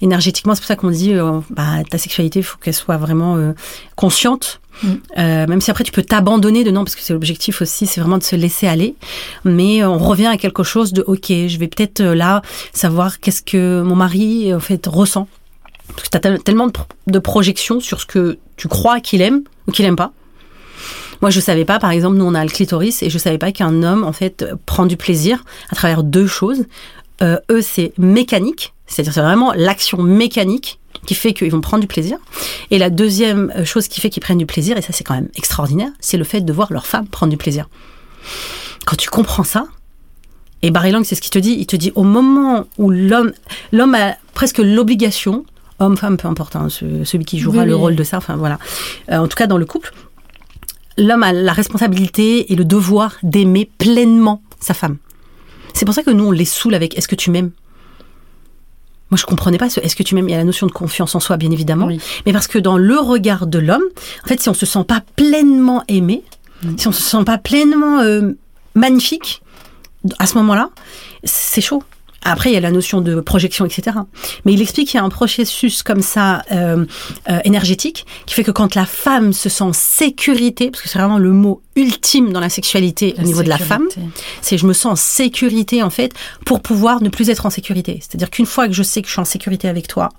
énergétiquement. 0.00 0.54
C'est 0.54 0.60
pour 0.60 0.68
ça 0.68 0.76
qu'on 0.76 0.90
dit, 0.90 1.14
euh, 1.14 1.40
bah, 1.50 1.82
ta 1.88 1.98
sexualité, 1.98 2.40
il 2.40 2.42
faut 2.42 2.58
qu'elle 2.58 2.74
soit 2.74 2.96
vraiment 2.96 3.36
euh, 3.36 3.52
consciente. 3.96 4.60
Mm. 4.82 4.88
Euh, 5.18 5.46
même 5.46 5.60
si 5.60 5.70
après 5.70 5.84
tu 5.84 5.92
peux 5.92 6.02
t'abandonner 6.02 6.64
dedans, 6.64 6.84
parce 6.84 6.94
que 6.94 7.02
c'est 7.02 7.12
l'objectif 7.12 7.62
aussi, 7.62 7.86
c'est 7.86 8.00
vraiment 8.00 8.18
de 8.18 8.22
se 8.22 8.36
laisser 8.36 8.66
aller. 8.66 8.94
Mais 9.44 9.84
on 9.84 9.98
revient 9.98 10.26
à 10.26 10.36
quelque 10.36 10.62
chose 10.62 10.92
de, 10.92 11.02
ok, 11.06 11.26
je 11.28 11.58
vais 11.58 11.68
peut-être 11.68 12.02
là 12.02 12.42
savoir 12.72 13.20
qu'est-ce 13.20 13.42
que 13.42 13.82
mon 13.82 13.96
mari 13.96 14.54
en 14.54 14.60
fait 14.60 14.86
ressent. 14.86 15.28
Parce 15.88 16.08
que 16.08 16.18
tu 16.18 16.28
as 16.28 16.38
tellement 16.38 16.68
de, 17.06 17.18
projections 17.18 17.80
sur 17.80 18.00
ce 18.00 18.06
que 18.06 18.38
tu 18.56 18.68
crois 18.68 19.00
qu'il 19.00 19.20
aime 19.20 19.42
ou 19.66 19.72
qu'il 19.72 19.84
aime 19.84 19.96
pas. 19.96 20.12
Moi, 21.20 21.30
je 21.30 21.38
savais 21.38 21.64
pas, 21.64 21.78
par 21.78 21.90
exemple, 21.90 22.16
nous 22.16 22.24
on 22.24 22.34
a 22.34 22.44
le 22.44 22.50
clitoris 22.50 23.02
et 23.02 23.10
je 23.10 23.18
savais 23.18 23.38
pas 23.38 23.52
qu'un 23.52 23.82
homme 23.82 24.02
en 24.02 24.12
fait 24.12 24.44
prend 24.66 24.86
du 24.86 24.96
plaisir 24.96 25.44
à 25.70 25.76
travers 25.76 26.02
deux 26.02 26.26
choses. 26.26 26.64
eux, 27.22 27.62
c'est 27.62 27.92
mécanique, 27.98 28.71
c'est-à-dire 28.92 29.14
c'est 29.14 29.22
vraiment 29.22 29.52
l'action 29.54 30.02
mécanique 30.02 30.78
qui 31.06 31.14
fait 31.14 31.32
qu'ils 31.32 31.50
vont 31.50 31.62
prendre 31.62 31.80
du 31.80 31.86
plaisir. 31.86 32.18
Et 32.70 32.78
la 32.78 32.90
deuxième 32.90 33.50
euh, 33.56 33.64
chose 33.64 33.88
qui 33.88 34.00
fait 34.00 34.10
qu'ils 34.10 34.22
prennent 34.22 34.38
du 34.38 34.46
plaisir, 34.46 34.76
et 34.76 34.82
ça 34.82 34.92
c'est 34.92 35.02
quand 35.02 35.14
même 35.14 35.30
extraordinaire, 35.34 35.90
c'est 35.98 36.18
le 36.18 36.24
fait 36.24 36.42
de 36.42 36.52
voir 36.52 36.72
leur 36.72 36.86
femme 36.86 37.06
prendre 37.06 37.30
du 37.30 37.38
plaisir. 37.38 37.68
Quand 38.84 38.96
tu 38.96 39.08
comprends 39.08 39.44
ça, 39.44 39.64
et 40.60 40.70
Barry 40.70 40.92
Lang 40.92 41.04
c'est 41.04 41.14
ce 41.14 41.22
qu'il 41.22 41.30
te 41.30 41.38
dit, 41.38 41.56
il 41.58 41.66
te 41.66 41.76
dit 41.76 41.90
au 41.94 42.02
moment 42.02 42.66
où 42.76 42.90
l'homme, 42.90 43.32
l'homme 43.72 43.94
a 43.94 44.16
presque 44.34 44.58
l'obligation, 44.58 45.46
homme, 45.78 45.96
femme, 45.96 46.18
peu 46.18 46.28
importe, 46.28 46.54
hein, 46.54 46.68
celui 46.68 47.24
qui 47.24 47.38
jouera 47.38 47.64
le 47.64 47.74
rôle 47.74 47.96
de 47.96 48.04
ça, 48.04 48.18
enfin 48.18 48.36
voilà, 48.36 48.58
euh, 49.10 49.16
en 49.16 49.26
tout 49.26 49.36
cas 49.36 49.46
dans 49.46 49.58
le 49.58 49.64
couple, 49.64 49.92
l'homme 50.98 51.22
a 51.22 51.32
la 51.32 51.52
responsabilité 51.54 52.52
et 52.52 52.56
le 52.56 52.66
devoir 52.66 53.16
d'aimer 53.22 53.68
pleinement 53.78 54.42
sa 54.60 54.74
femme. 54.74 54.98
C'est 55.72 55.86
pour 55.86 55.94
ça 55.94 56.02
que 56.02 56.10
nous 56.10 56.26
on 56.26 56.30
les 56.30 56.44
saoule 56.44 56.74
avec 56.74 56.98
est-ce 56.98 57.08
que 57.08 57.16
tu 57.16 57.30
m'aimes? 57.30 57.52
Moi, 59.12 59.18
je 59.18 59.26
comprenais 59.26 59.58
pas 59.58 59.68
ce 59.68 59.78
est-ce 59.80 59.94
que 59.94 60.02
tu 60.02 60.14
m'aimes? 60.14 60.30
Il 60.30 60.32
y 60.32 60.34
a 60.34 60.38
la 60.38 60.44
notion 60.44 60.66
de 60.66 60.72
confiance 60.72 61.14
en 61.14 61.20
soi, 61.20 61.36
bien 61.36 61.50
évidemment. 61.50 61.86
Mais 62.24 62.32
parce 62.32 62.46
que 62.46 62.58
dans 62.58 62.78
le 62.78 62.98
regard 62.98 63.46
de 63.46 63.58
l'homme, 63.58 63.82
en 64.24 64.26
fait, 64.26 64.40
si 64.40 64.48
on 64.48 64.54
se 64.54 64.64
sent 64.64 64.84
pas 64.88 65.02
pleinement 65.16 65.84
aimé, 65.86 66.24
mm. 66.62 66.78
si 66.78 66.88
on 66.88 66.92
se 66.92 67.02
sent 67.02 67.22
pas 67.26 67.36
pleinement 67.36 68.00
euh, 68.00 68.30
magnifique, 68.74 69.42
à 70.18 70.26
ce 70.26 70.38
moment-là, 70.38 70.70
c'est 71.24 71.60
chaud. 71.60 71.82
Après, 72.24 72.50
il 72.50 72.54
y 72.54 72.56
a 72.56 72.60
la 72.60 72.70
notion 72.70 73.00
de 73.00 73.20
projection, 73.20 73.64
etc. 73.64 73.96
Mais 74.44 74.52
il 74.52 74.62
explique 74.62 74.88
qu'il 74.88 74.98
y 74.98 75.00
a 75.00 75.04
un 75.04 75.08
processus 75.08 75.82
comme 75.82 76.02
ça 76.02 76.42
euh, 76.52 76.84
euh, 77.28 77.38
énergétique 77.44 78.06
qui 78.26 78.34
fait 78.34 78.44
que 78.44 78.50
quand 78.50 78.74
la 78.74 78.86
femme 78.86 79.32
se 79.32 79.48
sent 79.48 79.64
en 79.64 79.72
sécurité, 79.72 80.70
parce 80.70 80.82
que 80.82 80.88
c'est 80.88 80.98
vraiment 80.98 81.18
le 81.18 81.32
mot 81.32 81.62
ultime 81.74 82.32
dans 82.32 82.40
la 82.40 82.50
sexualité 82.50 83.14
au 83.18 83.22
niveau 83.22 83.42
de 83.42 83.48
la 83.48 83.58
femme, 83.58 83.88
c'est 84.40 84.58
je 84.58 84.66
me 84.66 84.72
sens 84.72 84.92
en 84.92 84.96
sécurité 84.96 85.82
en 85.82 85.90
fait 85.90 86.12
pour 86.44 86.60
pouvoir 86.60 87.02
ne 87.02 87.08
plus 87.08 87.30
être 87.30 87.46
en 87.46 87.50
sécurité. 87.50 87.98
C'est-à-dire 88.00 88.30
qu'une 88.30 88.46
fois 88.46 88.68
que 88.68 88.74
je 88.74 88.82
sais 88.82 89.00
que 89.00 89.08
je 89.08 89.12
suis 89.12 89.20
en 89.20 89.24
sécurité 89.24 89.68
avec 89.68 89.88
toi, 89.88 90.10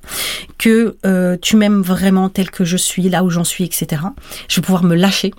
que 0.58 0.98
euh, 1.06 1.38
tu 1.42 1.56
m'aimes 1.56 1.82
vraiment 1.82 2.30
tel 2.30 2.50
que 2.50 2.66
je 2.66 2.78
suis, 2.78 3.10
là 3.10 3.24
où 3.24 3.30
j'en 3.30 3.44
suis, 3.44 3.64
etc. 3.64 4.02
Je 4.48 4.56
vais 4.56 4.66
pouvoir 4.66 4.84
me 4.84 4.96
lâcher 4.96 5.32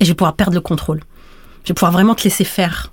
et 0.00 0.04
je 0.04 0.10
vais 0.10 0.14
pouvoir 0.14 0.34
perdre 0.34 0.54
le 0.54 0.60
contrôle. 0.60 1.02
Je 1.64 1.68
vais 1.70 1.74
pouvoir 1.74 1.92
vraiment 1.92 2.14
te 2.14 2.22
laisser 2.22 2.44
faire 2.44 2.92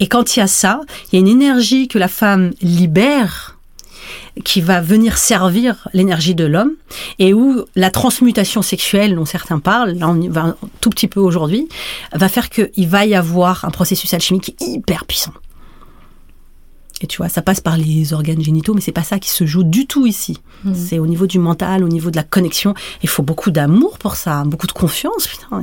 et 0.00 0.06
quand 0.06 0.36
il 0.36 0.40
y 0.40 0.42
a 0.42 0.46
ça, 0.46 0.80
il 1.06 1.14
y 1.14 1.16
a 1.16 1.20
une 1.20 1.28
énergie 1.28 1.88
que 1.88 1.98
la 1.98 2.08
femme 2.08 2.52
libère 2.60 3.56
qui 4.44 4.60
va 4.60 4.80
venir 4.80 5.16
servir 5.16 5.88
l'énergie 5.92 6.34
de 6.34 6.44
l'homme 6.44 6.72
et 7.18 7.32
où 7.32 7.64
la 7.74 7.90
transmutation 7.90 8.62
sexuelle 8.62 9.14
dont 9.14 9.24
certains 9.24 9.58
parlent, 9.58 9.92
là 9.92 10.08
on 10.08 10.20
y 10.20 10.28
va 10.28 10.42
un 10.42 10.56
tout 10.80 10.90
petit 10.90 11.08
peu 11.08 11.20
aujourd'hui, 11.20 11.68
va 12.12 12.28
faire 12.28 12.50
qu'il 12.50 12.88
va 12.88 13.06
y 13.06 13.14
avoir 13.14 13.64
un 13.64 13.70
processus 13.70 14.12
alchimique 14.12 14.54
hyper 14.60 15.06
puissant. 15.06 15.32
Et 17.02 17.06
tu 17.06 17.18
vois, 17.18 17.28
ça 17.28 17.42
passe 17.42 17.60
par 17.60 17.76
les 17.76 18.14
organes 18.14 18.40
génitaux, 18.40 18.72
mais 18.72 18.80
c'est 18.80 18.90
pas 18.92 19.02
ça 19.02 19.18
qui 19.18 19.28
se 19.28 19.44
joue 19.44 19.64
du 19.64 19.86
tout 19.86 20.06
ici. 20.06 20.38
Mmh. 20.64 20.74
C'est 20.74 20.98
au 20.98 21.06
niveau 21.06 21.26
du 21.26 21.38
mental, 21.38 21.84
au 21.84 21.88
niveau 21.88 22.10
de 22.10 22.16
la 22.16 22.22
connexion. 22.22 22.74
Il 23.02 23.08
faut 23.10 23.22
beaucoup 23.22 23.50
d'amour 23.50 23.98
pour 23.98 24.16
ça, 24.16 24.44
beaucoup 24.44 24.66
de 24.66 24.72
confiance. 24.72 25.26
Putain, 25.26 25.62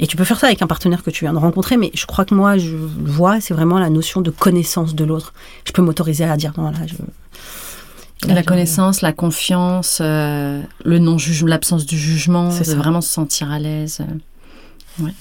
et 0.00 0.06
tu 0.06 0.16
peux 0.16 0.24
faire 0.24 0.40
ça 0.40 0.46
avec 0.46 0.62
un 0.62 0.66
partenaire 0.66 1.02
que 1.02 1.10
tu 1.10 1.26
viens 1.26 1.34
de 1.34 1.38
rencontrer, 1.38 1.76
mais 1.76 1.90
je 1.94 2.06
crois 2.06 2.24
que 2.24 2.34
moi, 2.34 2.56
je 2.56 2.74
vois, 2.74 3.40
c'est 3.40 3.52
vraiment 3.52 3.78
la 3.78 3.90
notion 3.90 4.22
de 4.22 4.30
connaissance 4.30 4.94
de 4.94 5.04
l'autre. 5.04 5.34
Je 5.66 5.72
peux 5.72 5.82
m'autoriser 5.82 6.24
à 6.24 6.38
dire, 6.38 6.54
non, 6.56 6.70
là, 6.70 6.78
je... 6.86 6.94
la 8.26 8.42
connaissance, 8.42 9.02
la 9.02 9.12
confiance, 9.12 9.98
euh, 10.00 10.62
le 10.84 10.98
non 10.98 11.18
l'absence 11.44 11.84
du 11.84 11.98
jugement, 11.98 12.50
c'est 12.50 12.74
vraiment 12.74 13.02
se 13.02 13.10
sentir 13.10 13.50
à 13.50 13.58
l'aise. 13.58 14.00
Ouais. 14.98 15.12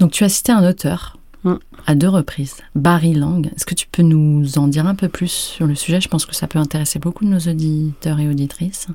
Donc 0.00 0.10
tu 0.10 0.24
as 0.24 0.30
cité 0.30 0.52
un 0.52 0.66
auteur 0.66 1.18
mm. 1.44 1.54
à 1.86 1.94
deux 1.94 2.08
reprises, 2.08 2.56
Barry 2.74 3.12
Lang. 3.12 3.46
Est-ce 3.54 3.66
que 3.66 3.74
tu 3.74 3.86
peux 3.86 4.02
nous 4.02 4.58
en 4.58 4.66
dire 4.66 4.86
un 4.86 4.94
peu 4.94 5.10
plus 5.10 5.30
sur 5.30 5.66
le 5.66 5.74
sujet? 5.74 6.00
Je 6.00 6.08
pense 6.08 6.24
que 6.24 6.34
ça 6.34 6.48
peut 6.48 6.58
intéresser 6.58 6.98
beaucoup 6.98 7.26
de 7.26 7.30
nos 7.30 7.38
auditeurs 7.38 8.18
et 8.18 8.28
auditrices 8.28 8.88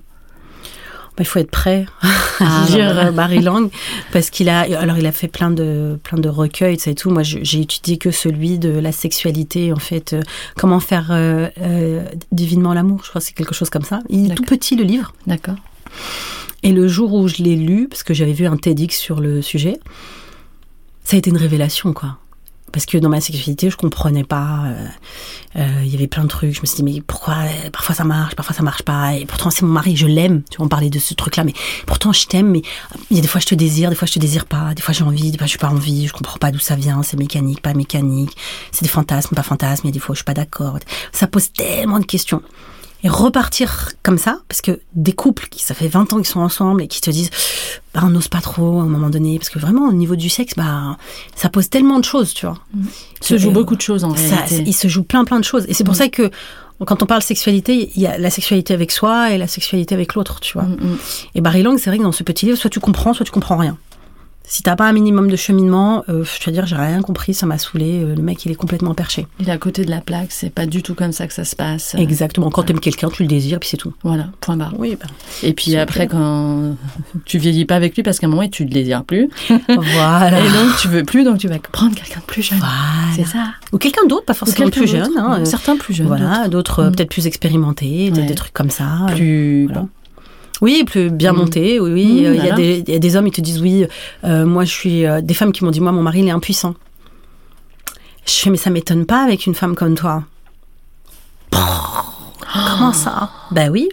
il 1.18 1.26
faut 1.26 1.40
être 1.40 1.52
prêt 1.52 1.86
à 2.40 2.66
lire 2.70 2.98
ah, 2.98 3.12
Barry 3.12 3.40
Lang 3.40 3.70
parce 4.12 4.30
qu'il 4.30 4.50
a 4.50 4.62
alors 4.80 4.98
il 4.98 5.06
a 5.06 5.12
fait 5.12 5.28
plein 5.28 5.52
de 5.52 6.00
plein 6.04 6.18
de 6.18 6.30
recueils 6.30 6.78
et 6.86 6.96
tout. 6.96 7.10
Moi 7.10 7.24
j'ai 7.24 7.62
étudié 7.62 7.98
que 7.98 8.12
celui 8.12 8.60
de 8.60 8.70
la 8.70 8.92
sexualité 8.92 9.74
en 9.74 9.80
fait 9.80 10.14
euh, 10.14 10.22
comment 10.58 10.80
faire 10.80 11.10
euh, 11.12 11.50
euh, 11.62 12.04
divinement 12.32 12.74
l'amour 12.74 13.02
je 13.04 13.10
crois 13.10 13.22
que 13.22 13.28
c'est 13.28 13.34
quelque 13.34 13.56
chose 13.56 13.70
comme 13.70 13.84
ça. 13.84 14.00
Il 14.10 14.32
est 14.32 14.36
tout 14.36 14.44
petit 14.44 14.76
le 14.76 14.84
livre. 14.84 15.14
D'accord. 15.28 15.56
Et 16.64 16.72
le 16.72 16.88
jour 16.88 17.14
où 17.14 17.28
je 17.28 17.38
l'ai 17.38 17.56
lu 17.56 17.88
parce 17.90 18.04
que 18.04 18.14
j'avais 18.14 18.34
vu 18.34 18.46
un 18.46 18.58
TEDx 18.58 18.98
sur 18.98 19.20
le 19.20 19.42
sujet 19.42 19.80
ça 21.04 21.16
a 21.16 21.20
été 21.20 21.30
une 21.30 21.38
révélation 21.38 21.94
quoi 21.94 22.18
parce 22.72 22.86
que 22.86 22.98
dans 22.98 23.10
ma 23.10 23.22
sexualité, 23.22 23.70
je 23.70 23.78
comprenais 23.78 24.24
pas. 24.24 24.64
Euh, 24.66 24.88
euh, 25.58 25.82
il 25.84 25.92
y 25.92 25.96
avait 25.96 26.08
plein 26.08 26.24
de 26.24 26.28
trucs. 26.28 26.54
Je 26.54 26.62
me 26.62 26.66
suis 26.66 26.78
dit, 26.78 26.84
mais 26.84 27.02
pourquoi 27.02 27.36
euh, 27.36 27.70
Parfois 27.72 27.96
ça 27.96 28.04
marche, 28.04 28.36
parfois 28.36 28.56
ça 28.56 28.64
marche 28.64 28.84
pas. 28.84 29.16
Et 29.16 29.26
pourtant, 29.26 29.50
c'est 29.50 29.64
mon 29.64 29.72
mari, 29.72 29.96
je 29.96 30.08
l'aime. 30.08 30.44
Tu 30.50 30.58
vois, 30.58 30.66
on 30.66 30.70
parlait 30.70 30.90
de 30.90 31.00
ce 31.00 31.14
truc-là, 31.14 31.44
mais 31.44 31.54
pourtant, 31.86 32.14
je 32.14 32.26
t'aime. 32.28 32.50
Mais 32.52 32.62
il 33.12 33.18
y 33.18 33.20
a 33.20 33.22
des 33.22 33.28
fois, 33.28 33.42
je 33.42 33.48
te 33.48 33.56
désire, 33.56 33.90
des 33.90 33.96
fois, 33.96 34.08
je 34.08 34.14
te 34.14 34.20
désire 34.20 34.46
pas. 34.46 34.74
Des 34.74 34.82
fois, 34.82 34.94
j'ai 34.94 35.04
envie, 35.04 35.32
des 35.32 35.38
fois, 35.38 35.48
je 35.48 35.52
suis 35.52 35.60
pas 35.60 35.70
envie. 35.70 36.08
Je 36.08 36.14
comprends 36.14 36.38
pas 36.38 36.52
d'où 36.52 36.60
ça 36.60 36.76
vient. 36.76 37.04
C'est 37.04 37.18
mécanique, 37.18 37.62
pas 37.62 37.74
mécanique. 37.74 38.36
C'est 38.72 38.84
des 38.84 38.90
fantasmes, 38.90 39.36
pas 39.36 39.44
fantasmes. 39.44 39.82
Il 39.86 39.90
y 39.90 39.92
a 39.92 39.94
des 39.94 40.00
fois, 40.00 40.14
je 40.14 40.20
suis 40.20 40.26
pas 40.26 40.34
d'accord. 40.34 40.78
Ça 41.12 41.28
pose 41.28 41.52
tellement 41.52 42.00
de 42.00 42.06
questions 42.06 42.42
et 43.04 43.10
repartir 43.10 43.92
comme 44.04 44.18
ça, 44.18 44.40
parce 44.48 44.62
que 44.62 44.80
des 44.94 45.14
couples 45.14 45.48
qui, 45.50 45.64
ça 45.64 45.74
fait 45.74 45.88
20 45.88 46.14
ans 46.14 46.18
qu'ils 46.18 46.28
sont 46.28 46.42
ensemble 46.42 46.82
et 46.82 46.88
qui 46.88 47.00
te 47.00 47.10
disent, 47.10 47.30
bah, 47.94 48.02
on 48.04 48.10
n'ose 48.10 48.28
pas 48.28 48.42
trop 48.42 48.80
à 48.80 48.84
un 48.84 48.88
moment 48.88 49.10
donné, 49.10 49.38
parce 49.40 49.50
que 49.50 49.60
vraiment, 49.60 49.88
au 49.88 49.94
niveau 49.94 50.16
du 50.16 50.30
sexe, 50.30 50.54
bah, 50.56 50.98
ça 51.36 51.50
pose 51.50 51.70
tellement 51.70 52.00
de 52.00 52.06
choses, 52.06 52.34
tu 52.34 52.46
vois. 52.46 52.58
Mm. 52.74 52.86
Il 53.22 53.28
se 53.28 53.38
joue 53.38 53.52
beaucoup 53.52 53.76
de 53.76 53.82
choses 53.82 54.04
en 54.04 54.10
réalité. 54.10 54.64
il 54.66 54.74
se 54.74 54.88
joue 54.88 55.04
plein 55.04 55.24
plein 55.24 55.40
de 55.40 55.46
choses. 55.46 55.66
Et 55.70 55.74
c'est 55.74 55.86
pour 55.86 55.94
mm. 55.94 55.98
ça 55.98 56.10
que, 56.10 56.30
quand 56.86 57.02
on 57.02 57.06
parle 57.06 57.22
sexualité, 57.22 57.92
il 57.96 58.02
y 58.02 58.08
a 58.08 58.18
la 58.18 58.30
sexualité 58.30 58.74
avec 58.74 58.92
soi 58.92 59.32
et 59.32 59.38
la 59.38 59.48
sexualité 59.48 59.96
avec 59.96 60.16
l'autre, 60.16 60.42
tu 60.42 60.54
vois. 60.54 60.64
Mm, 60.64 60.98
et 61.36 61.42
Barry 61.42 61.64
Long, 61.64 61.78
c'est 61.78 61.90
vrai 61.90 62.00
que 62.00 62.04
dans 62.04 62.12
ce 62.12 62.24
petit 62.24 62.46
livre, 62.48 62.58
soit 62.58 62.70
tu 62.70 62.82
comprends, 62.82 63.14
soit 63.14 63.26
tu 63.26 63.32
comprends 63.32 63.58
rien. 63.58 63.78
Si 64.44 64.64
t'as 64.64 64.76
pas 64.76 64.88
un 64.90 64.94
minimum 64.94 65.30
de 65.30 65.36
cheminement, 65.36 66.04
euh, 66.10 66.24
je 66.24 66.44
veux 66.48 66.52
dire, 66.52 66.66
j'ai 66.66 66.76
rien 66.76 67.04
compris, 67.04 67.36
ça 67.36 67.46
m'a 67.46 67.60
saoulé. 67.60 68.02
euh, 68.04 68.16
le 68.16 68.22
mec, 68.24 68.44
il 68.46 68.52
est 68.52 68.56
complètement 68.56 68.96
perché. 68.96 69.28
Il 69.40 69.48
est 69.48 69.52
à 69.52 69.60
côté 69.60 69.86
de 69.86 69.92
la 69.92 70.02
plaque, 70.02 70.32
c'est 70.32 70.50
pas 70.50 70.66
du 70.66 70.82
tout 70.82 70.96
comme 70.96 71.12
ça 71.12 71.28
que 71.28 71.34
ça 71.34 71.46
se 71.46 71.56
passe. 71.56 71.94
Exactement. 71.94 72.50
Quand 72.50 72.64
t'aimes 72.64 72.80
quelqu'un, 72.80 73.10
tu 73.10 73.22
le 73.22 73.28
désires, 73.30 73.60
puis 73.60 73.70
c'est 73.70 73.78
tout. 73.78 73.94
Voilà, 74.04 74.30
point 74.42 74.58
barre. 74.58 74.74
Oui, 74.80 74.98
bah, 75.00 75.06
Et 75.44 75.54
puis 75.54 75.76
après, 75.76 76.08
quand 76.08 76.76
tu 77.26 77.38
vieillis 77.38 77.66
pas 77.66 77.76
avec 77.76 77.96
lui, 77.96 78.02
parce 78.02 78.18
qu'à 78.18 78.26
un 78.26 78.30
moment, 78.32 78.48
tu 78.48 78.64
le 78.64 78.72
désires 78.72 79.04
plus. 79.04 79.30
voilà. 79.68 80.40
Et 80.40 80.50
donc, 80.50 80.78
tu 80.82 80.88
veux 80.88 81.04
plus, 81.04 81.24
donc 81.24 81.38
tu 81.38 81.48
vas 81.48 81.60
prendre 81.60 81.94
quelqu'un 81.94 82.20
de 82.20 82.26
plus 82.26 82.42
jeune. 82.42 82.58
Voilà. 82.58 82.74
C'est 83.16 83.26
ça. 83.26 83.50
Ou 83.72 83.78
quelqu'un 83.78 84.08
d'autre, 84.08 84.26
pas 84.26 84.34
forcément 84.34 84.58
quelqu'un 84.66 84.82
plus 84.82 84.88
jeune. 84.90 85.12
hein, 85.16 85.38
euh, 85.42 85.46
Certains 85.46 85.78
plus 85.78 85.94
jeunes. 85.94 86.08
Voilà, 86.08 86.48
d'autres 86.48 86.86
Mm. 86.86 86.92
peut-être 86.94 87.10
plus 87.12 87.28
expérimentés, 87.28 88.12
Ouais. 88.16 88.24
des 88.26 88.34
trucs 88.36 88.54
comme 88.54 88.72
ça. 88.72 88.88
Plus. 89.16 89.66
Voilà. 89.68 89.82
bon. 89.82 89.90
Oui, 90.62 90.84
plus 90.86 91.10
bien 91.10 91.34
Mm. 91.34 91.38
monté. 91.38 91.80
Oui, 91.80 91.92
oui. 91.94 92.22
Mm, 92.22 92.26
euh, 92.26 92.36
Il 92.36 92.46
y, 92.46 92.50
a 92.50 92.56
des- 92.56 92.84
il 92.88 92.94
y 92.94 92.96
a 92.96 93.00
des 93.00 93.16
hommes, 93.16 93.28
ils 93.28 93.32
te 93.32 93.42
disent 93.42 93.62
oui. 93.62 93.86
euh, 94.24 94.46
moi, 94.46 94.66
je 94.66 94.72
suis 94.72 95.06
euh, 95.06 95.22
des 95.22 95.34
femmes 95.34 95.52
qui 95.52 95.64
m'ont 95.64 95.72
dit 95.72 95.80
moi, 95.82 95.92
mon 95.92 96.02
mari, 96.04 96.20
il 96.20 96.28
est 96.28 96.32
impuissant. 96.32 96.76
Je 98.26 98.34
fais 98.34 98.50
mais 98.50 98.58
ça 98.58 98.70
m'étonne 98.70 99.06
pas 99.06 99.24
avec 99.24 99.46
une 99.48 99.56
femme 99.56 99.76
comme 99.76 99.96
toi. 99.96 100.24
Comment 101.52 102.94
ça? 102.94 103.30
Ben 103.52 103.70
oui. 103.72 103.90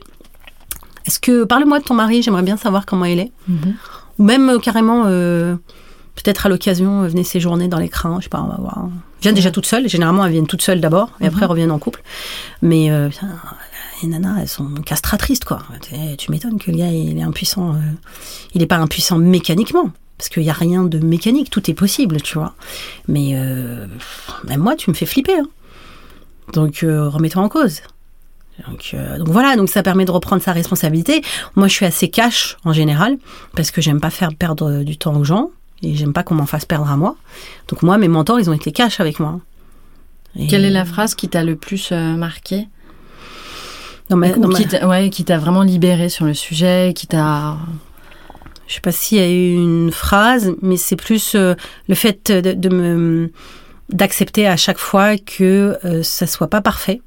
Est-ce 1.07 1.21
que 1.21 1.45
parle-moi 1.45 1.79
de 1.79 1.85
ton 1.85 1.95
mari 1.95 2.23
J'aimerais 2.23 2.43
bien 2.43 2.57
savoir 2.57 2.85
comment 2.87 3.05
il 3.05 3.21
est. 3.21 3.33
Mhm. 3.49 3.75
Ou 4.19 4.25
même 4.25 4.49
euh, 4.49 4.59
carrément, 4.59 5.05
peut-être 5.05 6.47
à 6.47 6.49
l'occasion, 6.49 7.03
venez 7.07 7.25
séjourner 7.25 7.69
dans 7.69 7.79
l'écran, 7.79 8.17
je 8.19 8.25
sais 8.25 8.29
pas, 8.31 8.41
on 8.41 8.49
va 8.49 8.57
voir. 8.59 8.89
Viens 9.23 9.33
déjà 9.33 9.51
toute 9.51 9.67
seule, 9.67 9.89
généralement 9.89 10.25
elles 10.25 10.33
viennent 10.33 10.47
toutes 10.47 10.63
seules 10.63 10.81
d'abord, 10.81 11.11
et 11.21 11.27
après 11.27 11.43
elles 11.43 11.51
reviennent 11.51 11.71
en 11.71 11.79
couple. 11.79 12.03
Mais 12.63 12.91
les 14.03 14.09
nanas, 14.09 14.41
elles 14.41 14.49
sont 14.49 14.69
castratrices, 14.85 15.41
quoi. 15.41 15.63
Tu- 16.19 16.31
m'étonnes 16.31 16.59
que 16.59 16.71
le 16.71 16.77
gars, 16.79 16.91
il 16.91 17.19
est 17.19 17.23
impuissant. 17.23 17.75
euh, 17.75 17.79
il 18.55 18.61
n'est 18.61 18.67
pas 18.67 18.77
impuissant 18.79 19.19
mécaniquement, 19.19 19.91
parce 20.19 20.29
qu'il 20.29 20.43
n'y 20.43 20.51
a 20.51 20.55
rien 20.55 20.85
de 20.85 20.99
mécanique, 20.99 21.51
tout 21.51 21.71
est 21.71 21.75
possible, 21.75 22.21
tu 22.23 22.35
vois. 22.39 22.55
Mais 23.09 23.33
euh, 23.35 23.87
même 24.45 24.61
moi, 24.61 24.77
tu 24.77 24.91
me 24.91 24.95
fais 24.95 25.07
flipper. 25.07 25.39
hein. 25.39 25.49
Donc 26.53 26.83
euh, 26.83 27.09
remets-toi 27.09 27.43
en 27.43 27.49
cause. 27.49 27.81
Donc, 28.69 28.93
euh, 28.95 29.19
donc 29.19 29.29
voilà, 29.29 29.55
donc 29.57 29.69
ça 29.69 29.83
permet 29.83 30.05
de 30.07 30.11
reprendre 30.11 30.41
sa 30.43 30.53
responsabilité. 30.53 31.21
Moi, 31.57 31.69
je 31.69 31.75
suis 31.75 31.85
assez 31.87 32.09
cash 32.09 32.57
en 32.65 32.73
général 32.73 33.19
parce 33.55 33.71
que 33.71 33.83
j'aime 33.83 34.01
pas 34.01 34.09
faire 34.11 34.35
perdre 34.35 34.83
du 34.83 34.97
temps 34.97 35.15
aux 35.17 35.25
gens 35.25 35.51
et 35.83 35.95
j'aime 35.95 36.15
pas 36.15 36.23
qu'on 36.23 36.37
m'en 36.37 36.47
fasse 36.47 36.65
perdre 36.65 36.91
à 36.91 36.97
moi. 36.97 37.17
Donc 37.69 37.83
moi, 37.83 37.99
mes 37.99 38.09
mentors, 38.09 38.41
ils 38.41 38.49
ont 38.49 38.55
été 38.55 38.73
cash 38.73 38.99
avec 39.01 39.21
moi. 39.21 39.41
Et 40.39 40.47
Quelle 40.47 40.65
est 40.65 40.71
la 40.71 40.85
phrase 40.87 41.15
qui 41.15 41.29
t'a 41.29 41.45
le 41.45 41.57
plus 41.57 41.91
marqué? 41.93 42.67
Dans 44.09 44.17
ma- 44.17 44.31
Ou 44.31 44.41
dans 44.41 44.49
ma- 44.49 44.59
qui 44.59 44.67
t'a 44.67 44.87
ouais, 44.87 45.11
vraiment 45.39 45.63
libéré 45.63 46.09
sur 46.09 46.25
le 46.25 46.35
sujet, 46.35 46.93
qui 46.95 47.07
t'a. 47.07 47.57
Je 48.69 48.75
sais 48.75 48.81
pas 48.81 48.93
s'il 48.93 49.19
y 49.19 49.21
a 49.21 49.29
eu 49.31 49.55
une 49.55 49.93
phrase, 49.93 50.53
mais 50.63 50.77
c'est 50.77 50.97
plus 50.97 51.35
euh, 51.35 51.55
le 51.89 51.95
fait 51.95 52.31
de, 52.33 52.53
de 52.53 52.69
me 52.69 53.31
d'accepter 53.89 54.49
à 54.49 54.57
chaque 54.57 54.79
fois 54.79 55.17
que 55.17 55.79
euh, 55.85 56.03
ça 56.03 56.27
soit 56.27 56.49
pas 56.49 56.61
parfait, 56.61 57.01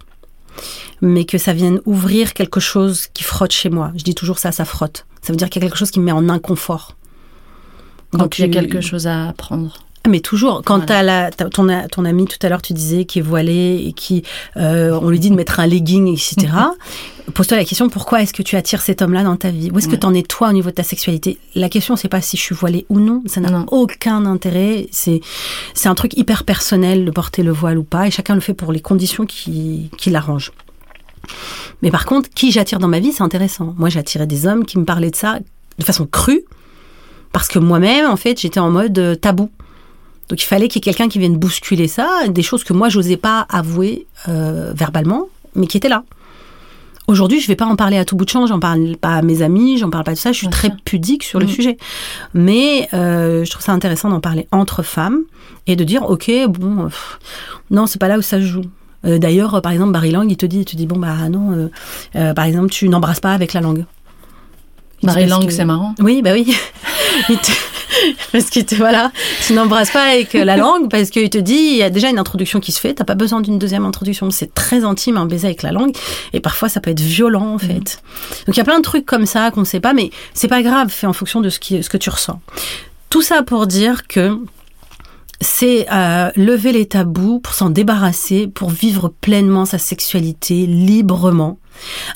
mais 1.02 1.26
que 1.26 1.38
ça 1.38 1.52
vienne 1.52 1.82
ouvrir 1.86 2.34
quelque 2.34 2.62
chose 2.62 3.08
qui 3.14 3.24
frotte 3.24 3.52
chez 3.52 3.70
moi. 3.70 3.92
Je 3.98 4.04
dis 4.04 4.16
toujours 4.16 4.40
ça, 4.40 4.54
ça 4.54 4.64
frotte. 4.64 5.06
Ça 5.22 5.34
veut 5.34 5.38
dire 5.38 5.50
qu'il 5.50 5.62
y 5.62 5.66
a 5.66 5.68
quelque 5.68 5.78
chose 5.78 5.92
qui 5.92 6.00
me 6.00 6.06
met 6.06 6.12
en 6.14 6.30
inconfort. 6.30 6.96
Quand 8.12 8.40
il 8.40 8.42
y 8.42 8.46
a 8.46 8.48
quelque 8.62 8.82
chose 8.82 9.06
à 9.08 9.28
apprendre. 9.28 9.80
Ah, 10.06 10.10
Mais 10.10 10.22
toujours, 10.22 10.62
quand 10.66 10.86
Voilà. 10.88 11.04
la, 11.04 11.32
t'as 11.32 11.50
ton, 11.50 11.68
ton 11.92 12.06
ami 12.06 12.26
tout 12.26 12.38
à 12.42 12.50
l'heure, 12.50 12.62
tu 12.62 12.72
disais 12.74 13.04
qui 13.06 13.20
est 13.20 13.22
voilé 13.22 13.84
et 13.86 13.92
qui, 13.94 14.24
euh, 14.58 14.98
on 15.02 15.10
lui 15.10 15.20
dit 15.20 15.30
de 15.30 15.36
mettre 15.36 15.60
un 15.60 15.68
legging, 15.68 16.08
etc. 16.08 16.48
Pose-toi 17.34 17.58
la 17.58 17.66
question 17.66 17.90
pourquoi 17.90 18.22
est-ce 18.24 18.34
que 18.34 18.42
tu 18.42 18.56
attires 18.56 18.82
cet 18.82 19.02
homme-là 19.02 19.24
dans 19.24 19.36
ta 19.36 19.52
vie? 19.52 19.70
Où 19.72 19.78
est-ce 19.78 19.88
que 19.88 19.92
Ouais. 19.94 20.00
t'en 20.00 20.14
es 20.14 20.24
toi 20.24 20.50
au 20.50 20.54
niveau 20.54 20.70
de 20.70 20.76
ta 20.76 20.84
sexualité? 20.84 21.38
La 21.54 21.70
question, 21.70 21.96
c'est 21.96 22.08
pas 22.08 22.22
si 22.22 22.38
je 22.38 22.42
suis 22.42 22.56
voilée 22.56 22.86
ou 22.90 23.00
non. 23.00 23.22
Ça 23.28 23.40
n'a 23.42 23.66
aucun 23.72 24.26
intérêt. 24.26 24.88
C'est, 24.92 25.20
c'est 25.76 25.90
un 25.90 25.96
truc 25.96 26.18
hyper 26.18 26.44
personnel 26.44 27.06
de 27.06 27.12
porter 27.12 27.44
le 27.44 27.52
voile 27.52 27.78
ou 27.78 27.84
pas, 27.84 28.08
et 28.08 28.12
chacun 28.12 28.36
le 28.36 28.42
fait 28.42 28.54
pour 28.56 28.72
les 28.72 28.80
conditions 28.80 29.26
qui, 29.26 29.92
qui 29.98 30.10
l'arrangent. 30.10 30.52
Mais 31.82 31.92
par 31.92 32.06
contre, 32.06 32.30
qui 32.30 32.52
j'attire 32.52 32.80
dans 32.80 32.88
ma 32.88 33.00
vie, 33.00 33.12
c'est 33.12 33.22
intéressant. 33.24 33.76
Moi, 33.78 33.90
j'attirais 33.90 34.26
des 34.28 34.48
hommes 34.48 34.66
qui 34.66 34.80
me 34.80 34.86
parlaient 34.86 35.12
de 35.12 35.16
ça 35.16 35.40
de 35.78 35.84
façon 35.84 36.08
crue, 36.08 36.42
parce 37.32 37.48
que 37.48 37.60
moi-même, 37.60 38.10
en 38.10 38.16
fait, 38.18 38.40
j'étais 38.42 38.60
en 38.60 38.72
mode 38.72 38.98
euh, 38.98 39.16
tabou. 39.16 39.50
Donc 40.30 40.42
il 40.42 40.46
fallait 40.46 40.68
qu'il 40.68 40.80
y 40.80 40.84
ait 40.84 40.94
quelqu'un 40.94 41.10
qui 41.10 41.18
vienne 41.20 41.36
bousculer 41.38 41.88
ça, 41.88 42.08
des 42.28 42.44
choses 42.44 42.64
que 42.64 42.74
moi 42.74 42.88
j'osais 42.90 43.18
pas 43.18 43.46
avouer 43.50 44.06
euh, 44.28 44.72
verbalement, 44.76 45.28
mais 45.56 45.66
qui 45.68 45.78
étaient 45.78 45.90
là. 45.90 46.04
Aujourd'hui, 47.08 47.42
je 47.42 47.48
vais 47.48 47.56
pas 47.56 47.66
en 47.66 47.76
parler 47.76 47.98
à 47.98 48.06
tout 48.06 48.16
bout 48.16 48.26
de 48.26 48.30
champ, 48.30 48.46
j'en 48.46 48.60
parle 48.60 48.96
pas 48.96 49.16
à 49.16 49.22
mes 49.24 49.42
amis, 49.42 49.80
j'en 49.80 49.90
parle 49.90 50.04
pas 50.04 50.12
de 50.14 50.18
ça, 50.20 50.32
je 50.32 50.38
suis 50.38 50.48
Bien 50.48 50.52
très 50.52 50.68
sûr. 50.68 50.78
pudique 50.86 51.24
sur 51.24 51.40
le 51.40 51.48
Mhm. 51.48 51.52
sujet. 51.52 51.78
Mais 52.36 52.88
euh, 52.94 53.44
je 53.44 53.50
trouve 53.50 53.64
ça 53.64 53.72
intéressant 53.72 54.10
d'en 54.10 54.20
parler 54.20 54.48
entre 54.52 54.84
femmes 54.84 55.22
et 55.66 55.76
de 55.76 55.84
dire 55.84 56.04
ok, 56.08 56.30
bon, 56.50 56.86
pff, 56.86 57.18
non, 57.72 57.88
c'est 57.88 57.98
pas 58.00 58.08
là 58.08 58.20
où 58.20 58.22
ça 58.22 58.38
se 58.38 58.46
joue. 58.46 58.62
Euh, 59.06 59.18
D'ailleurs, 59.18 59.60
par 59.64 59.72
exemple, 59.72 59.92
Barry 59.94 60.12
Lang, 60.12 60.30
il 60.30 60.38
te 60.38 60.46
dit, 60.46 60.60
il 60.60 60.66
te 60.66 60.76
dit 60.76 60.86
bon 60.86 61.00
bah 61.00 61.30
non, 61.30 61.72
par 62.36 62.46
exemple, 62.46 62.70
tu 62.70 62.88
n'embrasses 62.90 63.22
pas 63.22 63.34
avec 63.34 63.54
la 63.54 63.62
langue. 63.62 63.86
Parce 65.02 65.18
Lang, 65.26 65.46
que- 65.48 65.52
c'est 65.54 65.66
marrant. 65.66 65.96
oui, 66.00 66.22
bah 66.22 66.32
oui. 66.34 66.54
Il 67.30 67.38
te- 67.40 67.52
Parce 68.32 68.46
qu'il 68.46 68.66
te 68.66 68.76
voilà, 68.76 69.12
tu 69.46 69.54
n'embrasses 69.54 69.92
pas 69.92 70.04
avec 70.04 70.34
la 70.34 70.58
langue 70.58 70.90
parce 70.90 71.10
qu'il 71.10 71.30
te 71.30 71.38
dit 71.38 71.54
il 71.54 71.78
y 71.78 71.84
a 71.84 71.90
déjà 71.90 72.10
une 72.10 72.20
introduction 72.20 72.60
qui 72.60 72.72
se 72.72 72.80
fait, 72.80 72.94
t'as 72.94 73.04
pas 73.04 73.16
besoin 73.16 73.42
d'une 73.42 73.60
deuxième 73.60 73.86
introduction. 73.86 74.30
C'est 74.32 74.54
très 74.54 74.84
intime 74.84 75.18
un 75.18 75.26
baiser 75.26 75.48
avec 75.48 75.64
la 75.64 75.72
langue 75.72 75.96
et 76.34 76.40
parfois 76.40 76.70
ça 76.70 76.80
peut 76.80 76.92
être 76.92 77.02
violent 77.02 77.54
en 77.54 77.58
fait. 77.58 78.02
Donc 78.46 78.56
il 78.56 78.58
y 78.58 78.62
a 78.62 78.64
plein 78.64 78.78
de 78.78 78.84
trucs 78.84 79.06
comme 79.06 79.26
ça 79.26 79.52
qu'on 79.52 79.62
ne 79.62 79.66
sait 79.66 79.80
pas, 79.80 79.94
mais 79.94 80.12
c'est 80.34 80.48
pas 80.48 80.62
grave, 80.62 80.90
fait 80.90 81.08
en 81.08 81.14
fonction 81.14 81.42
de 81.42 81.50
ce, 81.50 81.60
qui, 81.60 81.82
ce 81.84 81.90
que 81.90 81.98
tu 81.98 82.10
ressens. 82.10 82.40
Tout 83.10 83.22
ça 83.22 83.44
pour 83.44 83.68
dire 83.68 84.08
que 84.08 84.38
c'est 85.42 85.88
euh, 85.92 86.32
lever 86.36 86.72
les 86.72 86.88
tabous 86.88 87.40
pour 87.40 87.54
s'en 87.54 87.70
débarrasser, 87.70 88.48
pour 88.48 88.70
vivre 88.70 89.10
pleinement 89.22 89.66
sa 89.66 89.78
sexualité 89.78 90.66
librement, 90.66 91.58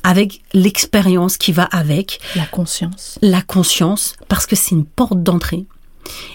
avec 0.04 0.42
l'expérience 0.54 1.38
qui 1.38 1.52
va 1.52 1.64
avec, 1.64 2.20
La 2.36 2.46
conscience. 2.46 3.18
la 3.22 3.42
conscience 3.42 4.16
parce 4.28 4.46
que 4.46 4.56
c'est 4.56 4.72
une 4.72 4.86
porte 4.86 5.24
d'entrée. 5.24 5.66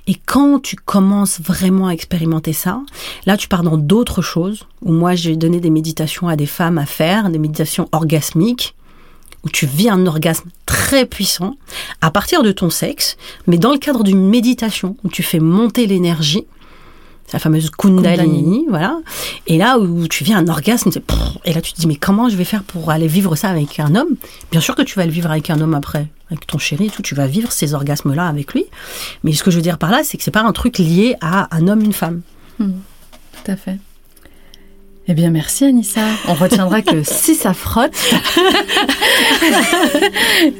Et 0.07 0.14
quand 0.14 0.61
tu 0.61 0.76
commences 0.76 1.40
vraiment 1.40 1.88
à 1.88 1.92
expérimenter 1.92 2.52
ça, 2.52 2.81
là 3.26 3.37
tu 3.37 3.48
pars 3.48 3.62
dans 3.62 3.76
d'autres 3.76 4.22
choses, 4.22 4.66
où 4.83 4.92
moi 4.92 5.14
j'ai 5.14 5.37
donné 5.37 5.61
des 5.61 5.70
méditations 5.70 6.28
à 6.28 6.37
des 6.37 6.46
femmes 6.46 6.78
à 6.78 6.87
faire, 6.87 7.31
des 7.31 7.38
méditations 7.38 7.88
orgasmiques, 7.92 8.74
où 9.44 9.48
tu 9.48 9.66
vis 9.66 9.88
un 9.88 10.07
orgasme 10.07 10.50
très 10.66 11.07
puissant 11.07 11.57
à 12.00 12.11
partir 12.11 12.42
de 12.42 12.52
ton 12.52 12.70
sexe, 12.70 13.16
mais 13.46 13.59
dans 13.59 13.72
le 13.72 13.78
cadre 13.78 14.02
d'une 14.02 14.28
méditation, 14.28 14.96
où 15.04 15.09
tu 15.09 15.22
fais 15.22 15.38
monter 15.38 15.87
l'énergie, 15.87 16.46
la 17.33 17.38
fameuse 17.38 17.71
kundalini, 17.71 18.17
Kundalini. 18.27 18.67
voilà. 18.69 18.99
Et 19.47 19.59
là 19.59 19.79
où 19.79 20.07
tu 20.09 20.25
vis 20.25 20.35
un 20.35 20.47
orgasme, 20.49 20.91
c'est 20.93 21.03
et 21.45 21.53
là 21.53 21.61
tu 21.61 21.73
te 21.73 21.81
dis 21.81 21.87
mais 21.87 21.97
comment 21.97 22.29
je 22.29 22.37
vais 22.37 22.45
faire 22.45 22.62
pour 22.62 22.91
aller 22.91 23.07
vivre 23.07 23.37
ça 23.37 23.49
avec 23.51 23.79
un 23.81 23.95
homme? 23.95 24.17
Bien 24.51 24.61
sûr 24.61 24.75
que 24.75 24.83
tu 24.83 24.97
vas 24.99 25.05
le 25.07 25.12
vivre 25.12 25.31
avec 25.31 25.51
un 25.51 25.61
homme 25.61 25.75
après, 25.75 26.09
avec 26.31 26.47
ton 26.47 26.59
chéri 26.59 26.87
et 26.87 26.91
tout, 26.91 27.03
tu 27.03 27.14
vas 27.14 27.27
vivre 27.27 27.53
ces 27.53 27.75
orgasmes-là 27.75 28.27
avec 28.27 28.55
lui. 28.55 28.64
Mais 29.25 29.33
ce 29.33 29.43
que 29.43 29.51
je 29.51 29.57
veux 29.57 29.62
dire 29.62 29.79
par 29.79 29.91
là, 29.91 30.01
c'est 30.05 30.17
que 30.17 30.23
c'est 30.25 30.31
pas 30.31 30.43
un 30.43 30.53
truc 30.53 30.79
lié 30.79 31.17
à 31.21 31.55
un 31.57 31.69
homme, 31.69 31.83
une 31.83 31.93
femme. 31.93 32.23
Tout 32.59 33.51
à 33.51 33.57
fait. 33.57 33.79
Eh 35.11 35.14
bien, 35.14 35.31
merci 35.31 35.64
Anissa. 35.64 36.03
On 36.29 36.35
retiendra 36.35 36.83
que 36.83 37.03
si 37.03 37.35
ça 37.35 37.55
frotte, 37.55 37.97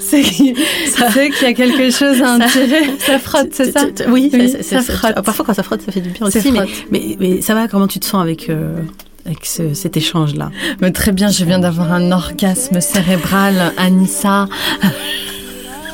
c'est 0.01 0.23
qu'il 0.23 0.57
y 0.57 1.45
a 1.45 1.53
quelque 1.53 1.91
chose 1.91 2.23
à 2.23 2.33
en 2.35 2.39
tirer. 2.49 2.91
Ça 2.99 3.19
frotte, 3.19 3.49
c'est 3.53 3.73
ça? 3.73 3.85
Oui, 4.09 4.31
ça 4.63 4.81
frotte. 4.81 5.15
Parfois 5.23 5.45
quand 5.45 5.55
ça 5.55 5.63
frotte, 5.63 5.83
ça 5.83 5.93
fait 5.93 6.01
du 6.01 6.11
bien 6.11 6.27
aussi. 6.27 6.51
Mais, 6.51 6.59
frotte. 6.61 6.71
mais, 6.91 7.17
mais 7.21 7.41
ça 7.43 7.55
va, 7.55 7.69
comment 7.69 7.87
tu 7.89 8.01
te 8.01 8.07
sens 8.07 8.23
avec, 8.23 8.49
euh, 8.49 8.81
avec 9.27 9.45
ce- 9.45 9.75
cet 9.75 9.97
échange-là? 9.97 10.51
Très 10.95 11.13
bien, 11.13 11.31
je 11.31 11.45
viens 11.45 11.59
d'avoir 11.59 11.93
un 11.93 12.11
orgasme 12.13 12.81
cérébral, 12.81 13.73
Anissa. 13.77 14.49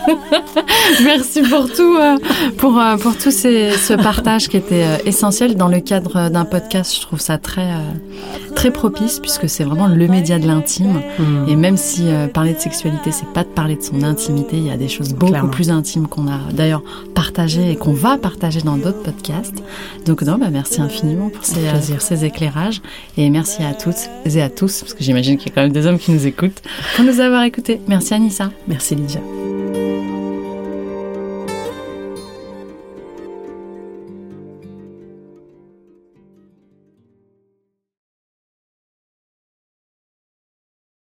Merci 1.05 1.43
pour 1.43 1.71
tout, 1.73 1.97
euh, 1.99 2.17
pour, 2.59 2.79
euh, 2.79 2.97
pour 2.97 3.17
tout 3.17 3.31
ces- 3.31 3.73
ce 3.73 3.95
partage 3.95 4.49
qui 4.49 4.57
était 4.57 4.85
euh, 4.85 4.97
essentiel 5.07 5.57
dans 5.57 5.69
le 5.69 5.81
cadre 5.81 6.29
d'un 6.31 6.45
podcast. 6.45 6.95
Je 6.95 7.01
trouve 7.01 7.21
ça 7.21 7.38
très, 7.38 7.69
très 8.55 8.71
propice 8.71 9.19
puisque 9.21 9.49
c'est 9.49 9.64
vraiment 9.64 9.87
le 9.87 10.09
média 10.09 10.38
de 10.38 10.47
l'intime. 10.47 11.01
Hmm. 11.19 11.49
Et 11.49 11.57
même 11.57 11.77
si 11.77 12.05
parler 12.33 12.55
de 12.55 12.59
sexualité, 12.61 13.12
c'est 13.12 13.29
pas 13.29 13.43
de 13.45 13.49
parler 13.49 13.77
de 13.77 13.83
son 13.83 14.03
intimité, 14.03 14.57
il 14.57 14.67
y 14.67 14.71
a 14.71 14.77
des 14.77 14.88
choses 14.88 15.12
beaucoup 15.14 15.33
Clairement. 15.33 15.51
plus 15.51 15.71
intimes 15.71 16.07
qu'on 16.07 16.29
a 16.29 16.38
d'ailleurs 16.53 16.83
partagées 17.14 17.71
et 17.71 17.77
qu'on 17.77 17.93
va 17.93 18.17
partager 18.19 18.61
dans 18.61 18.77
d'autres 18.77 19.03
podcasts. 19.03 19.62
Donc 20.07 20.23
non, 20.23 20.37
bah 20.38 20.49
merci 20.51 20.81
infiniment 20.81 21.29
pour 21.31 21.45
ces, 21.45 21.61
pour 21.93 22.01
ces 22.03 22.25
éclairages 22.25 22.81
et 23.17 23.29
merci 23.31 23.62
à 23.62 23.75
toutes 23.75 24.09
et 24.25 24.43
à 24.43 24.49
tous 24.51 24.81
parce 24.81 24.95
que 24.95 25.03
j'imagine 25.03 25.37
qu'il 25.38 25.49
y 25.49 25.53
a 25.53 25.55
quand 25.55 25.62
même 25.62 25.73
des 25.73 25.87
hommes 25.87 25.99
qui 25.99 26.12
nous 26.12 26.27
écoutent 26.27 26.62
pour 26.97 27.05
nous 27.05 27.21
avoir 27.21 27.43
écoutés. 27.45 27.81
Merci 27.88 28.14
Anissa. 28.14 28.51
Merci 28.69 28.95
Lydia. 28.95 29.21